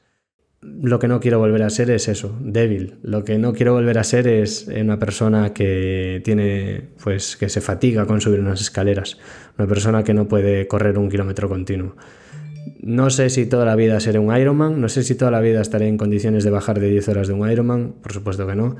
Lo 0.61 0.97
que 0.97 1.07
no 1.07 1.19
quiero 1.19 1.37
volver 1.37 1.61
a 1.61 1.69
ser 1.69 1.91
es 1.91 2.07
eso, 2.07 2.35
débil. 2.41 2.95
Lo 3.03 3.23
que 3.23 3.37
no 3.37 3.53
quiero 3.53 3.73
volver 3.73 3.99
a 3.99 4.03
ser 4.03 4.27
es 4.27 4.67
una 4.67 4.97
persona 4.97 5.53
que 5.53 6.21
tiene, 6.23 6.89
pues, 7.03 7.37
que 7.37 7.47
se 7.47 7.61
fatiga 7.61 8.07
con 8.07 8.21
subir 8.21 8.39
unas 8.39 8.61
escaleras, 8.61 9.19
una 9.57 9.67
persona 9.67 10.03
que 10.03 10.15
no 10.15 10.27
puede 10.27 10.67
correr 10.67 10.97
un 10.97 11.09
kilómetro 11.09 11.47
continuo. 11.47 11.95
No 12.81 13.09
sé 13.09 13.29
si 13.29 13.45
toda 13.45 13.65
la 13.65 13.75
vida 13.75 13.99
seré 13.99 14.19
un 14.19 14.35
Ironman, 14.35 14.79
no 14.81 14.89
sé 14.89 15.03
si 15.03 15.15
toda 15.15 15.31
la 15.31 15.41
vida 15.41 15.61
estaré 15.61 15.87
en 15.87 15.97
condiciones 15.97 16.43
de 16.43 16.49
bajar 16.49 16.79
de 16.79 16.89
10 16.89 17.09
horas 17.09 17.27
de 17.27 17.33
un 17.33 17.49
Ironman, 17.49 17.93
por 18.01 18.13
supuesto 18.13 18.47
que 18.47 18.55
no, 18.55 18.75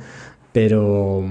pero, 0.51 1.23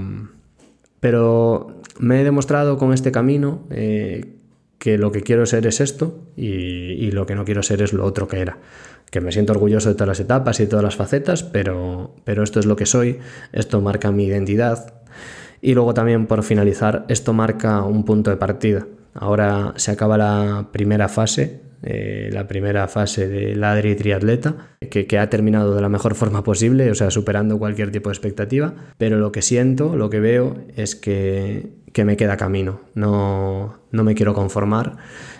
pero 0.99 1.81
me 1.99 2.21
he 2.21 2.23
demostrado 2.23 2.77
con 2.77 2.93
este 2.93 3.11
camino 3.11 3.67
eh, 3.69 4.37
que 4.77 4.97
lo 4.97 5.11
que 5.11 5.21
quiero 5.21 5.45
ser 5.45 5.67
es 5.67 5.81
esto 5.81 6.19
y, 6.35 6.45
y, 6.45 7.11
lo 7.11 7.25
que 7.25 7.35
no 7.35 7.43
quiero 7.45 7.63
ser 7.63 7.81
es 7.81 7.93
lo 7.93 8.05
otro 8.05 8.27
que 8.27 8.39
era. 8.39 8.59
Que 9.09 9.21
me 9.21 9.31
siento 9.31 9.53
orgulloso 9.53 9.89
de 9.89 9.95
todas 9.95 10.09
las 10.09 10.19
etapas 10.19 10.59
y 10.59 10.63
de 10.63 10.69
todas 10.69 10.83
las 10.83 10.95
facetas, 10.95 11.43
pero, 11.43 12.15
pero 12.23 12.43
esto 12.43 12.59
es 12.59 12.65
lo 12.65 12.75
que 12.75 12.85
soy, 12.85 13.19
esto 13.53 13.81
marca 13.81 14.11
mi 14.11 14.25
identidad. 14.25 14.93
Y 15.61 15.73
luego 15.73 15.93
también, 15.93 16.27
por 16.27 16.43
finalizar, 16.43 17.05
esto 17.07 17.33
marca 17.33 17.81
un 17.83 18.05
punto 18.05 18.29
de 18.29 18.37
partida. 18.37 18.85
Ahora 19.13 19.73
se 19.77 19.91
acaba 19.91 20.17
la 20.17 20.69
primera 20.71 21.09
fase 21.09 21.66
eh, 21.83 22.29
la 22.31 22.47
primera 22.47 22.87
fase 22.87 23.27
del 23.27 23.63
Adri 23.63 23.95
Triatleta, 23.95 24.55
que, 24.89 25.05
que, 25.05 25.19
ha 25.19 25.29
terminado 25.29 25.75
de 25.75 25.81
la 25.81 25.89
mejor 25.89 26.15
forma 26.15 26.43
posible, 26.43 26.89
o 26.89 26.95
sea, 26.95 27.11
superando 27.11 27.59
cualquier 27.59 27.91
tipo 27.91 28.09
de 28.09 28.13
expectativa, 28.13 28.73
pero 28.97 29.17
lo 29.17 29.31
que 29.31 29.41
siento, 29.41 29.95
lo 29.95 30.09
que 30.09 30.19
veo 30.19 30.57
es 30.75 30.95
que, 30.95 31.69
que 31.93 32.05
me 32.05 32.17
queda 32.17 32.37
camino, 32.37 32.81
no, 32.95 33.79
no 33.91 34.03
me 34.03 34.15
quiero 34.15 34.33
conformar 34.33 34.97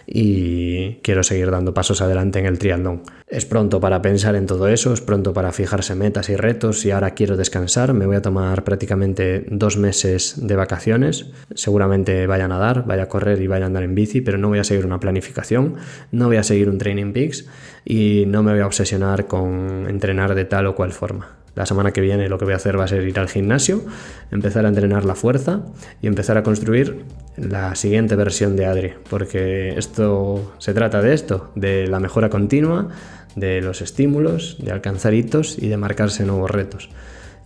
y 0.08 0.96
quiero 1.04 1.22
seguir 1.22 1.52
dando 1.52 1.74
pasos 1.74 2.02
adelante 2.02 2.40
en 2.40 2.46
el 2.46 2.58
triatlón. 2.58 3.04
Es 3.28 3.46
pronto 3.46 3.82
para 3.82 4.02
pensar 4.02 4.36
en 4.36 4.46
todo 4.46 4.70
eso, 4.70 4.94
es 4.94 5.02
pronto 5.02 5.34
para 5.34 5.52
fijarse 5.52 5.96
metas 5.96 6.30
y 6.30 6.38
retos 6.38 6.86
y 6.86 6.92
ahora 6.92 7.12
quiero 7.12 7.36
descansar, 7.36 7.94
me 7.94 8.06
voy 8.06 8.16
a 8.16 8.22
tomar 8.22 8.64
prácticamente 8.64 9.46
dos 9.50 9.76
meses 9.76 10.36
de 10.38 10.56
vacaciones, 10.56 11.32
seguramente 11.54 12.26
vaya 12.26 12.46
a 12.46 12.48
nadar, 12.48 12.86
vaya 12.86 13.04
a 13.04 13.10
correr 13.10 13.42
y 13.42 13.48
vaya 13.48 13.66
a 13.66 13.68
andar 13.68 13.84
en 13.84 13.96
bici, 13.96 14.22
pero 14.22 14.38
no 14.38 14.48
voy 14.48 14.60
a 14.60 14.64
seguir 14.64 14.86
una 14.86 15.02
planificación, 15.02 15.76
no 16.12 16.28
voy 16.28 16.38
a 16.38 16.44
seguir 16.44 16.70
un 16.70 16.78
Training 16.78 17.12
Peaks 17.12 17.48
y 17.84 18.24
no 18.28 18.44
me 18.44 18.54
voy 18.54 18.62
a 18.62 18.66
obsesionar 18.66 19.28
con 19.28 19.88
entrenar 19.90 20.34
de 20.34 20.46
tal 20.46 20.68
o 20.68 20.76
cual 20.76 20.94
forma. 20.94 21.37
La 21.58 21.66
semana 21.66 21.92
que 21.92 22.02
viene 22.02 22.30
lo 22.30 22.38
que 22.38 22.46
voy 22.46 22.54
a 22.54 22.58
hacer 22.58 22.80
va 22.80 22.84
a 22.84 22.88
ser 22.88 23.08
ir 23.08 23.18
al 23.18 23.28
gimnasio, 23.30 23.84
empezar 24.30 24.68
a 24.68 24.70
entrenar 24.70 25.06
la 25.06 25.16
fuerza 25.16 25.64
y 26.04 26.06
empezar 26.06 26.38
a 26.38 26.44
construir 26.44 27.06
la 27.36 27.74
siguiente 27.74 28.16
versión 28.16 28.56
de 28.56 28.68
Adri, 28.68 28.94
porque 29.10 29.76
esto 29.76 30.54
se 30.60 30.76
trata 30.76 31.02
de 31.02 31.16
esto, 31.16 31.52
de 31.56 31.88
la 31.88 32.00
mejora 32.00 32.30
continua, 32.30 32.90
de 33.36 33.62
los 33.62 33.82
estímulos, 33.82 34.58
de 34.60 34.72
alcanzar 34.72 35.16
hitos 35.16 35.58
y 35.58 35.68
de 35.68 35.78
marcarse 35.78 36.26
nuevos 36.26 36.52
retos. 36.52 36.92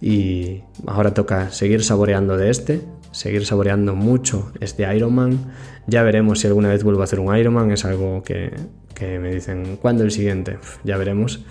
Y 0.02 0.64
ahora 0.88 1.14
toca 1.14 1.50
seguir 1.50 1.82
saboreando 1.82 2.36
de 2.36 2.50
este, 2.50 2.82
seguir 3.12 3.46
saboreando 3.46 3.96
mucho 3.96 4.52
este 4.60 4.94
Ironman. 4.94 5.54
Ya 5.88 6.04
veremos 6.04 6.42
si 6.42 6.48
alguna 6.48 6.68
vez 6.68 6.84
vuelvo 6.84 7.00
a 7.00 7.06
hacer 7.06 7.22
un 7.22 7.34
Ironman, 7.34 7.72
es 7.72 7.86
algo 7.86 8.24
que, 8.24 8.52
que 8.94 9.20
me 9.20 9.34
dicen, 9.34 9.78
¿cuándo 9.82 10.04
el 10.04 10.12
siguiente? 10.12 10.58
Ya 10.84 10.98
veremos 10.98 11.46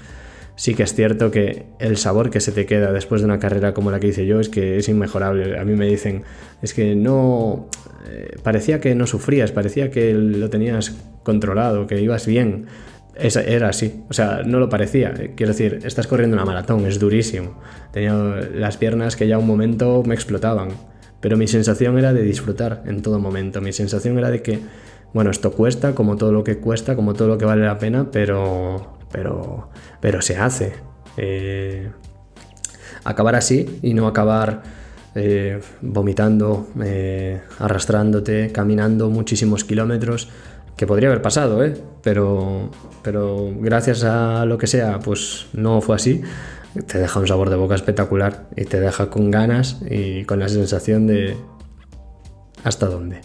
sí 0.61 0.75
que 0.75 0.83
es 0.83 0.93
cierto 0.93 1.31
que 1.31 1.65
el 1.79 1.97
sabor 1.97 2.29
que 2.29 2.39
se 2.39 2.53
te 2.53 2.67
queda 2.67 2.93
después 2.93 3.23
de 3.23 3.25
una 3.25 3.39
carrera 3.39 3.73
como 3.73 3.91
la 3.91 3.99
que 3.99 4.09
hice 4.09 4.27
yo 4.27 4.41
es 4.41 4.51
que 4.51 4.77
es 4.77 4.91
inmejorable. 4.91 5.59
A 5.59 5.65
mí 5.65 5.75
me 5.75 5.87
dicen, 5.87 6.23
es 6.61 6.75
que 6.75 6.95
no... 6.95 7.71
Eh, 8.07 8.37
parecía 8.43 8.79
que 8.79 8.95
no 8.95 9.07
sufrías, 9.07 9.53
parecía 9.53 9.91
que 9.91 10.13
lo 10.13 10.51
tenías 10.51 10.95
controlado, 11.23 11.87
que 11.87 12.03
ibas 12.03 12.27
bien. 12.27 12.67
era 13.17 13.71
así, 13.71 14.03
o 14.11 14.13
sea, 14.13 14.43
no 14.45 14.61
lo 14.61 14.69
parecía. 14.69 15.15
Quiero 15.35 15.53
decir, 15.53 15.79
estás 15.83 16.07
corriendo 16.07 16.37
una 16.37 16.45
maratón, 16.45 16.85
es 16.85 16.99
durísimo. 16.99 17.59
Tenía 17.91 18.13
las 18.13 18.77
piernas 18.77 19.17
que 19.17 19.27
ya 19.27 19.39
un 19.39 19.47
momento 19.47 20.03
me 20.05 20.15
explotaban, 20.15 20.69
pero 21.23 21.39
mi 21.39 21.47
sensación 21.47 21.99
era 21.99 22.13
de 22.13 22.21
disfrutar 22.21 22.83
en 22.85 23.01
todo 23.01 23.19
momento. 23.19 23.63
Mi 23.63 23.73
sensación 23.73 24.19
era 24.19 24.31
de 24.31 24.43
que, 24.43 24.59
bueno, 25.15 25.31
esto 25.31 25.53
cuesta, 25.53 25.95
como 25.95 26.17
todo 26.17 26.33
lo 26.33 26.45
que 26.45 26.59
cuesta, 26.59 26.97
como 26.97 27.15
todo 27.15 27.29
lo 27.29 27.39
que 27.39 27.47
vale 27.47 27.65
la 27.65 27.79
pena, 27.79 28.11
pero, 28.13 29.00
pero, 29.11 29.71
pero 30.01 30.23
se 30.23 30.37
hace. 30.37 30.75
Eh, 31.17 31.91
acabar 33.05 33.35
así 33.35 33.79
y 33.83 33.95
no 33.95 34.07
acabar 34.07 34.63
eh, 35.15 35.61
vomitando, 35.81 36.69
eh, 36.83 37.41
arrastrándote, 37.59 38.53
caminando 38.53 39.11
muchísimos 39.11 39.65
kilómetros, 39.65 40.29
que 40.77 40.87
podría 40.87 41.09
haber 41.09 41.21
pasado, 41.21 41.65
¿eh? 41.65 41.75
pero, 42.03 42.71
pero 43.03 43.53
gracias 43.57 44.05
a 44.05 44.45
lo 44.47 44.57
que 44.57 44.67
sea, 44.67 44.99
pues 45.01 45.47
no 45.53 45.81
fue 45.81 45.97
así. 45.97 46.23
Te 46.87 46.99
deja 46.99 47.19
un 47.19 47.27
sabor 47.27 47.51
de 47.51 47.57
boca 47.57 47.75
espectacular 47.75 48.49
y 48.57 48.65
te 48.65 48.79
deja 48.79 49.11
con 49.11 49.31
ganas 49.31 49.81
y 49.91 50.25
con 50.25 50.39
la 50.39 50.49
sensación 50.49 51.09
de 51.09 51.37
hasta 52.63 52.87
dónde. 52.87 53.21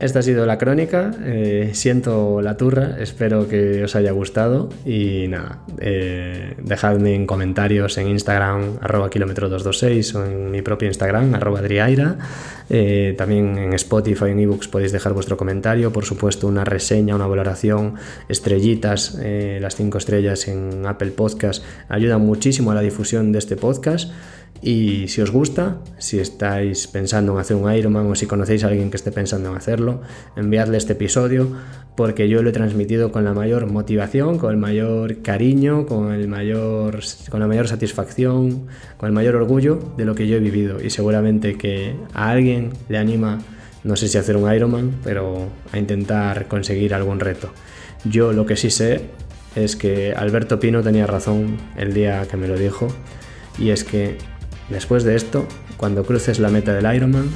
Esta 0.00 0.20
ha 0.20 0.22
sido 0.22 0.46
la 0.46 0.58
crónica, 0.58 1.10
eh, 1.24 1.70
siento 1.72 2.40
la 2.40 2.56
turra, 2.56 2.98
espero 3.00 3.48
que 3.48 3.82
os 3.82 3.96
haya 3.96 4.12
gustado 4.12 4.68
y 4.84 5.26
nada, 5.26 5.58
eh, 5.80 6.54
dejadme 6.62 7.16
en 7.16 7.26
comentarios 7.26 7.98
en 7.98 8.06
Instagram 8.06 8.78
arroba 8.80 9.10
kilómetro 9.10 9.48
226 9.48 10.14
o 10.14 10.24
en 10.24 10.50
mi 10.52 10.62
propio 10.62 10.86
Instagram 10.86 11.34
arroba 11.34 11.58
adriaira 11.58 12.16
Eh, 12.70 13.14
también 13.16 13.56
en 13.58 13.72
Spotify, 13.72 14.26
en 14.26 14.40
ebooks 14.40 14.68
podéis 14.68 14.92
dejar 14.92 15.12
vuestro 15.14 15.36
comentario, 15.36 15.92
por 15.92 16.04
supuesto 16.04 16.46
una 16.46 16.64
reseña, 16.64 17.14
una 17.14 17.26
valoración, 17.26 17.94
estrellitas, 18.28 19.18
eh, 19.22 19.58
las 19.60 19.76
cinco 19.76 19.98
estrellas 19.98 20.48
en 20.48 20.86
Apple 20.86 21.12
Podcast 21.12 21.64
ayudan 21.88 22.20
muchísimo 22.22 22.70
a 22.70 22.74
la 22.74 22.80
difusión 22.80 23.32
de 23.32 23.38
este 23.38 23.56
podcast. 23.56 24.10
Y 24.60 25.06
si 25.06 25.20
os 25.20 25.30
gusta, 25.30 25.78
si 25.98 26.18
estáis 26.18 26.88
pensando 26.88 27.32
en 27.32 27.38
hacer 27.38 27.56
un 27.56 27.72
Ironman 27.72 28.06
o 28.06 28.14
si 28.16 28.26
conocéis 28.26 28.64
a 28.64 28.68
alguien 28.68 28.90
que 28.90 28.96
esté 28.96 29.12
pensando 29.12 29.50
en 29.50 29.56
hacerlo, 29.56 30.00
enviadle 30.36 30.78
este 30.78 30.94
episodio 30.94 31.56
porque 31.98 32.28
yo 32.28 32.44
lo 32.44 32.50
he 32.50 32.52
transmitido 32.52 33.10
con 33.10 33.24
la 33.24 33.34
mayor 33.34 33.66
motivación, 33.66 34.38
con 34.38 34.52
el 34.52 34.56
mayor 34.56 35.20
cariño, 35.20 35.84
con, 35.84 36.12
el 36.12 36.28
mayor, 36.28 37.00
con 37.28 37.40
la 37.40 37.48
mayor 37.48 37.66
satisfacción, 37.66 38.68
con 38.98 39.08
el 39.08 39.12
mayor 39.12 39.34
orgullo 39.34 39.80
de 39.96 40.04
lo 40.04 40.14
que 40.14 40.28
yo 40.28 40.36
he 40.36 40.38
vivido. 40.40 40.80
Y 40.80 40.90
seguramente 40.90 41.58
que 41.58 41.96
a 42.14 42.30
alguien 42.30 42.57
le 42.88 42.98
anima, 42.98 43.38
no 43.84 43.96
sé 43.96 44.08
si 44.08 44.18
hacer 44.18 44.36
un 44.36 44.52
Ironman, 44.52 44.96
pero 45.04 45.48
a 45.72 45.78
intentar 45.78 46.48
conseguir 46.48 46.94
algún 46.94 47.20
reto. 47.20 47.50
Yo 48.04 48.32
lo 48.32 48.46
que 48.46 48.56
sí 48.56 48.70
sé 48.70 49.02
es 49.54 49.76
que 49.76 50.12
Alberto 50.14 50.60
Pino 50.60 50.82
tenía 50.82 51.06
razón 51.06 51.56
el 51.76 51.94
día 51.94 52.26
que 52.28 52.36
me 52.36 52.48
lo 52.48 52.56
dijo, 52.56 52.88
y 53.58 53.70
es 53.70 53.84
que 53.84 54.18
Después 54.68 55.04
de 55.04 55.16
esto, 55.16 55.46
cuando 55.76 56.04
cruces 56.04 56.38
la 56.38 56.50
meta 56.50 56.74
del 56.74 56.94
Ironman, 56.94 57.30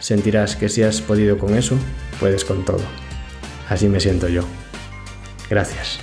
sentirás 0.00 0.56
que 0.56 0.68
si 0.68 0.82
has 0.82 1.00
podido 1.00 1.38
con 1.38 1.54
eso, 1.54 1.76
puedes 2.18 2.44
con 2.44 2.64
todo. 2.64 2.82
Así 3.68 3.88
me 3.88 4.00
siento 4.00 4.28
yo. 4.28 4.42
Gracias. 5.48 6.00